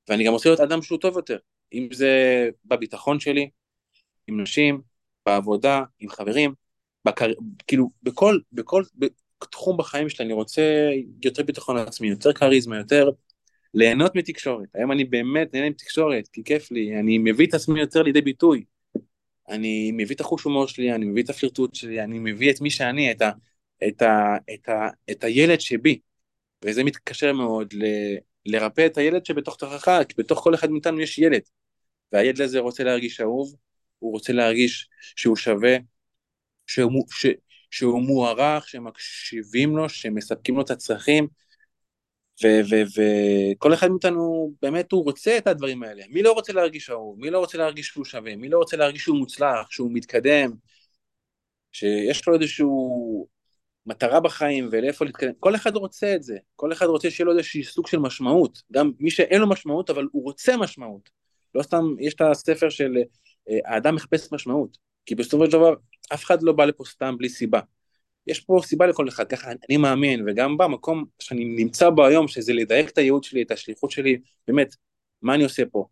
ואני 0.09 0.25
גם 0.25 0.33
רוצה 0.33 0.49
להיות 0.49 0.61
אדם 0.61 0.83
שהוא 0.83 0.99
טוב 0.99 1.17
יותר, 1.17 1.39
אם 1.73 1.89
זה 1.93 2.11
בביטחון 2.65 3.21
שלי, 3.21 3.51
עם 4.27 4.41
נשים, 4.41 4.81
בעבודה, 5.27 5.83
עם 5.99 6.09
חברים, 6.09 6.55
בקר... 7.05 7.31
כאילו 7.67 7.91
בכל, 8.03 8.39
בכל 8.53 8.83
תחום 9.45 9.77
בחיים 9.77 10.09
שלי 10.09 10.25
אני 10.25 10.33
רוצה 10.33 10.91
יותר 11.25 11.43
ביטחון 11.43 11.77
עצמי, 11.77 12.09
יותר 12.09 12.33
כריזמה, 12.33 12.77
יותר 12.77 13.11
ליהנות 13.75 14.15
מתקשורת. 14.15 14.69
היום 14.75 14.93
אני 14.93 15.05
באמת 15.05 15.55
נהנה 15.55 15.67
עם 15.67 15.73
תקשורת, 15.73 16.29
כי 16.29 16.45
כיף 16.45 16.71
לי, 16.71 17.01
אני 17.01 17.19
מביא 17.19 17.47
את 17.47 17.55
עצמי 17.55 17.81
יותר 17.81 18.03
לידי 18.03 18.21
ביטוי. 18.21 18.65
אני 19.49 19.93
מביא 19.93 20.17
את 20.17 20.21
החוש 20.21 20.43
הומור 20.43 20.67
שלי, 20.67 20.95
אני 20.95 21.07
מביא 21.07 21.23
את 21.23 21.31
הפלירטוט 21.31 21.75
שלי, 21.75 22.03
אני 22.03 22.19
מביא 22.19 22.51
את 22.51 22.61
מי 22.61 22.71
שאני, 22.71 23.11
את, 23.11 23.23
ה, 23.23 23.31
את, 23.89 24.03
ה, 24.03 24.37
את, 24.55 24.69
ה, 24.69 24.89
את 25.11 25.25
הילד 25.25 25.61
שבי. 25.61 25.99
וזה 26.65 26.85
מתקשר 26.85 27.33
מאוד 27.33 27.73
ל, 27.73 27.85
לרפא 28.47 28.87
את 28.87 28.99
הילד 28.99 29.27
שבתוך 29.27 29.57
תוכך, 29.57 30.01
כי 30.09 30.15
בתוך 30.19 30.39
כל 30.39 30.55
אחד 30.55 30.71
מאיתנו 30.71 31.01
יש 31.01 31.19
ילד. 31.19 31.41
והילד 32.13 32.41
הזה 32.41 32.59
רוצה 32.59 32.85
להרגיש 32.85 33.21
אהוב, 33.21 33.57
הוא 33.99 34.13
רוצה 34.13 34.33
להרגיש 34.33 34.89
שהוא 35.17 35.37
שווה, 35.37 35.77
שהוא, 36.67 37.05
ש, 37.11 37.27
שהוא 37.71 38.03
מוערך, 38.03 38.69
שמקשיבים 38.69 39.77
לו, 39.77 39.89
שמספקים 39.89 40.57
לו 40.57 40.63
את 40.63 40.71
הצרכים, 40.71 41.27
וכל 42.97 43.75
אחד 43.75 43.89
מאיתנו 43.89 44.53
באמת 44.63 44.93
הוא 44.93 45.05
רוצה 45.05 45.39
את 45.39 45.47
הדברים 45.47 45.83
האלה. 45.83 46.03
מי 46.09 46.23
לא 46.23 46.33
רוצה 46.33 46.53
להרגיש 46.53 46.91
אהוב? 46.91 47.19
מי 47.21 47.31
לא 47.31 47.39
רוצה 47.39 47.59
להרגיש 47.59 47.87
שהוא 47.87 48.05
שווה? 48.05 48.37
מי 48.37 48.49
לא 48.49 48.59
רוצה 48.59 48.77
להרגיש 48.77 49.03
שהוא 49.03 49.19
מוצלח, 49.19 49.71
שהוא 49.71 49.91
מתקדם, 49.93 50.51
שיש 51.73 52.29
לו 52.29 52.35
איזשהו 52.35 53.29
מטרה 53.87 54.21
בחיים 54.21 54.69
ולאיפה 54.73 55.05
להתקדם? 55.05 55.33
כל 55.41 55.55
אחד 55.55 55.77
רוצה 55.77 56.15
את 56.15 56.23
זה. 56.23 56.37
כל 56.57 56.73
אחד 56.73 56.87
רוצה 56.87 57.11
שיהיה 57.11 57.27
לו 57.27 57.39
איזשהו 57.39 57.65
סוג 57.65 57.87
של 57.87 57.99
משמעות. 57.99 58.63
גם 58.73 58.93
מי 59.01 59.11
שאין 59.11 59.41
לו 59.41 59.49
משמעות, 59.49 59.91
אבל 59.91 60.07
הוא 60.13 60.23
רוצה 60.23 60.57
משמעות. 60.57 61.11
לא 61.55 61.63
סתם, 61.63 61.85
יש 61.99 62.15
את 62.15 62.21
הספר 62.21 62.69
של 62.69 62.97
אה, 63.51 63.59
האדם 63.65 63.95
מחפש 63.95 64.33
משמעות. 64.33 64.79
כי 65.07 65.15
בסופו 65.15 65.47
של 65.47 65.53
דבר, 65.53 65.75
אף 66.15 66.25
אחד 66.25 66.43
לא 66.43 66.53
בא 66.53 66.65
לפה 66.65 66.85
סתם 66.85 67.15
בלי 67.19 67.29
סיבה. 67.29 67.61
יש 68.27 68.41
פה 68.41 68.61
סיבה 68.65 68.87
לכל 68.87 69.09
אחד, 69.09 69.29
ככה 69.29 69.51
אני 69.69 69.77
מאמין, 69.77 70.29
וגם 70.29 70.57
במקום 70.57 71.05
שאני 71.19 71.45
נמצא 71.45 71.91
בו 71.91 72.07
היום, 72.07 72.29
שזה 72.29 72.53
לדייק 72.53 72.89
את 72.91 72.99
הייעוד 72.99 73.25
שלי, 73.25 73.43
את 73.43 73.51
השליחות 73.51 73.91
שלי, 73.91 74.21
באמת, 74.49 74.77
מה 75.23 75.35
אני 75.35 75.45
עושה 75.45 75.63
פה? 75.73 75.87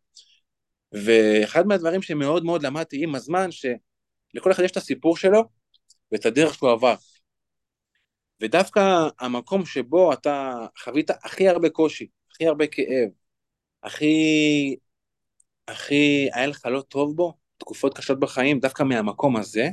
ואחד 0.93 1.67
מהדברים 1.67 2.03
שמאוד 2.03 2.45
מאוד 2.45 2.63
למדתי 2.63 3.03
עם 3.05 3.15
הזמן, 3.15 3.49
שלכל 3.51 4.53
אחד 4.53 4.63
יש 4.63 4.71
את 4.71 4.77
הסיפור 4.77 5.17
שלו 5.17 5.45
ואת 6.13 6.27
הדרך 6.27 6.55
שהוא 6.55 6.71
עבר. 6.71 6.95
ודווקא 8.41 9.09
המקום 9.21 9.67
שבו 9.67 10.13
אתה 10.13 10.55
חווית 10.79 11.11
הכי 11.11 11.49
הרבה 11.49 11.71
קושי, 11.71 12.07
הכי 12.31 12.47
הרבה 12.47 12.67
כאב, 12.67 13.09
הכי, 13.83 14.77
הכי 15.69 16.29
היה 16.33 16.47
לך 16.47 16.67
לא 16.67 16.81
טוב 16.81 17.17
בו, 17.17 17.35
תקופות 17.59 17.97
קשות 17.97 18.21
בחיים, 18.21 18.61
דווקא 18.61 18.83
מהמקום 18.83 19.37
הזה, 19.37 19.69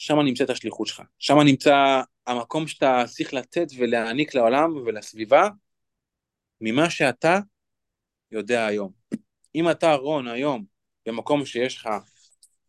שם 0.00 0.20
נמצאת 0.20 0.50
השליחות 0.50 0.86
שלך, 0.86 1.02
שם 1.18 1.38
נמצא 1.38 2.02
המקום 2.26 2.66
שאתה 2.66 3.04
צריך 3.06 3.34
לתת 3.34 3.66
ולהעניק 3.78 4.34
לעולם 4.34 4.76
ולסביבה 4.76 5.48
ממה 6.60 6.90
שאתה 6.90 7.38
יודע 8.32 8.66
היום. 8.66 8.92
אם 9.54 9.70
אתה 9.70 9.94
רון 9.94 10.28
היום 10.28 10.64
במקום 11.06 11.44
שיש 11.44 11.76
לך 11.76 11.88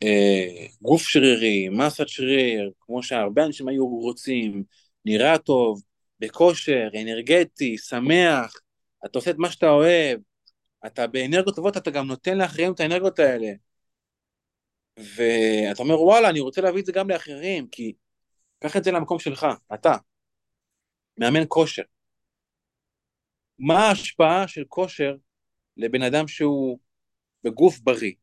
אה, 0.03 0.65
גוף 0.81 1.01
שרירי, 1.01 1.69
מסת 1.69 2.07
שריר, 2.07 2.71
כמו 2.79 3.03
שהרבה 3.03 3.45
אנשים 3.45 3.67
היו 3.67 3.87
רוצים, 3.87 4.63
נראה 5.05 5.37
טוב, 5.37 5.81
בכושר, 6.19 6.89
אנרגטי, 7.01 7.77
שמח, 7.77 8.53
אתה 9.05 9.17
עושה 9.17 9.31
את 9.31 9.37
מה 9.37 9.51
שאתה 9.51 9.69
אוהב, 9.69 10.19
אתה 10.85 11.07
באנרגיות 11.07 11.55
טובות, 11.55 11.77
אתה 11.77 11.91
גם 11.91 12.07
נותן 12.07 12.37
לאחרים 12.37 12.73
את 12.73 12.79
האנרגיות 12.79 13.19
האלה. 13.19 13.51
ואתה 15.15 15.83
אומר, 15.83 16.01
וואלה, 16.01 16.29
אני 16.29 16.39
רוצה 16.39 16.61
להביא 16.61 16.81
את 16.81 16.85
זה 16.85 16.91
גם 16.91 17.09
לאחרים, 17.09 17.67
כי 17.67 17.93
קח 18.59 18.77
את 18.77 18.83
זה 18.83 18.91
למקום 18.91 19.19
שלך, 19.19 19.47
אתה, 19.73 19.93
מאמן 21.17 21.43
כושר. 21.47 21.83
מה 23.59 23.87
ההשפעה 23.87 24.47
של 24.47 24.63
כושר 24.67 25.15
לבן 25.77 26.01
אדם 26.01 26.27
שהוא 26.27 26.79
בגוף 27.43 27.79
בריא? 27.79 28.13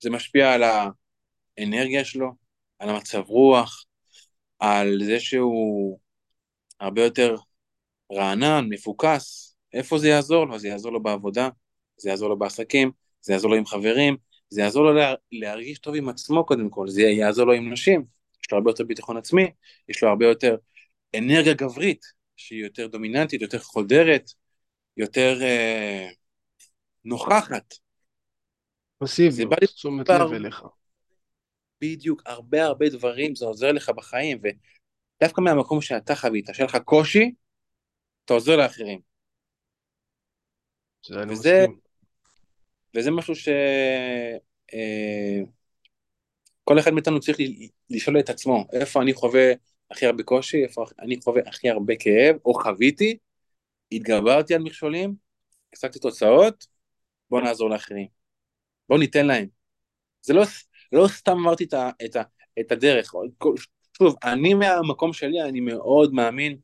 זה 0.00 0.10
משפיע 0.10 0.52
על 0.52 0.62
האנרגיה 1.58 2.04
שלו, 2.04 2.32
על 2.78 2.88
המצב 2.88 3.22
רוח, 3.26 3.84
על 4.58 4.98
זה 5.04 5.20
שהוא 5.20 5.98
הרבה 6.80 7.04
יותר 7.04 7.36
רענן, 8.12 8.66
מפוקס. 8.68 9.56
איפה 9.72 9.98
זה 9.98 10.08
יעזור 10.08 10.46
לו? 10.46 10.58
זה 10.58 10.68
יעזור 10.68 10.92
לו 10.92 11.02
בעבודה, 11.02 11.48
זה 11.96 12.10
יעזור 12.10 12.28
לו 12.28 12.38
בעסקים, 12.38 12.90
זה 13.20 13.32
יעזור 13.32 13.50
לו 13.50 13.56
עם 13.56 13.66
חברים, 13.66 14.16
זה 14.48 14.60
יעזור 14.60 14.84
לו 14.84 14.94
לה, 14.94 15.14
להרגיש 15.32 15.78
טוב 15.78 15.94
עם 15.94 16.08
עצמו 16.08 16.46
קודם 16.46 16.70
כל, 16.70 16.88
זה 16.88 17.02
יעזור 17.02 17.46
לו 17.46 17.52
עם 17.52 17.72
נשים, 17.72 18.04
יש 18.44 18.52
לו 18.52 18.58
הרבה 18.58 18.70
יותר 18.70 18.84
ביטחון 18.84 19.16
עצמי, 19.16 19.50
יש 19.88 20.02
לו 20.02 20.08
הרבה 20.08 20.26
יותר 20.26 20.56
אנרגיה 21.18 21.54
גברית, 21.54 22.06
שהיא 22.36 22.64
יותר 22.64 22.86
דומיננטית, 22.86 23.42
יותר 23.42 23.58
חודרת, 23.58 24.30
יותר 24.96 25.42
אה, 25.42 26.08
נוכחת. 27.04 27.74
פסיביות, 28.98 29.52
תשומת 29.64 30.08
לב 30.08 30.32
אליך. 30.32 30.64
בדיוק, 31.80 32.22
הרבה 32.26 32.64
הרבה 32.64 32.88
דברים, 32.88 33.34
זה 33.34 33.46
עוזר 33.46 33.72
לך 33.72 33.90
בחיים, 33.90 34.38
ודווקא 34.42 35.40
מהמקום 35.40 35.80
שאתה 35.80 36.14
חווית, 36.14 36.48
שהיה 36.52 36.66
לך 36.66 36.76
קושי, 36.76 37.32
אתה 38.24 38.34
עוזר 38.34 38.56
לאחרים. 38.56 39.00
זה 41.06 41.22
אני 41.22 41.32
וזה, 41.32 41.66
מסכים. 41.68 41.85
וזה 42.96 43.10
משהו 43.10 43.34
ש... 43.34 43.48
אה, 44.74 45.40
כל 46.64 46.78
אחד 46.78 46.90
מאיתנו 46.90 47.20
צריך 47.20 47.38
לשאול 47.90 48.20
את 48.20 48.30
עצמו, 48.30 48.64
איפה 48.72 49.02
אני 49.02 49.14
חווה 49.14 49.52
הכי 49.90 50.06
הרבה 50.06 50.22
קושי, 50.22 50.64
איפה 50.64 50.84
אני 50.98 51.16
חווה 51.24 51.42
הכי 51.46 51.70
הרבה 51.70 51.94
כאב, 51.98 52.36
או 52.44 52.54
חוויתי, 52.54 53.18
התגברתי 53.92 54.54
על 54.54 54.62
מכשולים, 54.62 55.14
השגתי 55.74 55.98
תוצאות, 55.98 56.66
בוא 57.30 57.40
נעזור 57.40 57.70
לאחרים. 57.70 58.06
בוא 58.88 58.98
ניתן 58.98 59.26
להם. 59.26 59.48
זה 60.22 60.34
לא, 60.34 60.42
לא 60.92 61.08
סתם 61.08 61.32
אמרתי 61.32 61.64
את, 61.64 61.74
ה, 61.74 61.90
את, 62.04 62.16
ה, 62.16 62.22
את 62.60 62.72
הדרך. 62.72 63.14
שוב, 63.98 64.14
אני 64.24 64.54
מהמקום 64.54 65.12
שלי, 65.12 65.42
אני 65.42 65.60
מאוד 65.60 66.14
מאמין 66.14 66.58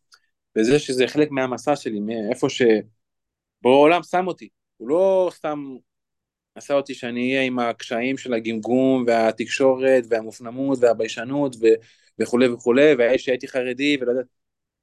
בזה 0.57 0.79
שזה 0.79 1.09
חלק 1.09 1.31
מהמסע 1.31 1.77
שלי, 1.77 2.01
מאיפה 2.01 2.49
שבו 2.49 3.71
העולם 3.73 4.03
שם 4.03 4.27
אותי. 4.27 4.49
הוא 4.77 4.89
לא 4.89 5.31
סתם 5.35 5.77
עשה 6.55 6.75
אותי 6.75 6.95
שאני 6.95 7.31
אהיה 7.31 7.43
עם 7.43 7.59
הקשיים 7.59 8.19
של 8.19 8.35
הגמגום 8.35 9.05
והתקשורת 9.07 10.05
והמופנמות 10.09 10.79
והביישנות 10.83 11.57
ו... 11.57 11.67
וכולי 12.19 12.49
וכולי, 12.49 12.95
והייתי 12.99 13.49
חרדי 13.49 13.97
ולא 14.01 14.11
יודעת, 14.11 14.27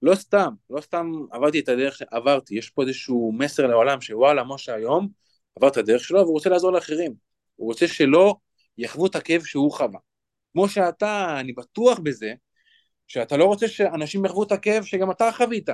לא 0.01 0.15
סתם, 0.15 0.53
לא 0.69 0.81
סתם 0.81 1.11
עברתי 1.31 1.59
את 1.59 1.69
הדרך 1.69 1.95
שעברתי, 1.95 2.55
יש 2.55 2.69
פה 2.69 2.81
איזשהו 2.81 3.31
מסר 3.37 3.67
לעולם 3.67 4.01
שוואלה, 4.01 4.43
משה 4.43 4.73
היום 4.73 5.07
עבר 5.55 5.67
את 5.67 5.77
הדרך 5.77 6.03
שלו 6.03 6.19
והוא 6.19 6.33
רוצה 6.33 6.49
לעזור 6.49 6.71
לאחרים, 6.71 7.13
הוא 7.55 7.67
רוצה 7.67 7.87
שלא 7.87 8.35
יחוו 8.77 9.05
את 9.05 9.15
הכאב 9.15 9.43
שהוא 9.43 9.71
חווה. 9.71 9.99
כמו 10.53 10.69
שאתה, 10.69 11.39
אני 11.39 11.53
בטוח 11.53 11.99
בזה, 11.99 12.33
שאתה 13.07 13.37
לא 13.37 13.45
רוצה 13.45 13.67
שאנשים 13.67 14.25
יחוו 14.25 14.43
את 14.43 14.51
הכאב 14.51 14.83
שגם 14.83 15.11
אתה 15.11 15.31
חווית, 15.31 15.69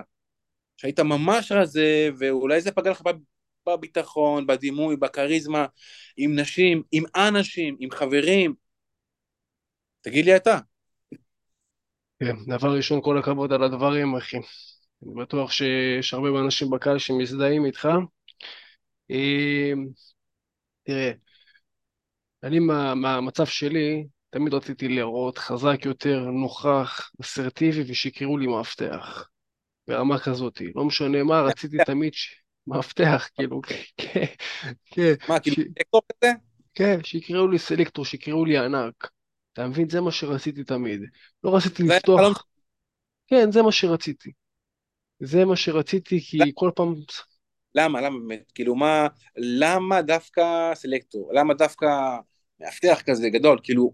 שהיית 0.78 1.00
ממש 1.00 1.52
רזה 1.52 2.10
ואולי 2.18 2.62
זה 2.62 2.72
פגע 2.72 2.92
לך 2.92 3.02
בביטחון, 3.68 4.48
בדימוי, 4.48 4.96
בכריזמה, 4.96 5.66
עם 6.18 6.40
נשים, 6.40 6.84
עם 6.92 7.04
אנשים, 7.16 7.78
עם 7.80 7.92
חברים. 7.92 8.54
תגיד 10.02 10.26
לי 10.26 10.36
אתה. 10.36 10.60
כן, 12.20 12.36
דבר 12.48 12.76
ראשון, 12.76 13.00
כל 13.04 13.18
הכבוד 13.18 13.54
על 13.54 13.64
הדברים, 13.64 14.16
אחי. 14.16 14.38
אני 14.38 15.14
בטוח 15.22 15.52
שיש 15.52 16.14
הרבה 16.14 16.40
אנשים 16.46 16.70
בקהל 16.70 17.00
שמזדהים 17.00 17.66
איתך. 17.66 17.90
אמ, 19.10 19.88
תראה, 20.84 21.12
אני 22.44 22.60
מהמצב 22.96 23.46
שלי, 23.46 24.06
תמיד 24.30 24.54
רציתי 24.54 24.88
לראות 24.88 25.38
חזק 25.38 25.86
יותר, 25.86 26.20
נוכח, 26.20 27.12
אסרטיבי, 27.22 27.92
ושיקראו 27.92 28.38
לי 28.38 28.48
מאבטח. 28.48 29.30
ברמה 29.88 30.20
כזאת. 30.20 30.62
לא 30.76 30.86
משנה 30.86 31.24
מה, 31.24 31.42
רציתי 31.42 31.78
תמיד 31.86 32.14
ש... 32.14 32.45
מאבטח, 32.68 33.30
כאילו, 33.36 33.62
כן, 33.98 34.26
כן. 34.86 35.14
מה, 35.30 35.40
כאילו, 35.40 35.56
סלקטור 35.56 36.02
כזה? 36.12 36.32
כן, 36.74 37.04
שיקראו 37.04 37.48
לי 37.48 37.60
סלקטור, 37.60 38.06
שיקראו 38.06 38.46
לי 38.46 38.58
ענק. 38.58 39.10
אתה 39.54 39.68
מבין? 39.68 39.90
זה 39.90 40.02
מה 40.02 40.12
שרציתי 40.12 40.64
תמיד. 40.64 41.02
לא 41.44 41.56
רציתי 41.56 41.84
לפתוח... 41.84 42.46
כן, 43.28 43.52
זה 43.52 43.62
מה 43.62 43.72
שרציתי. 43.72 44.32
זה 45.20 45.46
מה 45.46 45.56
שרציתי, 45.56 46.22
כי 46.22 46.40
כל 46.56 46.72
פעם... 46.76 46.96
למה? 47.76 48.02
למה 48.02 48.20
באמת? 48.20 48.52
כאילו, 48.56 48.76
מה... 48.76 49.08
למה 49.38 50.02
דווקא 50.02 50.72
סלקטור? 50.76 51.32
למה 51.34 51.54
דווקא 51.54 51.86
מאבטח 52.60 53.02
כזה 53.02 53.30
גדול? 53.30 53.60
כאילו, 53.64 53.94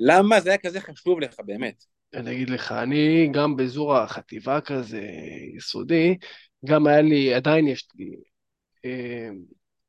למה 0.00 0.40
זה 0.40 0.48
היה 0.48 0.58
כזה 0.58 0.80
חשוב 0.80 1.20
לך, 1.20 1.40
באמת? 1.44 1.84
אני 2.14 2.32
אגיד 2.32 2.50
לך, 2.50 2.72
אני 2.72 3.28
גם 3.32 3.56
באזור 3.56 3.96
החטיבה 3.96 4.60
כזה, 4.60 5.02
יסודי, 5.56 6.16
גם 6.64 6.86
היה 6.86 7.02
לי, 7.02 7.34
עדיין 7.34 7.68
יש 7.68 7.88
לי, 7.94 8.16
אה, 8.84 9.28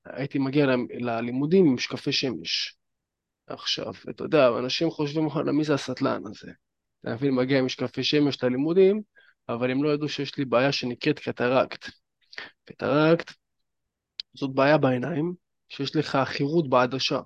הייתי 0.05 0.39
מגיע 0.39 0.65
ללימודים 0.89 1.65
עם 1.65 1.73
משקפי 1.73 2.11
שמש. 2.11 2.75
עכשיו, 3.47 3.93
אתה 4.09 4.23
יודע, 4.23 4.47
אנשים 4.59 4.89
חושבים, 4.89 5.27
וואלה, 5.27 5.51
מי 5.51 5.63
זה 5.63 5.73
הסטלן 5.73 6.21
הזה? 6.25 6.51
אתה 7.01 7.13
מבין, 7.13 7.35
מגיע 7.35 7.59
עם 7.59 7.65
משקפי 7.65 8.03
שמש 8.03 8.43
ללימודים, 8.43 9.01
אבל 9.49 9.71
הם 9.71 9.83
לא 9.83 9.93
ידעו 9.93 10.09
שיש 10.09 10.37
לי 10.37 10.45
בעיה 10.45 10.71
שנקראת 10.71 11.19
קטרקט. 11.19 11.89
קטרקט 12.65 13.31
זאת 14.33 14.53
בעיה 14.53 14.77
בעיניים, 14.77 15.33
שיש 15.69 15.95
לך 15.95 16.17
חירות 16.25 16.69
בעדשה. 16.69 17.19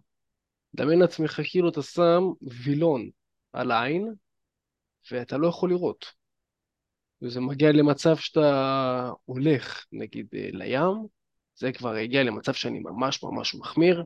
דמיין 0.76 1.00
לעצמך 1.00 1.42
כאילו 1.44 1.70
אתה 1.70 1.82
שם 1.82 2.24
וילון 2.64 3.10
על 3.54 3.72
העין, 3.72 4.14
ואתה 5.12 5.38
לא 5.38 5.48
יכול 5.48 5.70
לראות. 5.70 6.23
וזה 7.24 7.42
מגיע 7.42 7.72
למצב 7.72 8.18
שאתה 8.18 9.12
הולך, 9.26 9.86
נגיד, 9.92 10.28
אה, 10.36 10.50
לים, 10.52 11.08
זה 11.56 11.72
כבר 11.72 11.94
הגיע 11.94 12.24
למצב 12.24 12.54
שאני 12.54 12.80
ממש 12.80 13.24
ממש 13.24 13.56
מחמיר. 13.56 14.04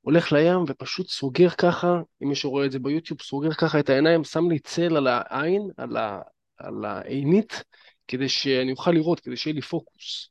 הולך 0.00 0.32
לים 0.32 0.64
ופשוט 0.68 1.08
סוגר 1.08 1.50
ככה, 1.50 2.00
אם 2.22 2.28
מישהו 2.28 2.50
רואה 2.50 2.66
את 2.66 2.72
זה 2.72 2.78
ביוטיוב, 2.78 3.22
סוגר 3.22 3.54
ככה 3.54 3.80
את 3.80 3.90
העיניים, 3.90 4.24
שם 4.24 4.50
לי 4.50 4.58
צל 4.58 4.96
על 4.96 5.06
העין, 5.06 5.62
על, 5.76 5.96
ה, 5.96 6.20
על 6.56 6.84
העינית, 6.84 7.64
כדי 8.08 8.28
שאני 8.28 8.72
אוכל 8.72 8.90
לראות, 8.90 9.20
כדי 9.20 9.36
שיהיה 9.36 9.54
לי 9.54 9.62
פוקוס. 9.62 10.30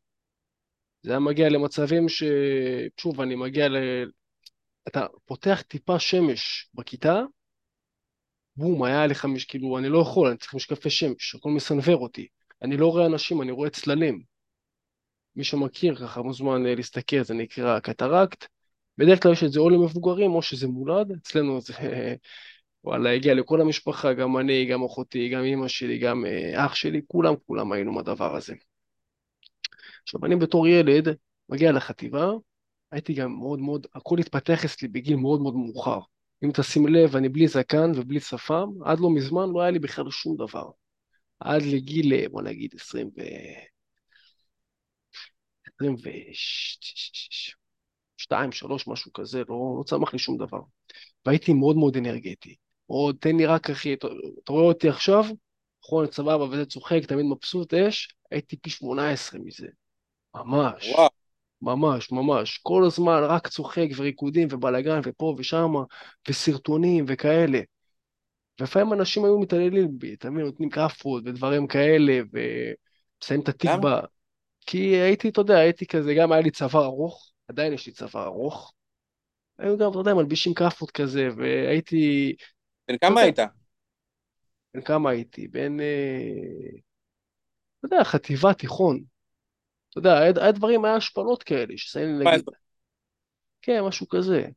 זה 1.02 1.12
היה 1.12 1.20
מגיע 1.20 1.50
למצבים 1.50 2.10
ש... 2.10 2.24
שוב, 2.98 3.22
אני 3.22 3.36
מגיע 3.36 3.70
ל... 3.70 3.78
אתה 4.88 5.06
פותח 5.26 5.62
טיפה 5.68 6.00
שמש 6.00 6.70
בכיתה, 6.74 7.22
בום, 8.58 8.84
היה 8.84 9.08
לך, 9.08 9.26
מש... 9.26 9.46
כאילו, 9.46 9.78
אני 9.78 9.90
לא 9.90 10.00
יכול, 10.00 10.28
אני 10.28 10.38
צריך 10.38 10.54
משקפי 10.54 10.90
שמש, 10.90 11.36
הכל 11.36 11.50
מסנוור 11.50 11.98
אותי. 11.98 12.28
אני 12.62 12.78
לא 12.78 12.88
רואה 12.88 13.06
אנשים, 13.06 13.42
אני 13.42 13.52
רואה 13.52 13.70
צללים. 13.70 14.22
מי 15.36 15.44
שמכיר 15.44 15.96
ככה 15.96 16.22
מוזמן 16.22 16.66
אה, 16.66 16.76
להסתכל, 16.76 17.24
זה 17.24 17.34
נקרא 17.34 17.80
קטרקט. 17.80 18.46
בדרך 18.98 19.24
כלל 19.24 19.32
יש 19.32 19.44
את 19.44 19.52
זה 19.52 19.60
או 19.60 19.70
למבוגרים 19.70 20.32
או 20.32 20.42
שזה 20.42 20.68
מולד, 20.68 21.12
אצלנו 21.12 21.62
זה 21.62 21.74
וואלה, 22.84 23.14
הגיע 23.14 23.34
לכל 23.34 23.62
המשפחה, 23.62 24.14
גם 24.14 24.38
אני, 24.38 24.66
גם 24.66 24.84
אחותי, 24.84 25.30
גם 25.30 25.44
אמא 25.44 25.68
שלי, 25.68 25.98
גם 26.00 26.26
אה, 26.26 26.66
אח 26.66 26.76
שלי, 26.76 27.02
כולם 27.08 27.34
כולם 27.48 27.72
היינו 27.72 27.92
מהדבר 27.92 28.36
הזה. 28.36 28.56
עכשיו, 30.04 30.26
אני 30.26 30.36
בתור 30.36 30.68
ילד 30.68 31.08
מגיע 31.50 31.72
לחטיבה, 31.72 32.32
הייתי 32.92 33.14
גם 33.14 33.32
מאוד 33.32 33.60
מאוד, 33.60 33.88
הכל 33.96 34.20
התפתח 34.20 34.66
אצלי 34.66 34.88
בגיל 34.88 35.16
מאוד 35.16 35.42
מאוד 35.42 35.56
מאוחר. 35.56 36.00
אם 36.44 36.52
תשים 36.54 36.88
לב, 36.88 37.16
אני 37.16 37.30
בלי 37.30 37.48
זקן 37.48 37.92
ובלי 37.96 38.20
שפם, 38.20 38.70
עד 38.86 39.00
לא 39.00 39.10
מזמן 39.10 39.50
לא 39.54 39.62
היה 39.62 39.72
לי 39.72 39.80
בכלל 39.80 40.12
שום 40.12 40.38
דבר. 40.38 40.70
עד 41.40 41.62
לגיל, 41.62 42.28
בוא 42.28 42.42
נגיד, 42.42 42.76
20 42.76 43.08
ו... 43.08 43.22
22, 45.76 48.52
3, 48.52 48.88
משהו 48.88 49.14
כזה, 49.14 49.40
לא, 49.40 49.76
לא 49.80 49.84
צמח 49.84 50.14
לי 50.14 50.20
שום 50.20 50.38
דבר. 50.38 50.60
והייתי 51.26 51.54
מאוד 51.54 51.78
מאוד 51.78 51.98
אנרגטי. 51.98 52.56
או 52.90 53.14
תן 53.14 53.36
לי 53.36 53.46
רק 53.46 53.70
אחי, 53.70 53.94
אתה 53.94 54.08
רואה 54.50 54.64
אותי 54.64 54.90
עכשיו, 54.90 55.24
נכון, 55.84 56.12
סבבה, 56.12 56.44
וזה 56.44 56.66
צוחק, 56.66 57.00
תמיד 57.08 57.26
מבסוט, 57.26 57.74
אש, 57.74 58.16
הייתי 58.32 58.58
פי 58.58 58.70
18 58.70 59.40
מזה. 59.40 59.68
ממש. 60.36 60.90
וואו. 60.94 61.07
ממש, 61.62 62.12
ממש. 62.12 62.60
כל 62.64 62.84
הזמן 62.86 63.24
רק 63.24 63.48
צוחק 63.48 63.88
וריקודים 63.96 64.48
ובלאגן 64.52 65.00
ופה 65.04 65.36
ושם, 65.38 65.74
וסרטונים 66.30 67.06
וכאלה. 67.08 67.60
ולפעמים 68.60 68.94
אנשים 68.94 69.26
היו 69.26 69.40
מתעללים 69.40 70.00
בי, 70.00 70.14
אתה 70.14 70.30
מבין, 70.30 70.46
נותנים 70.46 70.70
כאפות 70.70 71.24
ודברים 71.26 71.68
כאלה, 71.68 72.20
ומסיים 72.34 73.42
את 73.42 73.50
התיק 73.50 73.72
ב... 73.84 73.88
כי 74.66 74.80
הייתי, 74.80 75.30
אתה 75.30 75.42
יודע, 75.42 75.58
הייתי 75.58 75.88
כזה, 75.88 76.14
גם 76.14 76.32
היה 76.32 76.42
לי 76.42 76.52
צוואר 76.52 76.86
ארוך, 76.86 77.32
עדיין 77.48 77.74
יש 77.74 77.88
לי 77.88 77.94
צוואר 77.94 78.26
ארוך. 78.26 78.74
היו 79.58 79.78
גם, 79.78 79.92
אתה 79.92 80.00
יודע, 80.00 80.14
מלבישים 80.14 80.54
כאפות 80.54 80.92
כזה, 80.92 81.30
והייתי... 81.38 82.36
בן 82.88 82.98
כמה 82.98 83.22
היית? 83.22 83.40
בן 84.74 84.82
כמה 84.82 85.10
הייתי? 85.10 85.48
בן... 85.48 85.80
אה, 85.80 86.70
אתה 87.80 87.86
יודע, 87.86 88.04
חטיבה, 88.04 88.54
תיכון. 88.54 89.04
אתה 89.90 90.00
יודע, 90.00 90.18
היה, 90.18 90.32
היה 90.36 90.52
דברים, 90.52 90.86
היה 90.86 90.96
השפלות 90.96 91.44
כאלה, 91.44 91.74
ששמים 91.78 92.20
להגיד... 92.20 92.46
כן, 93.62 93.82
משהו 93.82 94.08
כזה. 94.08 94.48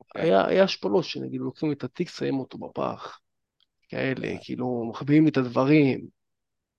אוקיי. 0.00 0.22
היה, 0.22 0.46
היה 0.46 0.64
השפלות 0.64 1.04
שנגיד 1.04 1.40
לוקחים 1.40 1.72
את 1.72 1.84
התיק, 1.84 2.08
שמים 2.08 2.38
אותו 2.38 2.58
בפח. 2.58 3.18
כאלה, 3.88 4.28
כאילו, 4.44 4.86
מחביאים 4.90 5.24
לי 5.24 5.30
את 5.30 5.36
הדברים, 5.36 6.06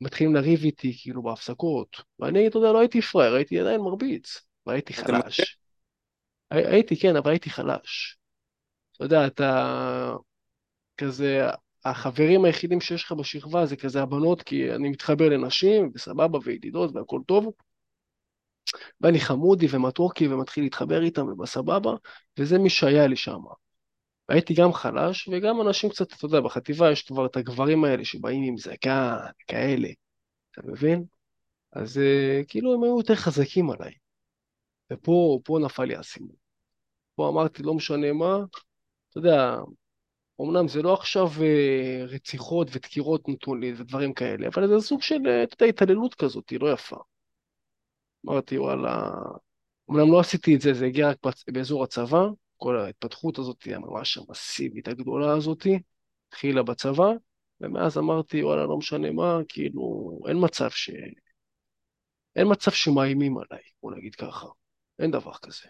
מתחילים 0.01 0.35
לריב 0.35 0.63
איתי, 0.63 0.97
כאילו, 1.01 1.23
בהפסקות. 1.23 2.01
ואני, 2.19 2.47
אתה 2.47 2.57
יודע, 2.57 2.71
לא 2.71 2.79
הייתי 2.79 3.01
פראייר, 3.01 3.33
הייתי 3.33 3.59
עדיין 3.59 3.81
מרביץ, 3.81 4.41
והייתי 4.65 4.93
חלש. 4.93 5.57
הייתי, 6.51 6.99
כן, 6.99 7.15
אבל 7.15 7.31
הייתי 7.31 7.49
חלש. 7.49 8.17
אתה 8.95 9.05
יודע, 9.05 9.27
אתה 9.27 10.15
כזה, 10.97 11.47
החברים 11.85 12.45
היחידים 12.45 12.81
שיש 12.81 13.03
לך 13.03 13.11
בשכבה 13.11 13.65
זה 13.65 13.75
כזה 13.75 14.01
הבנות, 14.01 14.41
כי 14.41 14.73
אני 14.73 14.89
מתחבר 14.89 15.29
לנשים, 15.29 15.91
וסבבה, 15.95 16.39
וידידות, 16.43 16.95
והכל 16.95 17.19
טוב. 17.27 17.53
ואני 19.01 19.19
חמודי 19.19 19.67
ומתוקי 19.69 20.27
ומתחיל 20.27 20.63
להתחבר 20.63 21.03
איתם 21.03 21.27
ובסבבה, 21.27 21.91
וזה 22.39 22.59
מי 22.59 22.69
שהיה 22.69 23.07
לי 23.07 23.15
שם. 23.15 23.39
והייתי 24.29 24.53
גם 24.53 24.73
חלש, 24.73 25.29
וגם 25.31 25.61
אנשים 25.61 25.89
קצת, 25.89 26.13
אתה 26.13 26.25
יודע, 26.25 26.39
בחטיבה 26.41 26.91
יש 26.91 27.03
כבר 27.03 27.25
את 27.25 27.37
הגברים 27.37 27.83
האלה 27.83 28.05
שבאים 28.05 28.43
עם 28.43 28.57
זקן, 28.57 29.15
כאלה, 29.47 29.87
אתה 30.51 30.61
מבין? 30.67 31.05
אז 31.71 31.97
uh, 31.97 32.45
כאילו 32.47 32.73
הם 32.73 32.83
היו 32.83 32.97
יותר 32.97 33.15
חזקים 33.15 33.69
עליי. 33.69 33.93
ופה 34.93 35.59
נפל 35.65 35.83
לי 35.83 35.95
האסימון. 35.95 36.35
פה 37.15 37.29
אמרתי, 37.29 37.63
לא 37.63 37.73
משנה 37.73 38.13
מה, 38.13 38.37
אתה 39.09 39.17
יודע, 39.17 39.57
אמנם 40.41 40.67
זה 40.67 40.81
לא 40.81 40.93
עכשיו 40.93 41.27
uh, 41.27 42.13
רציחות 42.13 42.67
ודקירות 42.71 43.29
נתון 43.29 43.59
לי 43.59 43.73
ודברים 43.77 44.13
כאלה, 44.13 44.47
אבל 44.47 44.67
זה 44.67 44.87
סוג 44.87 45.01
של, 45.01 45.27
אה, 45.27 45.43
אתה 45.43 45.53
יודע, 45.53 45.65
התעללות 45.65 46.15
כזאת, 46.15 46.49
היא 46.49 46.59
לא 46.59 46.73
יפה. 46.73 46.97
אמרתי, 48.25 48.57
וואלה, 48.57 49.09
אמנם 49.91 50.11
לא 50.11 50.19
עשיתי 50.19 50.55
את 50.55 50.61
זה, 50.61 50.73
זה 50.73 50.85
הגיע 50.85 51.09
רק 51.09 51.17
באזור 51.47 51.83
הצבא, 51.83 52.27
כל 52.57 52.77
ההתפתחות 52.77 53.39
הזאת 53.39 53.67
ממש 53.67 54.17
המסיבית 54.17 54.87
הגדולה 54.87 55.33
הזאת, 55.33 55.67
התחילה 56.27 56.63
בצבא, 56.63 57.11
ומאז 57.61 57.97
אמרתי, 57.97 58.43
וואלה, 58.43 58.63
לא 58.63 58.77
משנה 58.77 59.11
מה, 59.11 59.39
כאילו, 59.49 60.11
אין 60.27 60.37
מצב 60.41 60.69
ש... 60.69 60.89
אין 62.35 62.47
מצב 62.51 62.71
שמאיימים 62.71 63.37
עליי, 63.37 63.63
בוא 63.81 63.95
נגיד 63.95 64.15
ככה. 64.15 64.47
אין 64.99 65.11
דבר 65.11 65.33
כזה. 65.33 65.69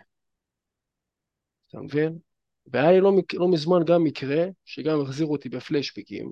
אתה 1.69 1.81
מבין? 1.81 2.17
והיה 2.65 2.91
לי 2.91 2.99
לא, 3.01 3.11
לא 3.33 3.51
מזמן 3.51 3.85
גם 3.85 4.03
מקרה, 4.03 4.45
שגם 4.65 5.01
החזירו 5.01 5.31
אותי 5.31 5.49
בפלשבקים, 5.49 6.31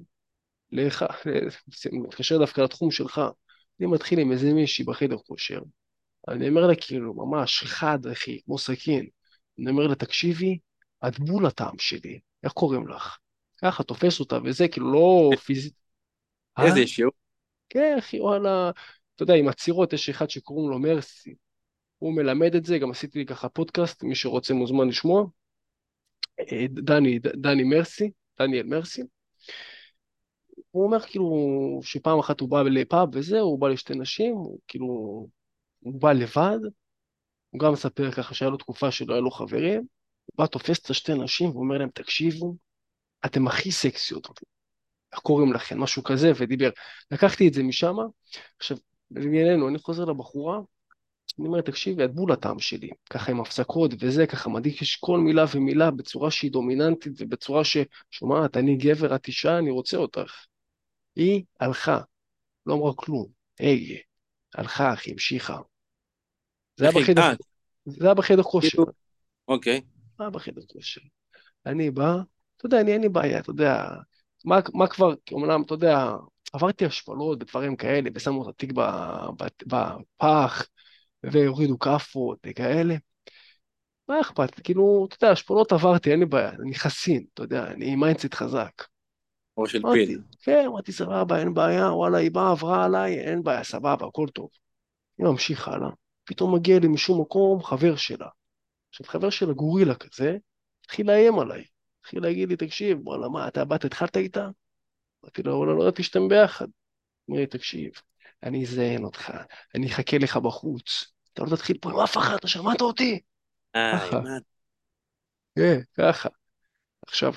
לך, 0.71 1.05
מתקשר 2.03 2.37
דווקא 2.37 2.61
לתחום 2.61 2.91
שלך, 2.91 3.21
אני 3.79 3.87
מתחיל 3.87 4.19
עם 4.19 4.31
איזה 4.31 4.53
מישהי 4.53 4.85
בחדר 4.85 5.17
כושר, 5.17 5.61
אני 6.27 6.49
אומר 6.49 6.67
לה 6.67 6.75
כאילו, 6.75 7.13
ממש 7.13 7.63
חד, 7.63 8.07
אחי, 8.07 8.41
כמו 8.45 8.57
סכין, 8.57 9.07
אני 9.59 9.69
אומר 9.71 9.87
לה, 9.87 9.95
תקשיבי, 9.95 10.59
את 11.07 11.19
בול 11.19 11.45
הטעם 11.45 11.77
שלי, 11.79 12.19
איך 12.43 12.51
קוראים 12.53 12.87
לך? 12.87 13.17
ככה, 13.61 13.83
תופס 13.83 14.19
אותה 14.19 14.37
וזה, 14.43 14.67
כאילו 14.67 14.93
לא 14.93 15.29
פיזית. 15.37 15.73
איזה 16.59 16.79
אה? 16.79 16.87
שיעור? 16.87 17.13
כן, 17.69 17.95
אחי, 17.99 18.19
וואלה, 18.19 18.71
אתה 19.15 19.23
יודע, 19.23 19.33
עם 19.33 19.47
עצירות 19.47 19.93
יש 19.93 20.09
אחד 20.09 20.29
שקוראים 20.29 20.69
לו 20.69 20.79
מרסי. 20.79 21.35
הוא 21.97 22.15
מלמד 22.15 22.55
את 22.55 22.65
זה, 22.65 22.77
גם 22.77 22.91
עשיתי 22.91 23.19
לי 23.19 23.25
ככה 23.25 23.49
פודקאסט, 23.49 24.03
מי 24.03 24.15
שרוצה 24.15 24.53
מוזמן 24.53 24.87
לשמוע. 24.87 25.25
אה, 26.39 26.65
דני, 26.69 27.19
דני 27.19 27.63
מרסי, 27.63 28.11
דניאל 28.39 28.67
מרסי. 28.67 29.01
הוא 30.71 30.83
אומר 30.83 30.99
כאילו 30.99 31.79
שפעם 31.83 32.19
אחת 32.19 32.39
הוא 32.39 32.49
בא 32.49 32.61
לפאב 32.61 33.09
וזה, 33.13 33.39
הוא 33.39 33.59
בא 33.59 33.67
לשתי 33.67 33.93
נשים, 33.95 34.33
הוא 34.33 34.59
כאילו, 34.67 35.27
הוא 35.81 36.01
בא 36.01 36.11
לבד, 36.11 36.59
הוא 37.49 37.59
גם 37.59 37.73
מספר 37.73 38.11
ככה 38.11 38.33
שהיה 38.33 38.51
לו 38.51 38.57
תקופה 38.57 38.91
שלא 38.91 39.13
היה 39.13 39.21
לו 39.21 39.31
חברים, 39.31 39.79
הוא 40.25 40.37
בא, 40.37 40.45
תופס 40.45 40.79
את 40.79 40.89
השתי 40.89 41.13
נשים 41.13 41.49
ואומר 41.49 41.77
להם, 41.77 41.89
תקשיבו, 41.93 42.55
אתם 43.25 43.47
הכי 43.47 43.71
סקסיות, 43.71 44.27
איך 45.11 45.19
קוראים 45.19 45.53
לכם, 45.53 45.79
משהו 45.79 46.03
כזה, 46.03 46.31
ודיבר. 46.35 46.69
לקחתי 47.11 47.47
את 47.47 47.53
זה 47.53 47.63
משם, 47.63 47.95
עכשיו, 48.57 48.77
לענייננו, 49.11 49.67
אני 49.67 49.79
חוזר 49.79 50.05
לבחורה, 50.05 50.59
אני 51.39 51.47
אומר, 51.47 51.61
תקשיבי, 51.61 52.05
את 52.05 52.13
בול 52.13 52.31
הטעם 52.31 52.59
שלי, 52.59 52.89
ככה 53.09 53.31
עם 53.31 53.41
הפסקות 53.41 53.91
וזה, 53.99 54.27
ככה 54.27 54.49
מדגיש 54.49 54.95
כל 54.95 55.19
מילה 55.19 55.45
ומילה 55.55 55.91
בצורה 55.91 56.31
שהיא 56.31 56.51
דומיננטית 56.51 57.13
ובצורה 57.17 57.61
ששומעת, 57.63 58.57
אני 58.57 58.75
גבר, 58.77 59.15
את 59.15 59.27
אישה, 59.27 59.57
אני 59.57 59.71
רוצה 59.71 59.97
אותך. 59.97 60.45
היא 61.15 61.43
הלכה, 61.59 62.01
לא 62.65 62.73
אמרה 62.73 62.93
כלום, 62.95 63.27
היי, 63.59 64.01
הלכה, 64.55 64.93
אחי, 64.93 65.11
המשיכה. 65.11 65.57
זה 66.81 66.89
היה 66.89 66.99
בחדר, 67.01 67.33
זה 67.85 68.05
היה 68.05 68.13
בחדר 68.13 68.43
כושר. 68.43 68.69
כאילו, 68.69 68.85
אוקיי. 69.47 69.81
זה 70.17 70.23
היה 70.23 70.29
בחדר 70.29 70.61
כושר. 70.67 71.01
אני 71.65 71.91
בא, 71.91 72.15
אתה 72.57 72.65
יודע, 72.65 72.81
אני 72.81 72.93
אין 72.93 73.01
לי 73.01 73.09
בעיה, 73.09 73.39
אתה 73.39 73.49
יודע, 73.49 73.85
מה, 74.45 74.59
מה 74.73 74.87
כבר, 74.87 75.13
אומנם, 75.31 75.61
אתה 75.65 75.73
יודע, 75.73 76.11
עברתי 76.53 76.85
השפלות 76.85 77.41
ודברים 77.41 77.75
כאלה, 77.75 78.09
ושמו 78.15 78.43
את 78.43 78.47
התיק 78.47 78.73
בפח, 79.67 80.67
והורידו 81.23 81.79
כאפות 81.79 82.39
וכאלה. 82.45 82.95
מה 84.09 84.21
אכפת? 84.21 84.59
כאילו, 84.59 85.07
אתה 85.09 85.25
יודע, 85.25 85.31
השפלות 85.33 85.71
עברתי, 85.71 86.11
אין 86.11 86.19
לי 86.19 86.25
בעיה, 86.25 86.49
אני 86.49 86.75
חסין, 86.75 87.25
אתה 87.33 87.43
יודע, 87.43 87.67
אני 87.67 87.93
עם 87.93 87.99
mindset 87.99 88.33
חזק. 88.33 88.83
או 89.57 89.67
של 89.67 89.81
פיל. 89.93 90.21
כן, 90.41 90.63
אמרתי, 90.67 90.91
סבבה, 90.91 91.39
אין 91.39 91.53
בעיה, 91.53 91.91
וואלה, 91.91 92.17
היא 92.17 92.31
באה, 92.31 92.51
עברה 92.51 92.85
עליי, 92.85 93.19
אין 93.19 93.43
בעיה, 93.43 93.63
סבבה, 93.63 94.07
הכל 94.07 94.27
טוב. 94.33 94.49
היא 95.17 95.25
ממשיך 95.25 95.67
הלאה, 95.67 95.89
פתאום 96.23 96.55
מגיע 96.55 96.79
לי 96.79 96.87
משום 96.87 97.21
מקום 97.21 97.63
חבר 97.63 97.95
שלה. 97.95 98.27
עכשיו, 98.89 99.07
חבר 99.07 99.29
שלה 99.29 99.53
גורילה 99.53 99.95
כזה, 99.95 100.37
התחיל 100.85 101.07
לאיים 101.07 101.39
עליי. 101.39 101.63
התחיל 101.99 102.23
להגיד 102.23 102.49
לי, 102.49 102.55
תקשיב, 102.55 103.07
וואלה, 103.07 103.29
מה, 103.29 103.47
אתה 103.47 103.65
באת, 103.65 103.85
התחלת 103.85 104.17
איתה? 104.17 104.49
אמרתי 105.23 105.43
לו, 105.43 105.55
וואלה, 105.55 105.73
לא 105.73 105.81
ידעתי 105.81 106.03
שאתם 106.03 106.27
ביחד. 106.27 106.67
אמר 107.29 107.39
לי, 107.39 107.47
תקשיב, 107.47 107.91
אני 108.43 108.63
אזיין 108.63 109.03
אותך, 109.03 109.31
אני 109.75 109.87
אחכה 109.87 110.17
לך 110.17 110.37
בחוץ, 110.37 111.13
אתה 111.33 111.43
לא 111.43 111.55
תתחיל 111.55 111.77
פה 111.81 111.91
עם 111.91 111.99
אף 111.99 112.17
אחד, 112.17 112.35
אתה 112.35 112.47
שמעת 112.47 112.81
אותי? 112.81 113.19
אה? 113.75 114.09
כן, 115.55 115.79
ככה. 115.97 116.29
עכשיו, 117.07 117.33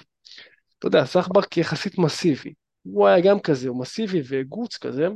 אתה 0.78 0.86
יודע, 0.86 1.04
סחבק 1.04 1.56
יחסית 1.56 1.98
מסיבי. 1.98 2.54
הוא 2.82 3.06
היה 3.06 3.20
גם 3.20 3.40
כזה, 3.40 3.68
הוא 3.68 3.80
מסיבי 3.80 4.22
וגוץ 4.28 4.76
כזה. 4.76 5.08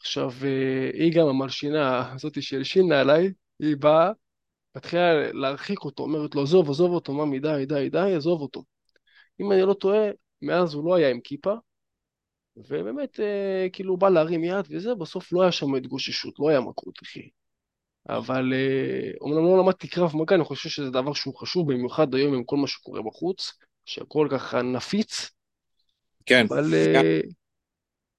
עכשיו, 0.00 0.30
אה, 0.44 0.90
היא 0.92 1.12
גם 1.16 1.26
המלשינה 1.26 2.12
הזאתי 2.14 2.42
שהלשינה 2.42 3.00
עליי, 3.00 3.32
היא 3.60 3.76
באה, 3.76 4.10
מתחילה 4.76 5.32
להרחיק 5.32 5.84
אותו, 5.84 6.02
אומרת 6.02 6.34
לו, 6.34 6.42
עזוב, 6.42 6.70
עזוב 6.70 6.92
אותו, 6.92 7.12
ממי, 7.12 7.40
די, 7.40 7.64
די, 7.68 7.88
די, 7.88 8.14
עזוב 8.16 8.40
אותו. 8.40 8.64
אם 9.40 9.52
אני 9.52 9.62
לא 9.62 9.74
טועה, 9.74 10.08
מאז 10.42 10.74
הוא 10.74 10.84
לא 10.84 10.94
היה 10.94 11.10
עם 11.10 11.20
כיפה, 11.20 11.54
ובאמת, 12.56 13.20
אה, 13.20 13.66
כאילו, 13.72 13.92
הוא 13.92 13.98
בא 13.98 14.08
להרים 14.08 14.44
יד 14.44 14.66
וזה, 14.70 14.94
בסוף 14.94 15.32
לא 15.32 15.42
היה 15.42 15.52
שם 15.52 15.74
התגוששות, 15.74 16.34
לא 16.38 16.48
היה 16.48 16.60
מכות, 16.60 16.94
אחי. 17.02 17.28
אבל 18.08 18.52
אה, 18.54 19.10
אומנם 19.20 19.44
לא 19.44 19.58
למדתי 19.58 19.88
קרב 19.88 20.16
מגע, 20.16 20.36
אני 20.36 20.44
חושב 20.44 20.68
שזה 20.68 20.90
דבר 20.90 21.12
שהוא 21.12 21.36
חשוב, 21.36 21.72
במיוחד 21.72 22.14
היום 22.14 22.34
עם 22.34 22.44
כל 22.44 22.56
מה 22.56 22.66
שקורה 22.66 23.02
בחוץ, 23.02 23.52
שהכל 23.84 24.28
ככה 24.30 24.62
נפיץ, 24.62 25.30
כן. 26.26 26.46
אבל 26.48 26.74
אה, 26.74 27.20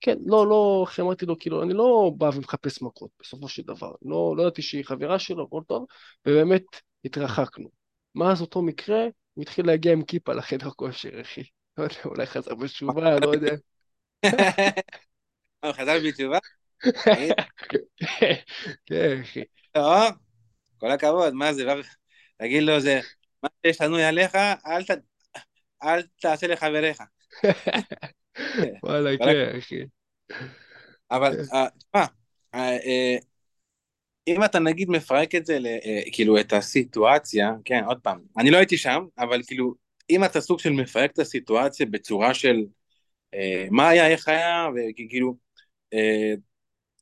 כן, 0.01 0.17
לא, 0.25 0.47
לא, 0.47 0.85
איך 0.87 0.99
אמרתי 0.99 1.25
לו, 1.25 1.39
כאילו, 1.39 1.63
אני 1.63 1.73
לא 1.73 2.11
בא 2.17 2.29
ומחפש 2.35 2.81
מכות, 2.81 3.09
בסופו 3.19 3.49
של 3.49 3.61
דבר. 3.61 3.91
לא, 4.01 4.33
לא 4.37 4.41
ידעתי 4.41 4.61
שהיא 4.61 4.85
חברה 4.85 5.19
שלו, 5.19 5.43
הכל 5.43 5.61
טוב, 5.67 5.85
ובאמת 6.27 6.63
התרחקנו. 7.05 7.69
מאז 8.15 8.41
אותו 8.41 8.61
מקרה, 8.61 9.03
הוא 9.33 9.41
התחיל 9.41 9.67
להגיע 9.67 9.93
עם 9.93 10.03
כיפה 10.03 10.33
לחדר 10.33 10.69
כושר, 10.69 11.21
אחי. 11.21 11.43
לא 11.77 11.83
יודע, 11.83 11.95
אולי 12.05 12.25
חזר 12.25 12.55
בתשובה, 12.55 13.19
לא 13.19 13.29
יודע. 13.29 13.51
אה, 15.63 15.73
חזר 15.73 15.97
בתשובה? 16.07 16.37
כן, 18.85 19.21
אחי. 19.21 19.43
טוב, 19.71 20.11
כל 20.77 20.91
הכבוד, 20.91 21.33
מה 21.33 21.53
זה, 21.53 21.65
תגיד 22.37 22.63
לו, 22.63 22.79
זה, 22.79 22.99
מה 23.43 23.49
שיש 23.65 23.81
לנו 23.81 23.95
עליך, 23.95 24.35
אל 25.83 26.01
תעשה 26.21 26.47
לחבריך. 26.47 26.97
וואלה, 28.83 29.17
כן, 29.17 29.57
אחי. 29.57 29.75
אבל, 31.11 31.39
אה, 31.53 31.67
תשמע, 31.77 32.05
אה, 32.55 33.17
אם 34.27 34.43
אתה 34.43 34.59
נגיד 34.59 34.89
מפרק 34.89 35.35
את 35.35 35.45
זה, 35.45 35.59
כאילו, 36.11 36.39
את 36.39 36.53
הסיטואציה, 36.53 37.51
כן, 37.65 37.83
עוד 37.87 37.99
פעם, 38.03 38.19
אני 38.37 38.51
לא 38.51 38.57
הייתי 38.57 38.77
שם, 38.77 39.05
אבל 39.17 39.41
כאילו, 39.47 39.73
אם 40.09 40.23
אתה 40.23 40.41
סוג 40.41 40.59
של 40.59 40.69
מפרק 40.69 41.11
את 41.11 41.19
הסיטואציה 41.19 41.85
בצורה 41.85 42.33
של 42.33 42.55
מה 43.71 43.89
היה, 43.89 44.07
איך 44.07 44.27
היה, 44.27 44.67
וכאילו, 44.75 45.35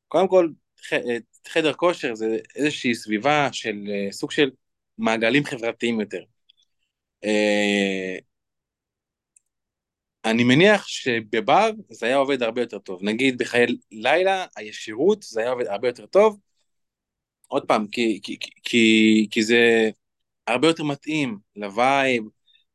קודם 0.08 0.28
כל, 0.28 0.50
חדר 1.48 1.74
כושר 1.74 2.16
זה 2.16 2.38
איזושהי 2.56 2.96
סביבה 2.96 3.50
של 3.52 3.76
סוג 4.12 4.32
של 4.32 4.52
מעגלים 4.98 5.44
חברתיים 5.44 6.00
יותר. 6.00 6.22
אני 10.26 10.44
מניח 10.44 10.88
שבבר 10.88 11.70
זה 11.90 12.06
היה 12.06 12.16
עובד 12.16 12.44
הרבה 12.44 12.62
יותר 12.62 12.80
טוב. 12.80 13.00
נגיד 13.04 13.38
בחיי 13.38 13.66
לילה, 13.92 14.46
הישירות 14.56 15.24
זה 15.24 15.42
היה 15.42 15.52
עובד 15.52 15.68
הרבה 15.68 15.88
יותר 15.88 16.06
טוב. 16.06 16.40
עוד 17.48 17.66
פעם, 17.68 17.88
כי, 17.88 18.20
כי, 18.24 18.38
כי, 18.64 19.28
כי 19.32 19.44
זה 19.44 19.90
הרבה 20.48 20.68
יותר 20.68 20.84
מתאים 20.84 21.38
לווייב, 21.56 22.24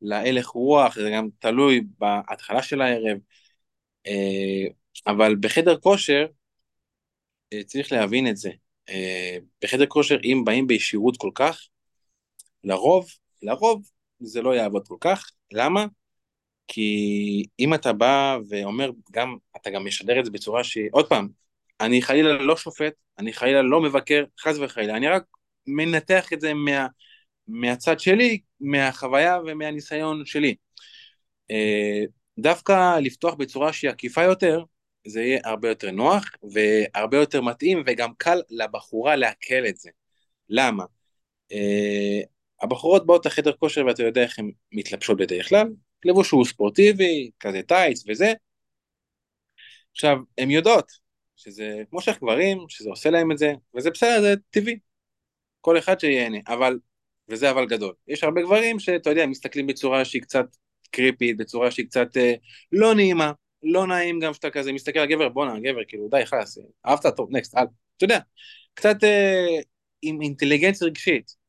להלך 0.03 0.47
רוח, 0.47 0.95
זה 0.95 1.11
גם 1.15 1.29
תלוי 1.39 1.81
בהתחלה 1.99 2.63
של 2.63 2.81
הערב. 2.81 3.19
אבל 5.07 5.37
בחדר 5.41 5.79
כושר, 5.81 6.27
צריך 7.67 7.93
להבין 7.93 8.29
את 8.29 8.37
זה. 8.37 8.51
בחדר 9.65 9.87
כושר, 9.87 10.19
אם 10.25 10.43
באים 10.45 10.67
בישירות 10.67 11.17
כל 11.17 11.31
כך, 11.35 11.61
לרוב, 12.65 13.07
לרוב 13.43 13.91
זה 14.21 14.43
לא 14.43 14.55
יעבוד 14.55 14.89
כל 14.89 14.97
כך. 15.01 15.31
למה? 15.53 15.87
כי 16.73 17.47
אם 17.61 17.75
אתה 17.75 17.93
בא 17.93 18.39
ואומר, 18.49 18.91
גם, 19.13 19.37
אתה 19.57 19.71
גם 19.71 19.85
משדר 19.85 20.21
את 20.21 20.25
זה 20.25 20.31
בצורה 20.31 20.65
שהיא, 20.65 20.89
עוד 20.93 21.09
פעם, 21.09 21.29
אני 21.81 22.03
חלילה 22.03 22.33
לא 22.33 22.57
שופט, 22.57 22.93
אני 23.19 23.33
חלילה 23.33 23.63
לא 23.63 23.81
מבקר, 23.81 24.25
חס 24.41 24.57
וחלילה, 24.59 24.97
אני 24.97 25.09
רק 25.09 25.23
מנתח 25.67 26.33
את 26.33 26.41
זה 26.41 26.55
מה, 26.55 26.87
מהצד 27.49 28.01
שלי, 28.01 28.41
מהחוויה 28.61 29.39
ומהניסיון 29.47 30.25
שלי. 30.25 30.55
אה, 31.51 32.05
דווקא 32.39 32.99
לפתוח 32.99 33.35
בצורה 33.35 33.73
שהיא 33.73 33.91
עקיפה 33.91 34.23
יותר, 34.23 34.65
זה 35.07 35.23
יהיה 35.23 35.41
הרבה 35.45 35.69
יותר 35.69 35.91
נוח 35.91 36.25
והרבה 36.53 37.17
יותר 37.17 37.41
מתאים 37.41 37.83
וגם 37.87 38.11
קל 38.19 38.41
לבחורה 38.51 39.17
לעכל 39.17 39.67
את 39.69 39.77
זה. 39.77 39.91
למה? 40.49 40.85
Uh, 41.53 42.27
הבחורות 42.63 43.07
באות 43.07 43.27
לחדר 43.27 43.53
כושר 43.53 43.87
ואתה 43.87 44.03
יודע 44.03 44.23
איך 44.23 44.39
הן 44.39 44.51
מתלבשות 44.73 45.17
בדרך 45.17 45.49
כלל, 45.49 45.67
לבוש 46.05 46.31
הוא 46.31 46.45
ספורטיבי, 46.45 47.31
כזה 47.41 47.63
טייץ 47.63 48.05
וזה. 48.09 48.33
עכשיו, 49.93 50.17
הן 50.39 50.51
יודעות 50.51 50.93
שזה 51.37 51.83
מושך 51.93 52.19
גברים, 52.23 52.59
שזה 52.69 52.91
עושה 52.91 53.11
להם 53.11 53.33
את 53.33 53.39
זה, 53.39 53.53
וזה 53.75 53.91
בסדר, 53.91 54.21
זה 54.21 54.35
טבעי. 54.51 54.79
כל 55.61 55.79
אחד 55.79 56.01
שיהנה, 56.01 56.39
אבל, 56.49 56.79
וזה 57.29 57.51
אבל 57.51 57.67
גדול. 57.67 57.95
יש 58.09 58.25
הרבה 58.25 58.43
גברים 58.43 58.79
שאתה 58.79 59.11
יודע, 59.11 59.27
מסתכלים 59.27 59.67
בצורה 59.67 60.05
שהיא 60.05 60.23
קצת 60.23 60.47
קריפית, 60.91 61.37
בצורה 61.37 61.71
שהיא 61.71 61.87
קצת 61.87 62.17
אה, 62.17 62.35
לא 62.73 62.95
נעימה, 62.95 63.33
לא 63.63 63.87
נעים 63.87 64.21
גם 64.21 64.35
שאתה 64.35 64.51
כזה 64.51 64.73
מסתכל 64.73 64.99
על 64.99 65.09
גבר, 65.09 65.29
בואנה, 65.29 65.61
גבר, 65.61 65.85
כאילו, 65.89 66.09
די, 66.09 66.27
חלאס, 66.27 66.59
אהבת, 66.87 67.07
טוב, 67.17 67.29
נקסט, 67.31 67.57
הלאה. 67.57 67.71
אתה 67.97 68.05
יודע, 68.05 68.19
קצת 68.75 69.05
אה, 69.05 69.59
עם 70.03 70.23
אינטליגנציה 70.23 70.87
רגשית. 70.87 71.41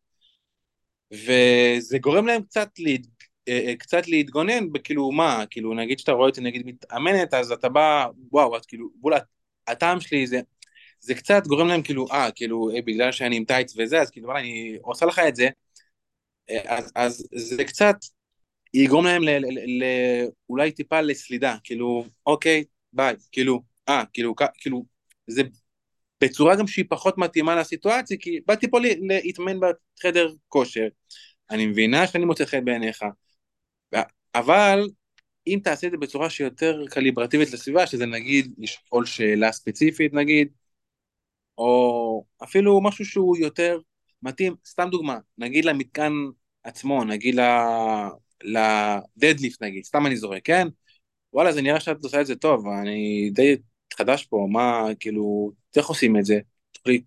וזה 1.12 2.00
גורם 2.00 2.28
להם 2.28 2.42
קצת 2.44 2.70
להת... 2.80 3.02
אה, 3.48 3.60
אה, 3.68 3.76
קצת 3.76 4.08
להתגונן 4.08 4.72
בכאילו 4.72 5.12
מה, 5.12 5.44
כאילו 5.50 5.74
נגיד 5.74 6.00
שאתה 6.00 6.12
רואה 6.12 6.28
אותי 6.30 6.42
נגיד 6.42 6.66
מתאמנת 6.66 7.34
אז 7.34 7.52
אתה 7.52 7.70
בא, 7.70 8.08
וואו, 8.32 8.56
אז 8.56 8.66
כאילו, 8.66 8.90
בולה, 8.96 9.18
הטעם 9.68 10.02
שלי 10.02 10.28
זה, 10.28 10.42
זה 11.00 11.16
קצת 11.16 11.48
גורם 11.48 11.68
להם 11.68 11.82
כאילו, 11.82 12.06
אה, 12.12 12.32
כאילו, 12.36 12.70
אה, 12.76 12.82
בגלל 12.82 13.12
שאני 13.12 13.38
עם 13.38 13.46
טייץ 13.46 13.74
וזה, 13.78 14.02
אז 14.02 14.10
כאילו, 14.12 14.38
אני 14.38 14.78
עושה 14.82 15.06
לך 15.06 15.20
את 15.20 15.36
זה, 15.36 15.50
אה, 16.50 16.78
אז, 16.78 16.92
אז 16.96 17.28
זה 17.36 17.64
קצת 17.64 17.96
יגרום 18.74 19.06
להם 19.06 19.22
אולי 20.50 20.72
טיפה 20.72 21.02
לסלידה, 21.02 21.56
כאילו, 21.64 22.06
אוקיי, 22.26 22.64
ביי, 22.94 23.16
כאילו, 23.32 23.62
אה, 23.90 24.04
כאילו, 24.14 24.36
כאילו, 24.58 24.86
זה 25.28 25.42
בצורה 26.22 26.56
גם 26.56 26.68
שהיא 26.68 26.86
פחות 26.90 27.18
מתאימה 27.18 27.56
לסיטואציה, 27.56 28.18
כי 28.20 28.40
באתי 28.48 28.72
פה 28.72 28.80
להתאמן 29.00 29.60
בחדר 29.60 30.34
כושר, 30.48 30.88
אני 31.50 31.66
מבינה 31.66 32.08
שאני 32.08 32.26
מוצא 32.26 32.46
חן 32.46 32.66
בעיניך, 32.66 33.04
אבל 34.36 34.90
אם 35.48 35.60
תעשה 35.64 35.88
את 35.88 35.92
זה 35.92 35.98
בצורה 35.98 36.30
שיותר 36.30 36.84
קליברטיבית 36.90 37.52
לסביבה, 37.54 37.88
שזה 37.88 38.06
נגיד 38.06 38.54
לשאול 38.58 39.06
שאלה 39.06 39.52
ספציפית 39.52 40.14
נגיד, 40.14 40.48
או 41.58 42.26
אפילו 42.44 42.82
משהו 42.82 43.06
שהוא 43.06 43.38
יותר 43.38 43.80
מתאים, 44.24 44.56
סתם 44.66 44.88
דוגמה, 44.92 45.18
נגיד 45.38 45.66
למתקן 45.66 46.14
עצמו, 46.64 47.04
נגיד 47.04 47.40
לדדליפט 48.44 49.64
נגיד, 49.64 49.84
סתם 49.84 50.06
אני 50.06 50.16
זורק, 50.16 50.46
כן? 50.46 50.68
וואלה, 51.34 51.52
זה 51.52 51.62
נראה 51.62 51.80
שאת 51.80 52.04
עושה 52.04 52.22
את 52.22 52.26
זה 52.26 52.36
טוב, 52.36 52.68
אני 52.82 53.30
די 53.34 53.56
חדש 53.94 54.26
פה, 54.26 54.48
מה, 54.52 54.84
כאילו, 55.00 55.52
איך 55.76 55.88
עושים 55.88 56.18
את 56.18 56.26
זה? 56.26 56.40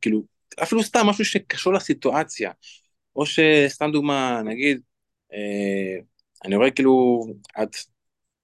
כאילו, 0.00 0.22
אפילו 0.62 0.82
סתם 0.82 1.06
משהו 1.06 1.24
שקשור 1.24 1.72
לסיטואציה, 1.72 2.50
או 3.16 3.26
שסתם 3.26 3.90
דוגמה, 3.92 4.42
נגיד, 4.44 4.80
אה, 5.32 6.00
אני 6.44 6.56
רואה 6.56 6.70
כאילו, 6.70 7.24
את 7.62 7.76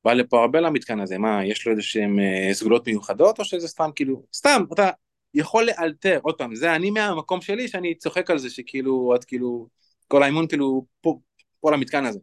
באה 0.04 0.14
לפה 0.14 0.40
הרבה 0.42 0.60
למתקן 0.60 1.00
הזה, 1.00 1.18
מה, 1.18 1.46
יש 1.46 1.66
לו 1.66 1.72
איזה 1.72 1.82
שהן 1.82 2.20
אה, 2.20 2.54
סגולות 2.54 2.86
מיוחדות, 2.86 3.38
או 3.38 3.44
שזה 3.44 3.68
סתם 3.68 3.90
כאילו, 3.96 4.22
סתם, 4.34 4.62
אתה 4.74 4.90
יכול 5.34 5.64
לאלתר, 5.64 6.18
עוד 6.22 6.38
פעם, 6.38 6.54
זה 6.54 6.74
אני 6.76 6.90
מהמקום 6.90 7.40
שלי 7.40 7.68
שאני 7.68 7.94
צוחק 7.94 8.30
על 8.30 8.38
זה, 8.38 8.50
שכאילו, 8.50 9.14
את 9.16 9.24
כאילו, 9.24 9.68
כל 10.08 10.22
האימון 10.22 10.46
כאילו, 10.48 10.86
פה, 11.00 11.18
פה 11.60 11.72
למתקן 11.72 12.04
הזה. 12.06 12.18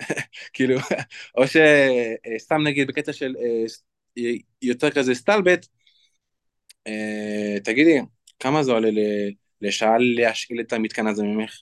כאילו, 0.52 0.78
או 1.36 1.42
שסתם 1.46 2.54
אה, 2.54 2.70
נגיד 2.70 2.88
בקטע 2.88 3.12
של 3.12 3.34
אה, 3.38 4.30
יותר 4.62 4.90
כזה 4.90 5.14
סטלבט, 5.14 5.66
תגידי, 7.64 7.98
כמה 8.38 8.62
זה 8.62 8.72
עולה 8.72 8.88
לשעה 9.60 9.96
להשאיל 9.98 10.60
את 10.60 10.72
המתקן 10.72 11.06
הזה 11.06 11.22
ממך? 11.22 11.52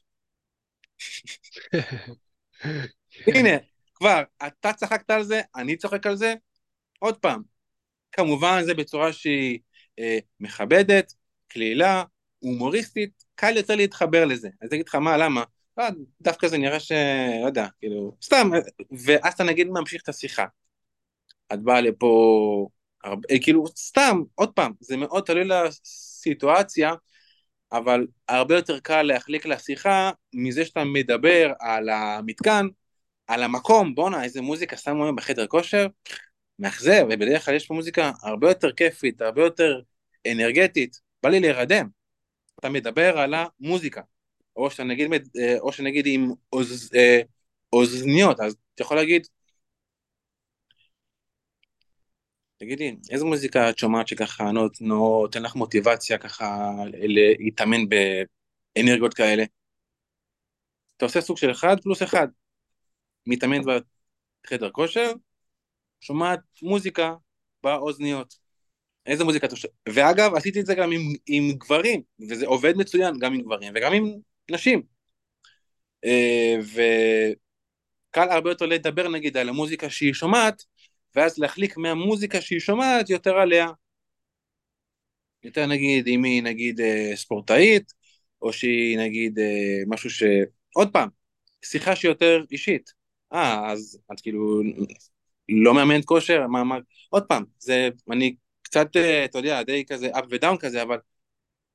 הנה, 3.26 3.50
כבר, 3.94 4.22
אתה 4.46 4.72
צחקת 4.72 5.10
על 5.10 5.22
זה, 5.22 5.40
אני 5.56 5.76
צוחק 5.76 6.06
על 6.06 6.16
זה, 6.16 6.34
עוד 6.98 7.16
פעם, 7.16 7.42
כמובן 8.12 8.62
זה 8.64 8.74
בצורה 8.74 9.12
שהיא 9.12 9.58
אה, 9.98 10.18
מכבדת, 10.40 11.12
קלילה, 11.48 12.04
הומוריסטית, 12.38 13.24
קל 13.34 13.56
יותר 13.56 13.76
להתחבר 13.76 14.24
לזה. 14.24 14.48
אז 14.62 14.72
אגיד 14.72 14.88
לך 14.88 14.94
מה, 14.94 15.16
למה? 15.16 15.44
לא, 15.78 15.84
דווקא 16.20 16.48
זה 16.48 16.58
נראה 16.58 16.80
ש... 16.80 16.92
לא 17.42 17.46
יודע, 17.46 17.66
כאילו, 17.78 18.16
סתם, 18.22 18.50
ואז 19.04 19.32
אתה 19.32 19.44
נגיד 19.44 19.66
ממשיך 19.68 20.02
את 20.02 20.08
השיחה. 20.08 20.46
את 21.52 21.62
באה 21.62 21.80
לפה, 21.80 22.68
הרבה, 23.04 23.28
כאילו, 23.42 23.66
סתם, 23.66 24.22
עוד 24.34 24.52
פעם, 24.52 24.72
זה 24.80 24.96
מאוד 24.96 25.24
תלוי 25.24 25.44
לסיטואציה, 25.44 26.92
אבל 27.72 28.06
הרבה 28.28 28.54
יותר 28.54 28.80
קל 28.80 29.02
להחליק 29.02 29.46
לשיחה 29.46 30.10
מזה 30.34 30.64
שאתה 30.64 30.84
מדבר 30.84 31.52
על 31.60 31.88
המתקן, 31.88 32.66
על 33.30 33.42
המקום, 33.42 33.94
בואנה, 33.94 34.24
איזה 34.24 34.40
מוזיקה 34.42 34.76
שמו 34.76 35.04
היום 35.04 35.16
בחדר 35.16 35.46
כושר, 35.46 35.86
מאכזב, 36.58 37.06
ובדרך 37.10 37.44
כלל 37.44 37.54
יש 37.54 37.66
פה 37.66 37.74
מוזיקה 37.74 38.12
הרבה 38.22 38.48
יותר 38.48 38.72
כיפית, 38.72 39.20
הרבה 39.22 39.42
יותר 39.42 39.80
אנרגטית, 40.32 41.00
בא 41.22 41.28
לי 41.28 41.40
להירדם. 41.40 41.88
אתה 42.60 42.68
מדבר 42.68 43.18
על 43.18 43.34
המוזיקה, 43.34 44.00
או 44.56 44.70
שנגיד, 44.70 45.10
אה, 45.38 45.58
או 45.58 45.72
שנגיד 45.72 46.04
עם 46.08 46.32
אוז, 46.52 46.90
אה, 46.94 47.20
אוזניות, 47.72 48.40
אז 48.40 48.56
אתה 48.74 48.82
יכול 48.82 48.96
להגיד, 48.96 49.26
תגידי, 52.56 52.96
איזה 53.10 53.24
מוזיקה 53.24 53.70
את 53.70 53.78
שומעת 53.78 54.08
שככה 54.08 54.44
נותן 54.80 55.42
לך 55.42 55.54
מוטיבציה 55.54 56.18
ככה 56.18 56.70
להתאמן 57.38 57.88
באנרגיות 57.88 59.14
כאלה? 59.14 59.44
אתה 60.96 61.04
עושה 61.04 61.20
סוג 61.20 61.36
של 61.36 61.50
אחד 61.50 61.80
פלוס 61.82 62.02
אחד, 62.02 62.28
מתאמן 63.26 63.60
בחדר 64.46 64.70
כושר, 64.70 65.12
שומעת 66.00 66.40
מוזיקה 66.62 67.14
באוזניות. 67.62 68.34
איזה 69.06 69.24
מוזיקה 69.24 69.46
אתה 69.46 69.56
שומע? 69.56 69.72
ואגב, 69.88 70.34
עשיתי 70.34 70.60
את 70.60 70.66
זה 70.66 70.74
גם 70.74 70.92
עם, 70.92 71.00
עם 71.26 71.52
גברים, 71.52 72.02
וזה 72.28 72.46
עובד 72.46 72.76
מצוין 72.76 73.18
גם 73.18 73.34
עם 73.34 73.40
גברים 73.40 73.72
וגם 73.76 73.92
עם 73.92 74.12
נשים. 74.50 74.82
אה, 76.04 76.56
וקל 76.60 78.28
הרבה 78.30 78.50
יותר 78.50 78.66
לדבר 78.66 79.08
נגיד 79.08 79.36
על 79.36 79.48
המוזיקה 79.48 79.90
שהיא 79.90 80.12
שומעת, 80.12 80.62
ואז 81.14 81.38
להחליק 81.38 81.76
מהמוזיקה 81.76 82.40
שהיא 82.40 82.60
שומעת 82.60 83.10
יותר 83.10 83.38
עליה. 83.38 83.68
יותר 85.42 85.66
נגיד 85.66 86.06
אם 86.08 86.24
היא 86.24 86.42
נגיד 86.42 86.80
אה, 86.80 87.12
ספורטאית, 87.14 87.92
או 88.42 88.52
שהיא 88.52 88.98
נגיד 88.98 89.38
אה, 89.38 89.82
משהו 89.86 90.10
ש... 90.10 90.22
עוד 90.74 90.92
פעם, 90.92 91.08
שיחה 91.64 91.96
שהיא 91.96 92.10
יותר 92.10 92.44
אישית. 92.50 92.99
אה, 93.32 93.72
אז 93.72 94.00
את 94.12 94.20
כאילו 94.20 94.62
לא 95.48 95.74
מאמנת 95.74 96.04
כושר? 96.04 96.46
מה, 96.46 96.64
מה... 96.64 96.78
עוד 97.08 97.26
פעם, 97.26 97.44
זה, 97.58 97.88
אני 98.10 98.34
קצת, 98.62 98.96
אה, 98.96 99.24
אתה 99.24 99.38
יודע, 99.38 99.62
די 99.62 99.84
כזה 99.88 100.10
up 100.16 100.26
ודאון 100.30 100.56
כזה, 100.56 100.82
אבל 100.82 100.98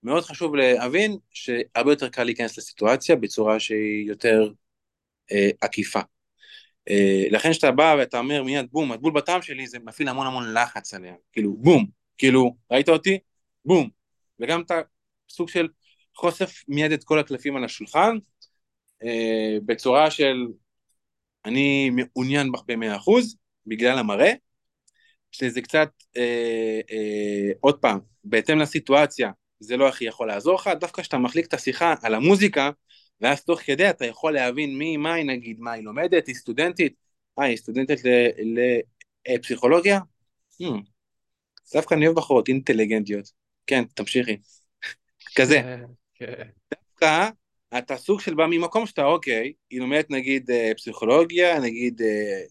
מאוד 0.03 0.24
חשוב 0.24 0.56
להבין 0.56 1.18
שהרבה 1.30 1.91
יותר 1.91 2.10
קל 2.10 2.24
להיכנס 2.24 2.58
לסיטואציה 2.58 3.16
בצורה 3.16 3.60
שהיא 3.60 4.08
יותר 4.08 4.49
אה, 5.32 5.49
עקיפה. 5.62 5.99
אה, 6.89 7.24
לכן 7.32 7.51
כשאתה 7.51 7.72
בא 7.72 7.95
ואתה 7.99 8.20
אומר 8.20 8.43
מיד 8.43 8.68
בום, 8.72 8.91
הבול 8.91 9.14
בטעם 9.14 9.41
שלי 9.41 9.68
זה 9.68 9.80
מפעיל 9.80 10.08
המון 10.08 10.28
המון 10.28 10.53
לחץ 10.53 10.93
עליה, 10.93 11.14
כאילו 11.32 11.53
בום, 11.58 11.86
כאילו 12.18 12.56
ראית 12.72 12.89
אותי? 12.89 13.20
בום. 13.66 13.89
וגם 14.39 14.62
אתה 14.62 14.82
סוג 15.30 15.49
של 15.49 15.68
חושף 16.16 16.64
מיד 16.68 16.91
את 16.91 17.03
כל 17.03 17.20
הקלפים 17.20 17.56
על 17.56 17.64
השולחן, 17.64 18.18
אה, 19.03 19.58
בצורה 19.66 20.12
של 20.12 20.47
אני 21.46 21.89
מעוניין 21.89 22.52
בך 22.52 22.62
במאה 22.68 22.96
אחוז, 22.96 23.38
בגלל 23.66 23.98
המראה, 23.98 24.34
שזה 25.32 25.62
קצת, 25.62 25.89
אה, 26.18 26.82
אה, 26.91 27.52
עוד 27.60 27.80
פעם, 27.80 28.00
בהתאם 28.24 28.60
לסיטואציה, 28.60 29.32
זה 29.60 29.78
לא 29.78 29.89
הכי 29.89 30.06
יכול 30.06 30.28
לעזור 30.28 30.56
לך, 30.56 30.70
דווקא 30.80 31.02
כשאתה 31.02 31.18
מחליק 31.18 31.46
את 31.46 31.54
השיחה 31.54 31.96
על 32.02 32.16
המוזיקה, 32.16 32.70
ואז 33.22 33.43
תוך 33.43 33.62
כדי 33.62 33.89
אתה 33.89 34.06
יכול 34.06 34.34
להבין 34.34 34.78
מי, 34.78 34.98
מה 34.98 35.14
היא 35.14 35.26
נגיד, 35.26 35.60
מה 35.60 35.72
היא 35.72 35.84
לומדת, 35.84 36.28
היא 36.28 36.36
סטודנטית, 36.36 36.93
אה, 37.39 37.43
היא 37.43 37.58
סטודנטית 37.58 38.00
לפסיכולוגיה? 39.28 40.00
Hmm. 40.62 40.66
דווקא 41.74 41.93
אני 41.93 42.06
אוהב 42.08 42.18
בחורות 42.18 42.48
אינטליגנטיות. 42.48 43.32
כן, 43.68 43.84
תמשיכי. 43.93 44.38
כזה. 45.38 45.62
כן. 46.14 46.48
דווקא 46.74 47.30
אתה 47.78 47.97
סוג 47.97 48.20
של 48.22 48.34
בא 48.36 48.45
ממקום 48.45 48.86
שאתה, 48.86 49.05
אוקיי, 49.05 49.53
היא 49.70 49.80
לומדת 49.80 50.09
נגיד 50.09 50.51
אה, 50.51 50.72
פסיכולוגיה, 50.78 51.59
נגיד 51.59 52.01
אה, 52.01 52.41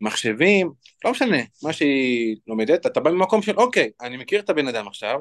מחשבים, 0.00 0.72
לא 1.04 1.10
משנה, 1.10 1.36
מה 1.62 1.72
שהיא 1.72 2.36
לומדת, 2.46 2.86
אתה 2.86 3.00
בא 3.00 3.10
ממקום 3.10 3.42
של, 3.42 3.56
אוקיי, 3.56 3.90
אני 4.00 4.16
מכיר 4.16 4.40
את 4.40 4.50
הבן 4.50 4.68
אדם 4.68 4.88
עכשיו, 4.88 5.20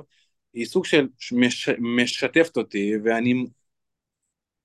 היא 0.53 0.66
סוג 0.66 0.86
של 0.86 1.07
מש, 1.32 1.70
משתפת 1.80 2.57
אותי, 2.57 2.93
ואני 3.03 3.45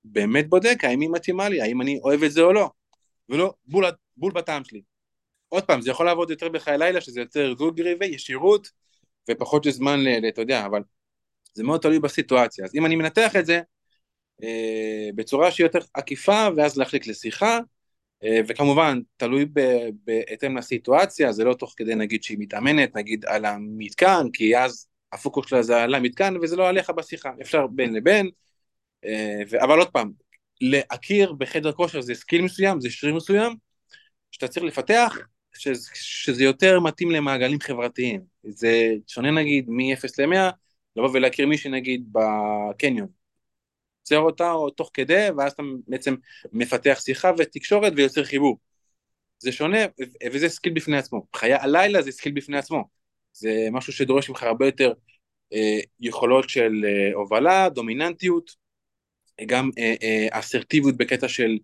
באמת 0.03 0.49
בודק 0.49 0.83
האם 0.83 1.01
היא 1.01 1.09
מתאימה 1.09 1.49
לי, 1.49 1.61
האם 1.61 1.81
אני 1.81 1.99
אוהב 2.03 2.23
את 2.23 2.31
זה 2.31 2.41
או 2.41 2.53
לא, 2.53 2.69
ולא 3.29 3.53
בול, 3.65 3.85
בול 4.17 4.31
בטעם 4.31 4.63
שלי. 4.63 4.81
עוד 5.49 5.63
פעם, 5.63 5.81
זה 5.81 5.91
יכול 5.91 6.05
לעבוד 6.05 6.29
יותר 6.29 6.49
בחיי 6.49 6.77
לילה, 6.77 7.01
שזה 7.01 7.19
יותר 7.19 7.55
זוגרי 7.57 7.95
וישירות, 7.99 8.67
ופחות 9.29 9.65
זמן, 9.69 9.99
אתה 10.27 10.41
יודע, 10.41 10.65
אבל 10.65 10.81
זה 11.53 11.63
מאוד 11.63 11.81
תלוי 11.81 11.99
בסיטואציה. 11.99 12.65
אז 12.65 12.75
אם 12.75 12.85
אני 12.85 12.95
מנתח 12.95 13.35
את 13.35 13.45
זה, 13.45 13.61
בצורה 15.15 15.51
שהיא 15.51 15.65
יותר 15.65 15.79
עקיפה, 15.93 16.47
ואז 16.57 16.77
להחליק 16.77 17.07
לשיחה, 17.07 17.59
אה, 18.23 18.41
וכמובן, 18.47 18.99
תלוי 19.17 19.45
בהתאם 20.05 20.57
לסיטואציה, 20.57 21.31
זה 21.31 21.43
לא 21.43 21.53
תוך 21.53 21.73
כדי 21.77 21.95
נגיד 21.95 22.23
שהיא 22.23 22.37
מתאמנת, 22.39 22.95
נגיד 22.95 23.25
על 23.25 23.45
המתקן, 23.45 24.25
כי 24.33 24.57
אז 24.57 24.87
הפוקוס 25.13 25.49
שלה 25.49 25.63
זה 25.63 25.83
על 25.83 25.95
המתקן, 25.95 26.33
וזה 26.41 26.55
לא 26.55 26.69
עליך 26.69 26.89
בשיחה, 26.89 27.31
אפשר 27.41 27.67
בין 27.67 27.93
לבין, 27.93 28.29
אה, 29.05 29.41
אבל 29.63 29.79
עוד 29.79 29.89
פעם, 29.89 30.11
להכיר 30.61 31.33
בחדר 31.33 31.71
כושר 31.71 32.01
זה 32.01 32.15
skill 32.15 32.41
מסוים, 32.41 32.81
זה 32.81 32.89
שריר 32.89 33.15
מסוים, 33.15 33.55
שאתה 34.31 34.47
צריך 34.47 34.65
לפתח, 34.65 35.17
שזה, 35.53 35.89
שזה 35.93 36.43
יותר 36.43 36.79
מתאים 36.79 37.11
למעגלים 37.11 37.59
חברתיים. 37.59 38.21
זה 38.43 38.93
שונה 39.07 39.31
נגיד 39.31 39.65
מ-0 39.69 40.07
ל-100, 40.19 40.51
לבוא 40.95 41.09
ולהכיר 41.13 41.47
מישהי 41.47 41.71
נגיד 41.71 42.05
בקניון. 42.11 43.20
עוצר 44.01 44.19
אותה 44.19 44.51
או 44.51 44.69
תוך 44.69 44.91
כדי, 44.93 45.27
ואז 45.37 45.51
אתה 45.51 45.63
בעצם 45.87 46.15
מפתח 46.51 46.99
שיחה 47.03 47.31
ותקשורת 47.37 47.93
ויוצר 47.95 48.23
חיבור. 48.23 48.57
זה 49.39 49.51
שונה, 49.51 49.77
וזה 50.33 50.49
skill 50.49 50.73
בפני 50.73 50.97
עצמו. 50.97 51.25
חיי 51.35 51.63
הלילה 51.63 52.01
זה 52.01 52.11
skill 52.11 52.31
בפני 52.31 52.57
עצמו. 52.57 52.83
זה 53.33 53.67
משהו 53.71 53.93
שדורש 53.93 54.29
ממך 54.29 54.43
הרבה 54.43 54.65
יותר 54.65 54.93
אה, 55.53 55.79
יכולות 55.99 56.49
של 56.49 56.71
אה, 56.85 57.13
הובלה, 57.13 57.69
דומיננטיות, 57.69 58.51
גם 59.45 59.69
אה, 59.77 59.95
אה, 60.03 60.27
אסרטיביות 60.31 60.97
בקטע 60.97 61.27
של 61.27 61.57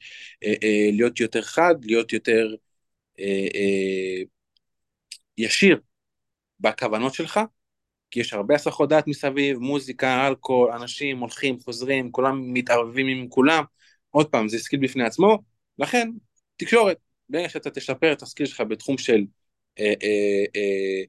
אה, 0.43 0.53
אה, 0.63 0.89
להיות 0.91 1.19
יותר 1.19 1.41
חד, 1.41 1.75
להיות 1.83 2.13
יותר 2.13 2.55
אה, 3.19 3.47
אה, 3.55 4.23
ישיר 5.37 5.79
בכוונות 6.59 7.13
שלך, 7.13 7.39
כי 8.11 8.19
יש 8.19 8.33
הרבה 8.33 8.55
הסחות 8.55 8.89
דעת 8.89 9.07
מסביב, 9.07 9.57
מוזיקה, 9.57 10.27
אלכוהול, 10.27 10.71
אנשים 10.71 11.19
הולכים, 11.19 11.59
חוזרים, 11.59 12.11
כולם 12.11 12.53
מתערבבים 12.53 13.07
עם 13.07 13.29
כולם, 13.29 13.63
עוד 14.09 14.29
פעם, 14.29 14.49
זה 14.49 14.59
skill 14.59 14.79
בפני 14.79 15.03
עצמו, 15.03 15.37
לכן, 15.79 16.09
תקשורת, 16.57 16.97
ברגע 17.29 17.49
שאתה 17.49 17.69
תשפר 17.69 18.13
את 18.13 18.21
ה 18.21 18.25
skill 18.25 18.45
שלך 18.45 18.61
בתחום 18.61 18.97
של 18.97 19.25
אה, 19.79 19.85
אה, 20.03 20.45
אה, 20.55 21.03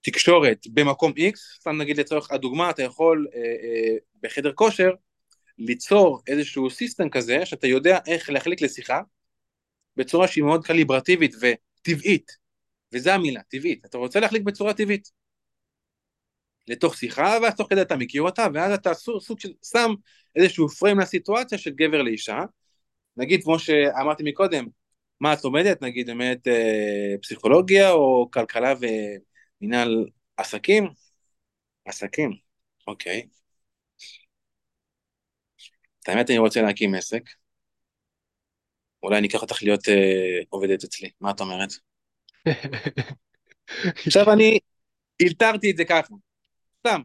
תקשורת 0.00 0.66
במקום 0.66 1.12
X, 1.12 1.60
סתם 1.60 1.76
נגיד 1.76 1.96
לצורך 1.96 2.30
הדוגמה, 2.30 2.70
אתה 2.70 2.82
יכול 2.82 3.26
אה, 3.34 3.40
אה, 3.40 3.96
בחדר 4.22 4.52
כושר 4.52 4.90
ליצור 5.58 6.22
איזשהו 6.26 6.70
system 6.70 7.08
כזה, 7.10 7.46
שאתה 7.46 7.66
יודע 7.66 7.98
איך 8.06 8.30
להחליק 8.30 8.62
לשיחה, 8.62 9.00
בצורה 9.96 10.28
שהיא 10.28 10.44
מאוד 10.44 10.66
קליברטיבית 10.66 11.34
וטבעית, 11.34 12.32
וזה 12.92 13.14
המילה, 13.14 13.42
טבעית, 13.42 13.84
אתה 13.84 13.98
רוצה 13.98 14.20
להחליק 14.20 14.42
בצורה 14.42 14.74
טבעית. 14.74 15.23
לתוך 16.68 16.96
שיחה, 16.96 17.38
ואז 17.42 17.54
תוך 17.54 17.70
כדי 17.70 17.82
אתה 17.82 17.96
מכיר 17.96 18.22
אותה, 18.22 18.46
ואז 18.54 18.72
אתה 18.72 18.94
סוג, 18.94 19.40
של 19.40 19.52
שם 19.72 19.90
איזשהו 20.36 20.68
פריים 20.68 21.00
לסיטואציה 21.00 21.58
של 21.58 21.70
גבר 21.70 22.02
לאישה. 22.02 22.38
נגיד, 23.16 23.42
כמו 23.42 23.58
שאמרתי 23.58 24.22
מקודם, 24.26 24.66
מה 25.20 25.32
את 25.32 25.44
לומדת? 25.44 25.82
נגיד, 25.82 26.06
באמת 26.06 26.48
אה, 26.48 27.14
פסיכולוגיה 27.22 27.90
או 27.90 28.28
כלכלה 28.32 28.74
ומנהל 29.60 30.06
עסקים? 30.36 30.88
עסקים, 31.84 32.30
אוקיי. 32.86 33.28
את 36.02 36.08
האמת, 36.08 36.30
אני 36.30 36.38
רוצה 36.38 36.62
להקים 36.62 36.94
עסק. 36.94 37.22
אולי 39.02 39.18
אני 39.18 39.28
אקח 39.28 39.42
אותך 39.42 39.62
להיות 39.62 39.88
אה, 39.88 40.38
עובדת 40.48 40.84
אצלי, 40.84 41.10
מה 41.20 41.30
את 41.30 41.40
אומרת? 41.40 41.68
עכשיו 44.06 44.32
אני 44.32 44.58
אלתרתי 45.22 45.70
את 45.70 45.76
זה 45.76 45.84
ככה. 45.84 46.14
סתם, 46.86 47.00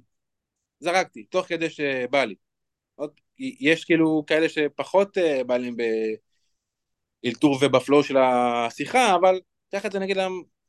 זרקתי, 0.79 1.23
תוך 1.23 1.47
כדי 1.47 1.69
שבא 1.69 2.23
לי. 2.23 2.35
יש 3.39 3.85
כאילו 3.85 4.23
כאלה 4.27 4.49
שפחות 4.49 5.17
uh, 5.17 5.43
בא 5.43 5.57
להם 5.57 5.75
באלתור 7.23 7.57
ובפלואו 7.61 8.03
של 8.03 8.17
השיחה, 8.17 9.15
אבל 9.15 9.39
קח 9.71 9.85
את 9.85 9.91
זה 9.91 9.99
נגיד 9.99 10.17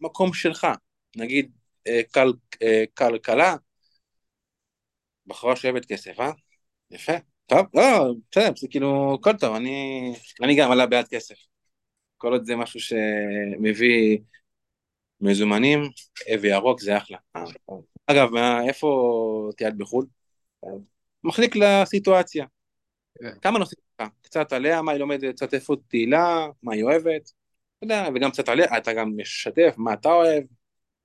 למקום 0.00 0.32
שלך, 0.32 0.66
נגיד 1.16 1.50
כל, 2.14 2.32
uh, 2.54 2.58
כלכלה, 2.94 3.56
בחורה 5.26 5.56
שאוהבת 5.56 5.84
כסף, 5.84 6.20
אה? 6.20 6.30
יפה, 6.90 7.12
טוב, 7.46 7.66
לא, 7.74 8.12
בסדר, 8.30 8.52
זה 8.56 8.68
כאילו, 8.70 9.16
הכל 9.20 9.32
טוב, 9.32 9.54
אני, 9.54 10.12
אני 10.42 10.56
גם 10.56 10.70
עלה 10.70 10.86
בעד 10.86 11.08
כסף. 11.08 11.34
כל 12.16 12.32
עוד 12.32 12.44
זה 12.44 12.56
משהו 12.56 12.80
שמביא 12.80 14.18
מזומנים, 15.20 15.80
וירוק 16.42 16.80
זה 16.80 16.96
אחלה. 16.96 17.18
אגב, 18.10 18.28
איפה 18.68 19.50
טיילת 19.56 19.76
בחו"ל? 19.76 20.06
מחליק 21.24 21.56
לסיטואציה. 21.56 22.46
כן. 23.22 23.38
כמה 23.42 23.58
נושאים 23.58 23.80
לך? 24.00 24.08
קצת 24.22 24.52
עליה, 24.52 24.82
מה 24.82 24.92
היא 24.92 25.00
לומדת, 25.00 25.34
קצת 25.34 25.54
איפה 25.54 25.76
תהילה, 25.88 26.46
מה 26.62 26.74
היא 26.74 26.82
אוהבת, 26.82 27.32
אתה 27.78 27.84
יודע, 27.84 28.08
וגם 28.14 28.30
קצת 28.30 28.48
עליה, 28.48 28.78
אתה 28.78 28.92
גם 28.92 29.12
משתף 29.16 29.74
מה 29.76 29.92
אתה 29.92 30.08
אוהב, 30.08 30.44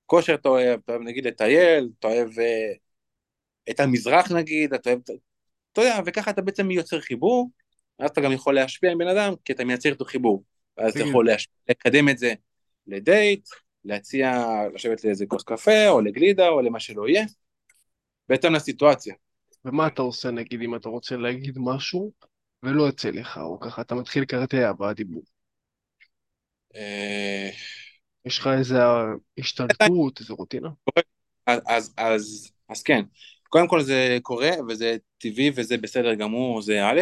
כושר 0.06 0.34
אתה 0.34 0.48
אוהב, 0.48 0.80
אתה 0.84 0.92
אוהב 0.92 1.02
נגיד 1.02 1.26
לטייל, 1.26 1.88
אתה 1.98 2.08
אוהב 2.08 2.38
אה, 2.38 2.72
את 3.70 3.80
המזרח 3.80 4.32
נגיד, 4.32 4.74
אתה 4.74 4.90
אוהב, 4.90 5.00
אתה 5.72 5.80
יודע, 5.80 6.00
וככה 6.06 6.30
אתה 6.30 6.42
בעצם 6.42 6.70
יוצר 6.70 7.00
חיבור, 7.00 7.50
ואז 7.98 8.10
אתה 8.10 8.20
גם 8.20 8.32
יכול 8.32 8.54
להשפיע 8.54 8.92
עם 8.92 8.98
בן 8.98 9.08
אדם, 9.08 9.34
כי 9.44 9.52
אתה 9.52 9.64
מייצר 9.64 9.88
איתו 9.88 10.04
חיבור, 10.04 10.44
ואז 10.76 10.90
אתה 10.90 11.00
יכול 11.00 11.26
להשפיע, 11.26 11.54
לקדם 11.68 12.08
את 12.08 12.18
זה 12.18 12.34
לדייט, 12.86 13.48
להציע 13.86 14.44
לשבת 14.74 15.04
לאיזה 15.04 15.26
כוס 15.26 15.42
קפה, 15.42 15.88
או 15.88 16.00
לגלידה, 16.00 16.48
או 16.48 16.60
למה 16.60 16.80
שלא 16.80 17.08
יהיה, 17.08 17.24
בהתאם 18.28 18.54
לסיטואציה. 18.54 19.14
ומה 19.64 19.86
אתה 19.86 20.02
עושה 20.02 20.30
נגיד 20.30 20.62
אם 20.62 20.74
אתה 20.74 20.88
רוצה 20.88 21.16
להגיד 21.16 21.58
משהו 21.58 22.12
ולא 22.62 22.82
יוצא 22.82 23.10
לך, 23.10 23.38
או 23.38 23.60
ככה 23.60 23.82
אתה 23.82 23.94
מתחיל 23.94 24.22
לקרטע 24.22 24.72
בדיבור. 24.72 25.22
אה, 26.76 27.50
יש 28.24 28.38
לך 28.38 28.50
איזה 28.58 28.78
השתלטות, 29.38 30.20
איזה 30.20 30.34
רוטינה? 30.34 30.68
אז, 31.46 31.60
אז, 31.66 31.94
אז, 31.96 32.52
אז 32.68 32.82
כן, 32.82 33.02
קודם 33.48 33.68
כל 33.68 33.82
זה 33.82 34.18
קורה 34.22 34.50
וזה 34.68 34.96
טבעי 35.18 35.50
וזה 35.54 35.76
בסדר 35.76 36.14
גמור, 36.14 36.62
זה 36.62 36.84
א', 36.84 37.00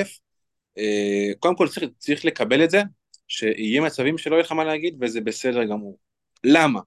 אה, 0.78 1.34
קודם 1.38 1.56
כל 1.56 1.68
צריך, 1.68 1.90
צריך 1.98 2.24
לקבל 2.24 2.64
את 2.64 2.70
זה, 2.70 2.82
שיהיה 3.28 3.80
מצבים 3.80 4.18
שלא 4.18 4.34
יהיה 4.34 4.44
לך 4.44 4.52
מה 4.52 4.64
להגיד 4.64 4.96
וזה 5.00 5.20
בסדר 5.20 5.64
גמור. 5.64 5.98
למה? 6.44 6.80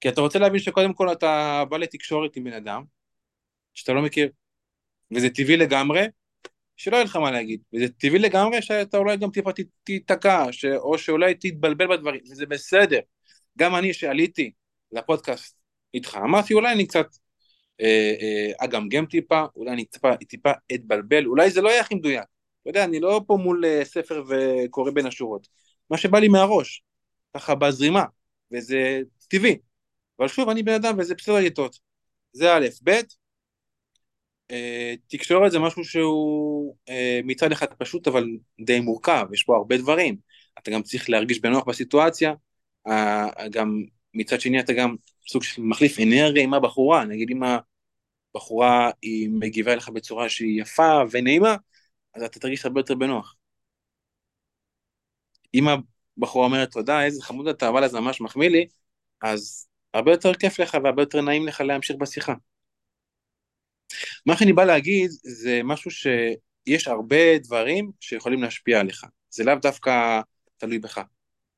כי 0.00 0.08
אתה 0.08 0.20
רוצה 0.20 0.38
להבין 0.38 0.60
שקודם 0.60 0.92
כל 0.92 1.12
אתה 1.12 1.64
בא 1.68 1.76
לתקשורת 1.76 2.36
עם 2.36 2.44
בן 2.44 2.52
אדם 2.52 2.82
שאתה 3.74 3.92
לא 3.92 4.02
מכיר, 4.02 4.28
וזה 5.14 5.30
טבעי 5.30 5.56
לגמרי 5.56 6.06
שלא 6.76 6.96
יהיה 6.96 7.04
לך 7.04 7.16
מה 7.16 7.30
להגיד, 7.30 7.60
וזה 7.74 7.88
טבעי 7.88 8.18
לגמרי 8.18 8.62
שאתה 8.62 8.98
אולי 8.98 9.16
גם 9.16 9.30
טיפה 9.30 9.50
תיתקע, 9.84 10.46
ש... 10.52 10.64
או 10.64 10.98
שאולי 10.98 11.34
תתבלבל 11.34 11.96
בדברים, 11.96 12.20
וזה 12.30 12.46
בסדר. 12.46 13.00
גם 13.58 13.76
אני 13.76 13.92
שעליתי 13.92 14.52
לפודקאסט 14.92 15.56
איתך, 15.94 16.18
אמרתי 16.24 16.54
אולי 16.54 16.72
אני 16.72 16.86
קצת 16.86 17.06
אה, 17.80 18.14
אה, 18.20 18.64
אגמגם 18.64 19.06
טיפה, 19.06 19.44
אולי 19.56 19.70
אני 19.70 19.84
טיפה, 19.84 20.16
טיפה 20.16 20.52
אתבלבל, 20.74 21.26
אולי 21.26 21.50
זה 21.50 21.62
לא 21.62 21.68
יהיה 21.68 21.80
הכי 21.80 21.94
מדויק. 21.94 22.24
אתה 22.62 22.70
יודע, 22.70 22.84
אני 22.84 23.00
לא 23.00 23.20
פה 23.26 23.36
מול 23.36 23.64
אה, 23.64 23.84
ספר 23.84 24.24
וקורא 24.28 24.90
בין 24.90 25.06
השורות. 25.06 25.48
מה 25.90 25.96
שבא 25.96 26.18
לי 26.18 26.28
מהראש, 26.28 26.82
ככה 27.34 27.54
בזרימה, 27.54 28.04
וזה 28.52 29.00
טבעי. 29.28 29.58
אבל 30.18 30.28
שוב, 30.28 30.48
אני 30.48 30.62
בן 30.62 30.72
אדם 30.72 30.98
וזה 30.98 31.14
בסדר 31.14 31.40
לטעות. 31.40 31.78
זה 32.32 32.54
א', 32.54 32.66
ב', 32.84 32.90
אה, 34.50 34.94
תקשורת 35.08 35.52
זה 35.52 35.58
משהו 35.58 35.84
שהוא 35.84 36.76
אה, 36.88 37.20
מצד 37.24 37.52
אחד 37.52 37.66
פשוט 37.78 38.08
אבל 38.08 38.28
די 38.60 38.80
מורכב, 38.80 39.26
יש 39.32 39.42
פה 39.42 39.56
הרבה 39.56 39.76
דברים. 39.76 40.16
אתה 40.58 40.70
גם 40.70 40.82
צריך 40.82 41.10
להרגיש 41.10 41.40
בנוח 41.40 41.64
בסיטואציה, 41.64 42.34
אה, 42.86 43.48
גם 43.50 43.82
מצד 44.14 44.40
שני 44.40 44.60
אתה 44.60 44.72
גם 44.72 44.96
סוג 45.28 45.42
של 45.42 45.62
מחליף 45.62 45.98
אנרגיה 46.00 46.42
עם 46.42 46.54
הבחורה, 46.54 47.04
נגיד 47.04 47.30
אם 47.30 47.40
הבחורה 48.34 48.90
היא 49.02 49.30
מגיבה 49.32 49.74
לך 49.74 49.88
בצורה 49.88 50.28
שהיא 50.28 50.62
יפה 50.62 51.02
ונעימה, 51.10 51.56
אז 52.14 52.22
אתה 52.22 52.40
תרגיש 52.40 52.64
הרבה 52.64 52.80
יותר 52.80 52.94
בנוח. 52.94 53.36
אם 55.54 55.68
הבחורה 56.18 56.46
אומרת 56.46 56.70
תודה, 56.70 57.04
איזה 57.04 57.22
חמוד 57.22 57.48
אתה, 57.48 57.68
אבל 57.68 57.88
זה 57.88 58.00
ממש 58.00 58.20
מחמיא 58.20 58.48
לי, 58.48 58.66
אז 59.22 59.68
הרבה 59.94 60.10
יותר 60.10 60.34
כיף 60.34 60.60
לך 60.60 60.76
והרבה 60.84 61.02
יותר 61.02 61.20
נעים 61.20 61.46
לך 61.46 61.60
להמשיך 61.60 61.96
בשיחה. 61.96 62.34
מה 64.26 64.36
שאני 64.36 64.52
בא 64.52 64.64
להגיד 64.64 65.10
זה 65.10 65.60
משהו 65.64 65.90
שיש 65.90 66.88
הרבה 66.88 67.38
דברים 67.38 67.90
שיכולים 68.00 68.42
להשפיע 68.42 68.80
עליך, 68.80 69.04
זה 69.30 69.44
לאו 69.44 69.54
דווקא 69.54 70.20
תלוי 70.56 70.78
בך. 70.78 71.00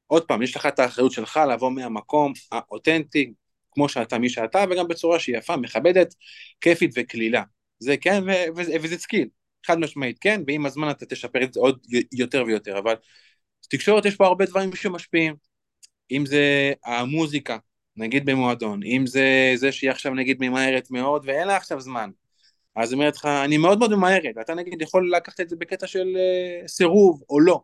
עוד 0.07 0.25
פעם, 0.25 0.43
יש 0.43 0.57
לך 0.57 0.67
את 0.67 0.79
האחריות 0.79 1.13
שלך 1.13 1.41
לבוא 1.53 1.71
מהמקום 1.71 2.33
האותנטי, 2.53 3.33
כמו 3.71 3.89
שאתה, 3.89 4.19
מי 4.19 4.29
שאתה, 4.29 4.65
וגם 4.71 4.89
בצורה 4.89 5.19
שהיא 5.19 5.37
יפה, 5.37 5.57
מכבדת, 5.57 6.15
כיפית 6.61 6.91
וקלילה. 6.97 7.43
זה 7.79 7.97
כן, 7.97 8.25
וזה 8.57 8.99
skill, 8.99 9.29
חד 9.67 9.79
משמעית 9.79 10.19
כן, 10.19 10.43
ועם 10.47 10.67
הזמן 10.67 10.91
אתה 10.91 11.07
תשפר 11.07 11.45
את 11.45 11.53
זה 11.53 11.61
עוד 11.61 11.87
יותר 12.13 12.45
ויותר, 12.47 12.79
אבל 12.79 12.95
תקשורת 13.69 14.05
יש 14.05 14.17
פה 14.17 14.27
הרבה 14.27 14.45
דברים 14.45 14.77
שמשפיעים, 14.77 15.35
אם 16.11 16.27
זה 16.27 16.73
המוזיקה, 16.85 17.59
נגיד 17.97 18.27
במועדון, 18.27 18.83
אם 18.83 19.07
זה 19.07 19.53
זה 19.55 19.73
שהיא 19.73 19.91
עכשיו 19.91 20.15
נגיד 20.15 20.37
ממהרת 20.41 20.91
מאוד 20.91 21.25
ואין 21.27 21.49
לה 21.49 21.57
עכשיו 21.57 21.81
זמן, 21.81 22.11
אז 22.77 22.93
אומרת 22.93 23.17
לך, 23.17 23.27
אני 23.27 23.57
מאוד 23.57 23.79
מאוד 23.79 23.95
ממהרת, 23.95 24.35
ואתה 24.37 24.55
נגיד 24.55 24.83
יכול 24.83 25.13
לקחת 25.17 25.41
את 25.41 25.49
זה 25.49 25.57
בקטע 25.57 25.87
של 25.87 26.17
אה, 26.17 26.69
סירוב 26.69 27.23
או 27.31 27.41
לא. 27.41 27.61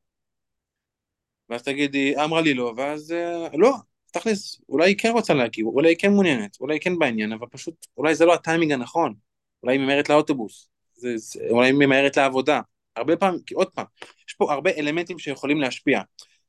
ואז 1.48 1.62
תגיד, 1.62 1.94
היא 1.94 2.16
אמרה 2.24 2.40
לי 2.40 2.54
לא, 2.54 2.72
ואז 2.76 3.14
uh, 3.52 3.56
לא, 3.56 3.72
תכלס, 4.12 4.60
אולי 4.68 4.90
היא 4.90 4.96
כן 4.98 5.10
רוצה 5.10 5.34
להגיב, 5.34 5.66
אולי 5.66 5.88
היא 5.88 5.96
כן 5.98 6.12
מעוניינת, 6.12 6.56
אולי 6.60 6.74
היא 6.74 6.80
כן 6.80 6.98
בעניין, 6.98 7.32
אבל 7.32 7.46
פשוט, 7.46 7.86
אולי 7.96 8.14
זה 8.14 8.24
לא 8.24 8.34
הטיימינג 8.34 8.72
הנכון, 8.72 9.14
אולי 9.62 9.74
היא 9.76 9.80
ממהרת 9.80 10.08
לאוטובוס, 10.08 10.68
זה, 10.94 11.16
זה, 11.16 11.40
אולי 11.50 11.66
היא 11.66 11.74
ממהרת 11.74 12.16
לעבודה. 12.16 12.60
הרבה 12.96 13.16
פעמים, 13.16 13.40
כי 13.46 13.54
עוד 13.54 13.70
פעם, 13.70 13.86
יש 14.28 14.34
פה 14.34 14.52
הרבה 14.52 14.70
אלמנטים 14.70 15.18
שיכולים 15.18 15.60
להשפיע. 15.60 16.00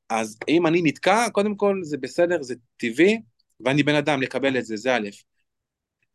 אז 0.10 0.38
אם 0.48 0.68
אני 0.68 0.82
נתקע, 0.84 1.30
קודם 1.32 1.56
כל 1.56 1.80
זה 1.84 1.98
בסדר, 1.98 2.42
זה 2.42 2.56
טבעי, 2.78 3.22
ואני 3.60 3.84
בן 3.84 3.96
אדם 3.96 4.22
לקבל 4.22 4.58
את 4.58 4.66
זה, 4.66 4.78
זה 4.78 4.96
א'. 4.96 5.10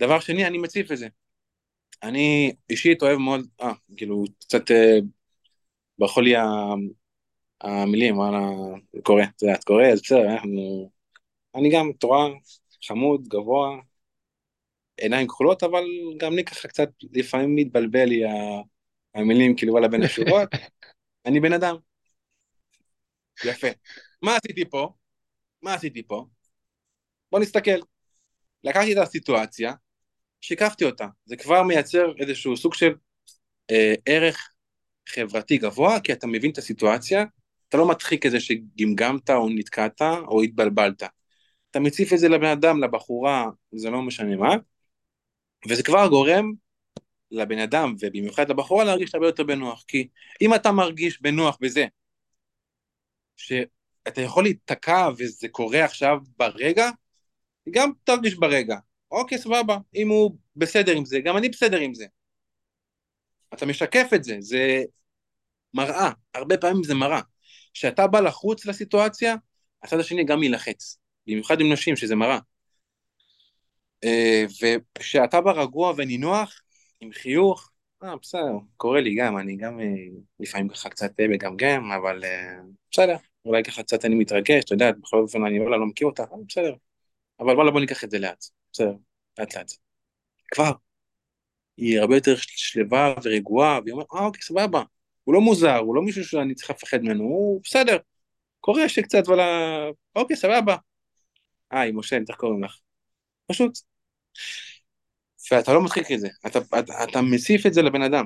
דבר 0.01 0.20
שני, 0.20 0.47
אני 0.47 0.59
מציף 0.59 0.93
את 0.93 0.99
זה. 0.99 1.09
אני 2.03 2.53
אישית 2.70 3.03
אוהב 3.03 3.18
מאוד, 3.18 3.47
אה, 3.61 3.72
כאילו, 3.97 4.24
קצת 4.41 4.70
אה, 4.70 4.99
ברחו 5.99 6.20
לי 6.20 6.35
המילים, 7.61 8.18
וואלה, 8.18 8.39
זה 8.93 9.01
קורה, 9.03 9.24
את 9.24 9.43
יודעת, 9.43 9.64
קורה, 9.64 9.89
אז 9.89 10.01
בסדר, 10.03 10.33
אנחנו... 10.33 10.91
אני 11.55 11.70
גם, 11.72 11.91
רואה, 12.03 12.28
חמוד, 12.87 13.28
גבוה, 13.28 13.81
עיניים 15.01 15.26
כחולות, 15.28 15.62
אבל 15.62 15.85
גם 16.16 16.37
לי 16.37 16.45
ככה 16.45 16.68
קצת, 16.68 16.89
לפעמים 17.12 17.57
מתבלבל 17.57 18.05
לי 18.05 18.24
ה- 18.24 18.62
המילים, 19.15 19.57
כאילו, 19.57 19.73
וואלה, 19.73 19.89
בין 19.89 20.03
השורות, 20.07 20.49
אני 21.27 21.41
בן 21.41 21.53
אדם. 21.53 21.77
יפה. 23.45 23.69
מה 24.23 24.37
עשיתי 24.37 24.71
פה? 24.71 24.93
מה 25.63 25.75
עשיתי 25.75 26.03
פה? 26.03 26.27
בוא 27.33 27.41
נסתכל. 27.41 27.81
לקחתי 28.65 28.93
את 28.93 28.99
הסיטואציה, 28.99 29.73
שיקפתי 30.41 30.85
אותה. 30.85 31.07
זה 31.25 31.37
כבר 31.37 31.63
מייצר 31.63 32.13
איזשהו 32.19 32.57
סוג 32.57 32.75
של 32.75 32.95
אה, 33.71 33.95
ערך 34.07 34.53
חברתי 35.09 35.59
גבוה, 35.59 36.01
כי 36.01 36.13
אתה 36.13 36.27
מבין 36.27 36.51
את 36.51 36.59
הסיטואציה, 36.59 37.25
אתה 37.69 37.77
לא 37.77 37.89
מדחיק 37.89 38.27
את 38.27 38.31
זה 38.31 38.41
שגמגמת 38.41 39.31
או 39.31 39.49
נתקעת 39.49 40.03
או 40.03 40.43
התבלבלת. 40.43 41.03
אתה 41.71 41.81
מציף 41.81 42.13
את 42.13 42.19
זה 42.19 42.29
לבן 42.29 42.47
אדם, 42.47 42.85
לבחורה, 42.85 43.47
זה 43.73 43.91
לא 43.91 44.03
משנה 44.03 44.37
מה, 44.37 44.55
וזה 45.69 45.83
כבר 45.83 46.09
גורם 46.09 46.53
לבן 47.31 47.59
אדם, 47.59 47.95
ובמיוחד 48.01 48.51
לבחורה, 48.51 48.85
להרגיש 48.85 49.14
הרבה 49.14 49.26
יותר 49.26 49.45
בנוח. 49.45 49.85
כי 49.89 50.09
אם 50.41 50.55
אתה 50.55 50.72
מרגיש 50.72 51.22
בנוח 51.22 51.59
בזה, 51.61 51.87
שאתה 53.37 54.20
יכול 54.20 54.43
להיתקע 54.43 55.09
וזה 55.18 55.49
קורה 55.49 55.85
עכשיו 55.85 56.18
ברגע, 56.39 56.91
גם 57.70 57.91
תרגיש 58.05 58.35
ברגע. 58.35 58.76
אוקיי, 59.11 59.39
סבבה, 59.39 59.78
אם 59.95 60.09
הוא 60.09 60.37
בסדר 60.57 60.97
עם 60.97 61.05
זה, 61.05 61.20
גם 61.20 61.37
אני 61.37 61.49
בסדר 61.49 61.81
עם 61.81 61.95
זה. 61.95 62.07
אתה 63.55 63.66
משקף 63.66 64.07
את 64.14 64.24
זה, 64.24 64.37
זה 64.41 64.83
מראה, 65.74 66.11
הרבה 66.35 66.59
פעמים 66.59 66.85
זה 66.85 66.95
מראה. 66.95 67.20
כשאתה 67.74 68.07
בא 68.07 68.20
לחוץ 68.20 68.66
לסיטואציה, 68.66 69.35
הצד 69.83 70.01
השני 70.01 70.24
גם 70.24 70.43
יילחץ, 70.43 70.99
במיוחד 71.26 71.61
עם 71.61 71.72
נשים, 71.72 71.97
שזה 71.97 72.16
מראה. 72.16 72.39
אה, 74.05 74.45
וכשאתה 74.99 75.41
בא 75.41 75.51
רגוע 75.51 75.93
ונינוח, 75.97 76.61
עם 77.01 77.12
חיוך, 77.12 77.70
אה, 78.03 78.16
בסדר, 78.16 78.53
קורה 78.76 79.01
לי 79.01 79.14
גם, 79.14 79.38
אני 79.38 79.57
גם 79.57 79.80
אה, 79.80 79.84
לפעמים 80.40 80.68
ככה 80.68 80.88
קצת 80.88 81.20
אה, 81.20 81.28
מגמגם, 81.28 81.92
אבל 81.92 82.24
אה, 82.24 82.57
בסדר, 82.90 83.16
אולי 83.44 83.64
ככה 83.64 83.82
קצת 83.82 84.05
אני 84.05 84.14
מתרגש, 84.14 84.64
אתה 84.64 84.74
יודע, 84.74 84.92
בכל 84.92 85.18
אופן 85.18 85.44
אני 85.44 85.59
לא 85.59 85.86
מכיר 85.86 86.07
אותך, 86.07 86.22
אבל 86.30 86.42
בסדר. 86.48 86.74
אבל 87.40 87.55
וואלה, 87.55 87.70
בוא 87.70 87.80
ניקח 87.80 88.05
את 88.05 88.11
זה 88.11 88.18
לאט, 88.18 88.44
בסדר, 88.72 88.94
לאט 89.38 89.57
לאט. 89.57 89.72
כבר, 90.53 90.72
היא 91.76 92.01
הרבה 92.01 92.16
יותר 92.16 92.34
שלווה 92.36 93.14
ורגועה, 93.22 93.80
והיא 93.82 93.92
אומרת, 93.92 94.07
אה, 94.14 94.24
אוקיי, 94.26 94.42
סבבה. 94.42 94.82
הוא 95.24 95.34
לא 95.34 95.40
מוזר, 95.40 95.76
הוא 95.76 95.94
לא 95.94 96.03
מישהו 96.03 96.24
שאני 96.24 96.55
צריך 96.55 96.70
לפחד 96.70 96.98
ממנו, 97.03 97.24
הוא 97.24 97.61
בסדר. 97.64 97.96
קורה 98.61 98.88
שקצת, 98.88 99.22
וואלה, 99.26 99.44
אוקיי, 100.16 100.36
סבבה. 100.36 100.76
היי, 101.70 101.92
משה, 101.92 102.16
איך 102.28 102.36
קוראים 102.36 102.64
לך? 102.64 102.76
פשוט. 103.46 103.72
ואתה 105.51 105.72
לא 105.72 105.80
מדחיק 105.80 106.12
את 106.12 106.20
זה, 106.20 106.28
אתה, 106.46 106.59
אתה, 106.59 107.05
אתה 107.05 107.22
מציף 107.22 107.66
את 107.66 107.74
זה 107.74 107.82
לבן 107.82 108.03
אדם. 108.03 108.24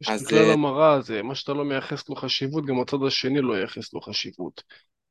יש 0.00 0.08
אז, 0.08 0.24
בכלל 0.24 0.44
אה, 0.44 0.52
המראה 0.52 0.92
הזה, 0.92 1.22
מה 1.22 1.34
שאתה 1.34 1.52
לא 1.52 1.64
מייחס 1.64 2.08
לו 2.08 2.16
חשיבות, 2.16 2.66
גם 2.66 2.80
הצד 2.80 2.96
השני 3.06 3.40
לא 3.40 3.54
ייחס 3.54 3.92
לו 3.94 4.00
חשיבות. 4.00 4.62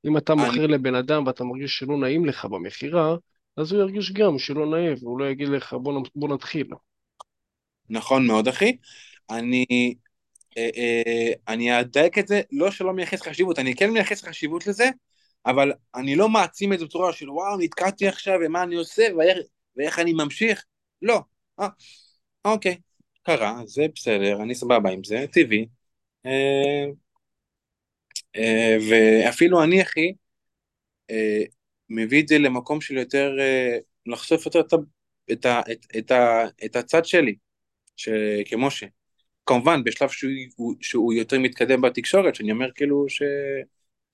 אם 0.07 0.17
אתה 0.17 0.33
אני, 0.33 0.41
מוכר 0.41 0.67
לבן 0.67 0.95
אדם 0.95 1.27
ואתה 1.27 1.43
מרגיש 1.43 1.77
שלא 1.77 1.97
נעים 1.97 2.25
לך 2.25 2.45
במכירה, 2.45 3.15
אז 3.57 3.71
הוא 3.71 3.81
ירגיש 3.81 4.11
גם 4.11 4.39
שלא 4.39 4.65
נעים, 4.65 4.95
והוא 5.01 5.19
לא 5.19 5.29
יגיד 5.29 5.47
לך 5.47 5.73
בוא, 5.73 6.01
בוא 6.15 6.29
נתחיל. 6.29 6.67
נכון 7.89 8.27
מאוד, 8.27 8.47
אחי. 8.47 8.77
אני, 9.29 9.65
אה, 10.57 10.69
אה, 10.77 11.31
אני 11.47 11.79
אדייק 11.79 12.17
את 12.17 12.27
זה, 12.27 12.41
לא 12.51 12.71
שלא 12.71 12.93
מייחס 12.93 13.21
חשיבות, 13.21 13.59
אני 13.59 13.75
כן 13.75 13.89
מייחס 13.89 14.23
חשיבות 14.23 14.67
לזה, 14.67 14.89
אבל 15.45 15.71
אני 15.95 16.15
לא 16.15 16.29
מעצים 16.29 16.73
את 16.73 16.79
זה 16.79 16.85
בצורה 16.85 17.13
של 17.13 17.29
וואו, 17.29 17.57
נתקעתי 17.57 18.07
עכשיו, 18.07 18.39
ומה 18.45 18.63
אני 18.63 18.75
עושה, 18.75 19.07
ואיך, 19.77 19.99
אני 19.99 20.13
ממשיך. 20.13 20.65
לא. 21.01 21.19
אה, 21.59 21.67
אוקיי, 22.45 22.77
קרה, 23.23 23.61
זה 23.65 23.85
בסדר, 23.95 24.41
אני 24.43 24.55
סבבה 24.55 24.89
עם 24.91 25.03
זה, 25.03 25.25
טבעי. 25.33 25.67
אה, 26.25 26.85
אה, 28.35 28.77
ואפילו 28.89 29.63
אני, 29.63 29.81
אחי, 29.81 30.13
אה, 31.11 31.43
מביא 31.89 32.23
את 32.23 32.27
זה 32.27 32.37
למקום 32.37 32.81
של 32.81 32.97
יותר, 32.97 33.31
לחשוף 34.05 34.45
יותר 34.45 34.59
את, 34.61 34.73
את, 35.31 35.45
את, 35.45 35.45
את, 35.97 36.11
את 36.65 36.75
הצד 36.75 37.05
שלי, 37.05 37.35
ש- 37.97 38.09
כמשה. 38.45 38.87
כמובן, 39.45 39.83
בשלב 39.83 40.09
שהוא, 40.09 40.31
הוא- 40.57 40.75
שהוא 40.81 41.13
יותר 41.13 41.39
מתקדם 41.39 41.81
בתקשורת, 41.81 42.35
שאני 42.35 42.51
אומר 42.51 42.71
כאילו 42.75 43.05
ש... 43.09 43.21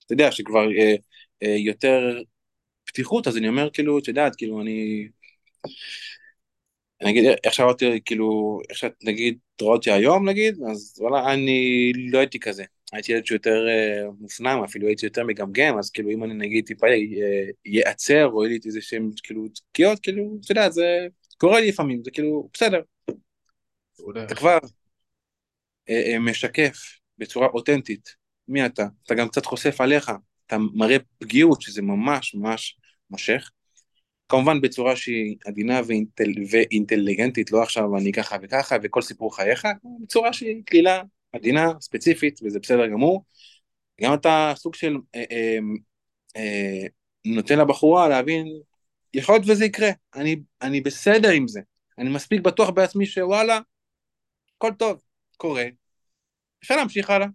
אתה 0.05 0.13
יודע, 0.13 0.31
שכבר 0.31 0.67
אה, 0.79 0.95
אה, 1.43 1.55
יותר 1.57 2.21
פתיחות, 2.85 3.27
אז 3.27 3.37
אני 3.37 3.47
אומר 3.47 3.69
כאילו, 3.73 3.99
את 3.99 4.07
יודעת, 4.07 4.35
כאילו, 4.35 4.61
אני... 4.61 5.07
אני 7.01 7.11
אגיד, 7.11 7.23
איך 7.43 7.53
שאמרתי, 7.53 7.99
כאילו, 8.05 8.59
איך 8.69 8.77
שאת 8.77 8.93
נגיד 9.03 9.37
רואה 9.61 9.73
אותי 9.73 9.91
היום 9.91 10.29
נגיד, 10.29 10.57
אז 10.71 10.95
וואלה, 10.99 11.33
אני 11.33 11.91
לא 12.11 12.19
הייתי 12.19 12.39
כזה. 12.39 12.63
הייתי 12.91 13.11
ילד 13.11 13.25
שיותר 13.25 13.67
אה, 13.67 14.11
מופנם, 14.19 14.61
אפילו 14.65 14.87
הייתי 14.87 15.05
יותר 15.05 15.23
מגמגם, 15.23 15.77
אז 15.77 15.89
כאילו 15.89 16.09
אם 16.11 16.23
אני 16.23 16.33
נגיד 16.33 16.65
טיפה 16.65 16.87
ייעצר, 17.65 18.27
או 18.27 18.43
יהיה 18.43 18.53
לי 18.53 18.59
איזה 18.65 18.81
שהם 18.81 19.09
כאילו 19.23 19.47
תקיעות, 19.47 19.99
כאילו, 19.99 20.37
אתה 20.45 20.51
יודע, 20.51 20.69
זה 20.69 21.07
קורה 21.37 21.59
לי 21.59 21.67
לפעמים, 21.67 22.03
זה 22.03 22.11
כאילו, 22.11 22.49
בסדר. 22.53 22.81
אתה. 24.25 24.35
כבר 24.35 24.57
אה, 25.89 26.13
אה, 26.13 26.19
משקף 26.19 26.77
בצורה 27.17 27.47
אותנטית 27.47 28.15
מי 28.47 28.65
אתה, 28.65 28.85
אתה 29.03 29.15
גם 29.15 29.27
קצת 29.27 29.45
חושף 29.45 29.81
עליך, 29.81 30.11
אתה 30.47 30.57
מראה 30.73 30.97
פגיעות 31.17 31.61
שזה 31.61 31.81
ממש 31.81 32.35
ממש 32.35 32.77
מושך. 33.09 33.51
כמובן 34.33 34.61
בצורה 34.61 34.95
שהיא 34.95 35.37
עדינה 35.45 35.81
ואינטל, 35.87 36.31
ואינטליגנטית, 36.51 37.51
לא 37.51 37.63
עכשיו 37.63 37.97
אני 37.97 38.11
ככה 38.11 38.35
וככה 38.41 38.75
וכל 38.83 39.01
סיפור 39.01 39.35
חייך, 39.35 39.67
בצורה 40.01 40.33
שהיא 40.33 40.63
קלילה, 40.65 41.01
עדינה, 41.33 41.71
ספציפית, 41.81 42.39
וזה 42.43 42.59
בסדר 42.59 42.87
גמור. 42.87 43.25
גם 44.01 44.13
אתה 44.13 44.53
סוג 44.55 44.75
של 44.75 44.97
אה, 45.15 45.23
אה, 45.31 45.57
אה, 46.37 46.87
נותן 47.25 47.59
לבחורה 47.59 48.09
להבין, 48.09 48.47
יכול 49.13 49.35
להיות 49.35 49.49
וזה 49.49 49.65
יקרה, 49.65 49.89
אני, 50.15 50.35
אני 50.61 50.81
בסדר 50.81 51.29
עם 51.29 51.47
זה, 51.47 51.61
אני 51.97 52.09
מספיק 52.09 52.41
בטוח 52.41 52.69
בעצמי 52.69 53.05
שוואלה, 53.05 53.59
הכל 54.57 54.71
טוב, 54.79 55.01
קורה, 55.37 55.65
אפשר 56.63 56.75
להמשיך 56.75 57.09
הלאה, 57.09 57.27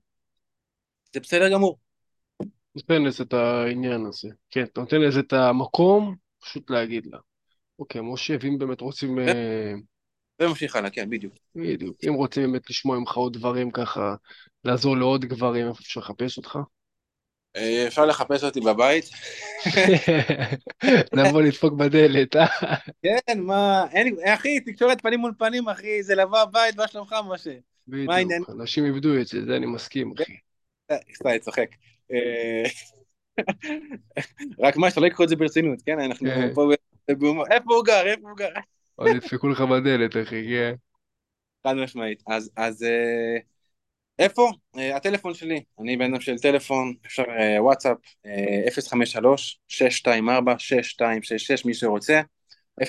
זה 1.14 1.20
בסדר 1.20 1.52
גמור. 1.52 1.78
נותן 2.74 3.02
לזה 3.02 3.24
את 3.24 3.32
העניין 3.32 4.06
הזה. 4.06 4.28
כן, 4.50 4.64
אתה 4.64 4.80
נותן 4.80 5.00
לזה 5.00 5.20
את 5.20 5.32
המקום, 5.32 6.27
פשוט 6.48 6.70
להגיד 6.70 7.06
לה. 7.06 7.18
אוקיי, 7.78 8.00
משה, 8.04 8.36
ואם 8.40 8.58
באמת 8.58 8.80
רוצים, 8.80 9.18
אה, 9.18 9.72
וממשיך 10.40 10.76
הלאה, 10.76 10.90
כן, 10.90 11.10
בדיוק. 11.10 11.34
בדיוק, 11.54 11.96
אם 12.08 12.14
רוצים 12.14 12.42
באמת 12.42 12.70
לשמוע 12.70 12.98
ממך 12.98 13.16
עוד 13.16 13.32
דברים 13.32 13.70
ככה, 13.70 14.14
לעזור 14.64 14.96
לעוד 14.96 15.24
גברים, 15.24 15.68
איפה 15.68 15.78
אפשר 15.80 16.00
לחפש 16.00 16.36
אותך? 16.36 16.58
אה, 17.56 17.86
אפשר 17.86 18.06
לחפש 18.06 18.44
אותי 18.44 18.60
בבית. 18.60 19.04
נבוא 21.16 21.42
לדפוק 21.42 21.74
בדלת, 21.74 22.36
אה? 22.36 22.46
כן, 23.02 23.40
מה, 23.40 23.86
אין, 23.92 24.16
אחי, 24.34 24.60
תקשורת 24.60 25.00
פנים 25.00 25.20
מול 25.20 25.32
פנים, 25.38 25.68
אחי, 25.68 26.02
זה 26.02 26.14
לבוא 26.14 26.38
הבית, 26.38 26.76
מה 26.76 26.88
שלומך, 26.88 27.14
משה? 27.28 27.54
בדיוק, 27.88 28.50
אנשים 28.50 28.84
איבדו 28.84 29.20
את 29.20 29.26
זה, 29.26 29.44
זה 29.44 29.56
אני 29.56 29.66
מסכים, 29.66 30.12
אחי. 30.12 30.36
סתם, 31.14 31.28
אני 31.28 31.38
צוחק. 31.38 31.68
אה, 33.38 34.22
רק 34.58 34.76
מה, 34.76 34.90
שלא 34.90 35.04
ייקחו 35.04 35.24
את 35.24 35.28
זה 35.28 35.36
ברצינות, 35.36 35.82
כן? 35.86 36.00
אנחנו 36.00 36.26
כן, 36.26 36.54
פה 36.54 36.70
ב- 37.08 37.12
בהומור. 37.12 37.44
איפה 37.50 37.74
הוא 37.74 37.84
גר? 37.84 38.06
איפה 38.06 38.28
הוא 38.28 38.36
גר? 38.36 38.48
עוד 38.96 39.08
ידפקו 39.08 39.48
לך 39.48 39.60
בדלת, 39.60 40.16
אחי, 40.22 40.46
כן. 40.48 40.74
חד 41.66 41.74
משמעית. 41.74 42.22
אז, 42.26 42.50
אז 42.56 42.82
אה, 42.82 43.38
איפה? 44.18 44.50
אה, 44.78 44.96
הטלפון 44.96 45.34
שלי. 45.34 45.62
אני 45.80 45.96
בן 45.96 46.12
אדם 46.12 46.20
של 46.20 46.38
טלפון, 46.38 46.94
אפשר 47.06 47.22
אה, 47.22 47.62
וואטסאפ, 47.62 47.96
אה, 48.26 48.64
053-624-6266, 48.68 48.70
מי 51.64 51.74
שרוצה. 51.74 52.20
053-624-6266, 52.80 52.84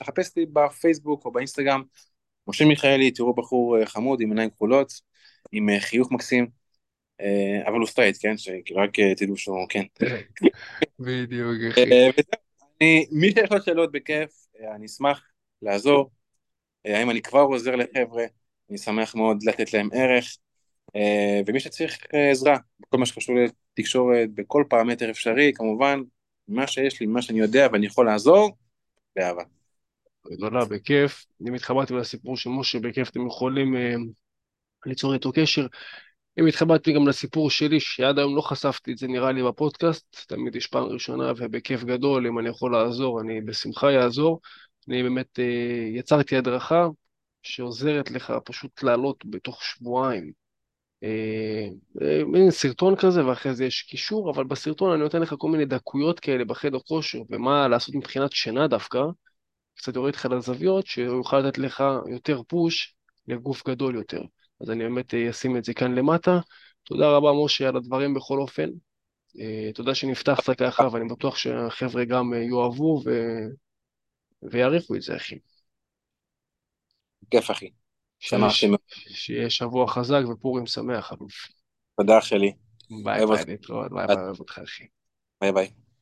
לחפש 0.00 0.28
אותי 0.28 0.46
בפייסבוק 0.52 1.24
או 1.24 1.32
באינסטגרם. 1.32 1.82
משה 2.48 2.64
מיכאלי, 2.64 3.10
תראו 3.10 3.34
בחור 3.34 3.78
אה, 3.78 3.86
חמוד 3.86 4.20
עם 4.20 4.28
עיניים 4.28 4.50
כחולות, 4.50 4.92
עם 5.52 5.68
אה, 5.68 5.80
חיוך 5.80 6.12
מקסים, 6.12 6.44
אה, 6.44 6.50
אבל 7.66 7.78
הוא 7.78 7.86
סטרייט, 7.86 8.16
כן? 8.20 8.36
שרק 8.36 8.98
אה, 8.98 9.14
תדעו 9.14 9.36
שהוא, 9.36 9.66
כן. 9.68 9.82
בדיוק, 11.00 11.72
אחי. 11.72 11.92
אה, 11.92 12.10
אני- 12.80 13.06
מי 13.10 13.30
שיש 13.30 13.52
לו 13.52 13.62
שאלות 13.62 13.92
בכיף, 13.92 14.30
אה, 14.60 14.74
אני 14.74 14.86
אשמח 14.86 15.22
לעזור. 15.62 16.10
אה, 16.86 16.98
האם 16.98 17.10
אני 17.10 17.22
כבר 17.22 17.40
עוזר 17.40 17.76
לחבר'ה, 17.76 18.24
אני 18.70 18.78
שמח 18.78 19.14
מאוד 19.14 19.42
לתת 19.42 19.72
להם 19.72 19.88
ערך. 19.92 20.36
אה, 20.96 21.40
ומי 21.46 21.60
שצריך 21.60 21.98
אה, 22.14 22.30
עזרה, 22.30 22.56
בכל 22.80 22.98
מה 22.98 23.06
שקשור 23.06 23.34
לתקשורת, 23.36 24.30
בכל 24.34 24.64
פרמטר 24.70 25.10
אפשרי, 25.10 25.52
כמובן, 25.54 26.00
מה 26.48 26.66
שיש 26.66 27.00
לי, 27.00 27.06
מה 27.06 27.22
שאני 27.22 27.38
יודע 27.38 27.68
ואני 27.72 27.86
יכול 27.86 28.06
לעזור, 28.06 28.50
באהבה. 29.16 29.42
גדולה, 30.32 30.64
בכיף. 30.64 31.26
אם 31.48 31.54
התחברתם 31.54 31.96
לסיפור 31.96 32.36
של 32.36 32.50
משה, 32.50 32.78
בכיף 32.78 33.08
אתם 33.10 33.26
יכולים 33.26 33.76
אה, 33.76 33.94
ליצור 34.86 35.14
איתו 35.14 35.32
קשר. 35.32 35.66
אם 36.38 36.46
התחברתי 36.46 36.92
גם 36.92 37.08
לסיפור 37.08 37.50
שלי, 37.50 37.80
שעד 37.80 38.18
היום 38.18 38.36
לא 38.36 38.40
חשפתי 38.40 38.92
את 38.92 38.98
זה 38.98 39.08
נראה 39.08 39.32
לי 39.32 39.42
בפודקאסט, 39.42 40.24
תמיד 40.28 40.56
יש 40.56 40.66
פעם 40.66 40.84
ראשונה 40.84 41.32
ובכיף 41.36 41.84
גדול, 41.84 42.26
אם 42.26 42.38
אני 42.38 42.48
יכול 42.48 42.72
לעזור, 42.72 43.20
אני 43.20 43.40
בשמחה 43.40 43.90
אעזור. 43.90 44.40
אני 44.88 45.02
באמת 45.02 45.38
אה, 45.38 45.44
יצרתי 45.94 46.36
הדרכה 46.36 46.86
שעוזרת 47.42 48.10
לך 48.10 48.32
פשוט 48.44 48.82
לעלות 48.82 49.24
בתוך 49.26 49.62
שבועיים. 49.64 50.32
אה, 51.02 51.68
אה, 52.02 52.24
מין 52.24 52.50
סרטון 52.50 52.96
כזה, 52.96 53.26
ואחרי 53.26 53.54
זה 53.54 53.64
יש 53.64 53.82
קישור, 53.82 54.30
אבל 54.30 54.44
בסרטון 54.44 54.92
אני 54.92 55.02
נותן 55.02 55.22
לך 55.22 55.34
כל 55.38 55.48
מיני 55.48 55.64
דקויות 55.64 56.20
כאלה 56.20 56.44
בחדר 56.44 56.78
כושר, 56.78 57.18
ומה 57.30 57.68
לעשות 57.68 57.94
מבחינת 57.94 58.32
שינה 58.32 58.68
דווקא, 58.68 59.02
קצת 59.74 59.96
יורד 59.96 60.14
לך 60.14 60.26
לזוויות, 60.30 60.86
שהוא 60.86 61.16
יוכל 61.16 61.38
לתת 61.38 61.58
לך 61.58 61.84
יותר 62.10 62.42
push 62.42 62.94
לגוף 63.28 63.68
גדול 63.68 63.94
יותר. 63.94 64.22
אז 64.62 64.70
אני 64.70 64.84
באמת 64.84 65.14
אה, 65.14 65.30
אשים 65.30 65.56
את 65.56 65.64
זה 65.64 65.74
כאן 65.74 65.94
למטה. 65.94 66.38
תודה 66.82 67.10
רבה, 67.16 67.44
משה, 67.44 67.68
על 67.68 67.76
הדברים 67.76 68.14
בכל 68.14 68.38
אופן. 68.38 68.68
אה, 69.40 69.70
תודה 69.74 69.94
שנפתחת 69.94 70.50
ככה, 70.58 70.88
ואני 70.92 71.08
בטוח 71.08 71.36
שהחבר'ה 71.36 72.04
גם 72.04 72.34
אה, 72.34 72.38
יאהבו 72.38 73.02
ו... 73.04 73.10
ויעריכו 74.42 74.94
את 74.94 75.02
זה, 75.02 75.16
אחי. 75.16 75.38
כיף 77.30 77.50
אחי, 77.50 77.70
שיש, 78.18 78.30
שמחתי 78.30 78.66
מאוד, 78.66 78.80
שיהיה 79.08 79.50
שבוע 79.50 79.88
חזק 79.88 80.20
ופורים 80.32 80.66
שמח, 80.66 81.12
אלוף. 81.12 81.48
תודה 81.96 82.18
אח 82.18 82.24
שלי, 82.24 82.52
ביי 83.04 83.26
ביי, 83.26 83.44
להתראות, 83.46 83.92
ביי 83.92 84.06
ביי, 84.06 84.16
אוהב 84.16 84.40
אותך, 84.40 84.58
אחי. 84.58 84.84
ביי 85.40 85.52
ביי. 85.52 85.82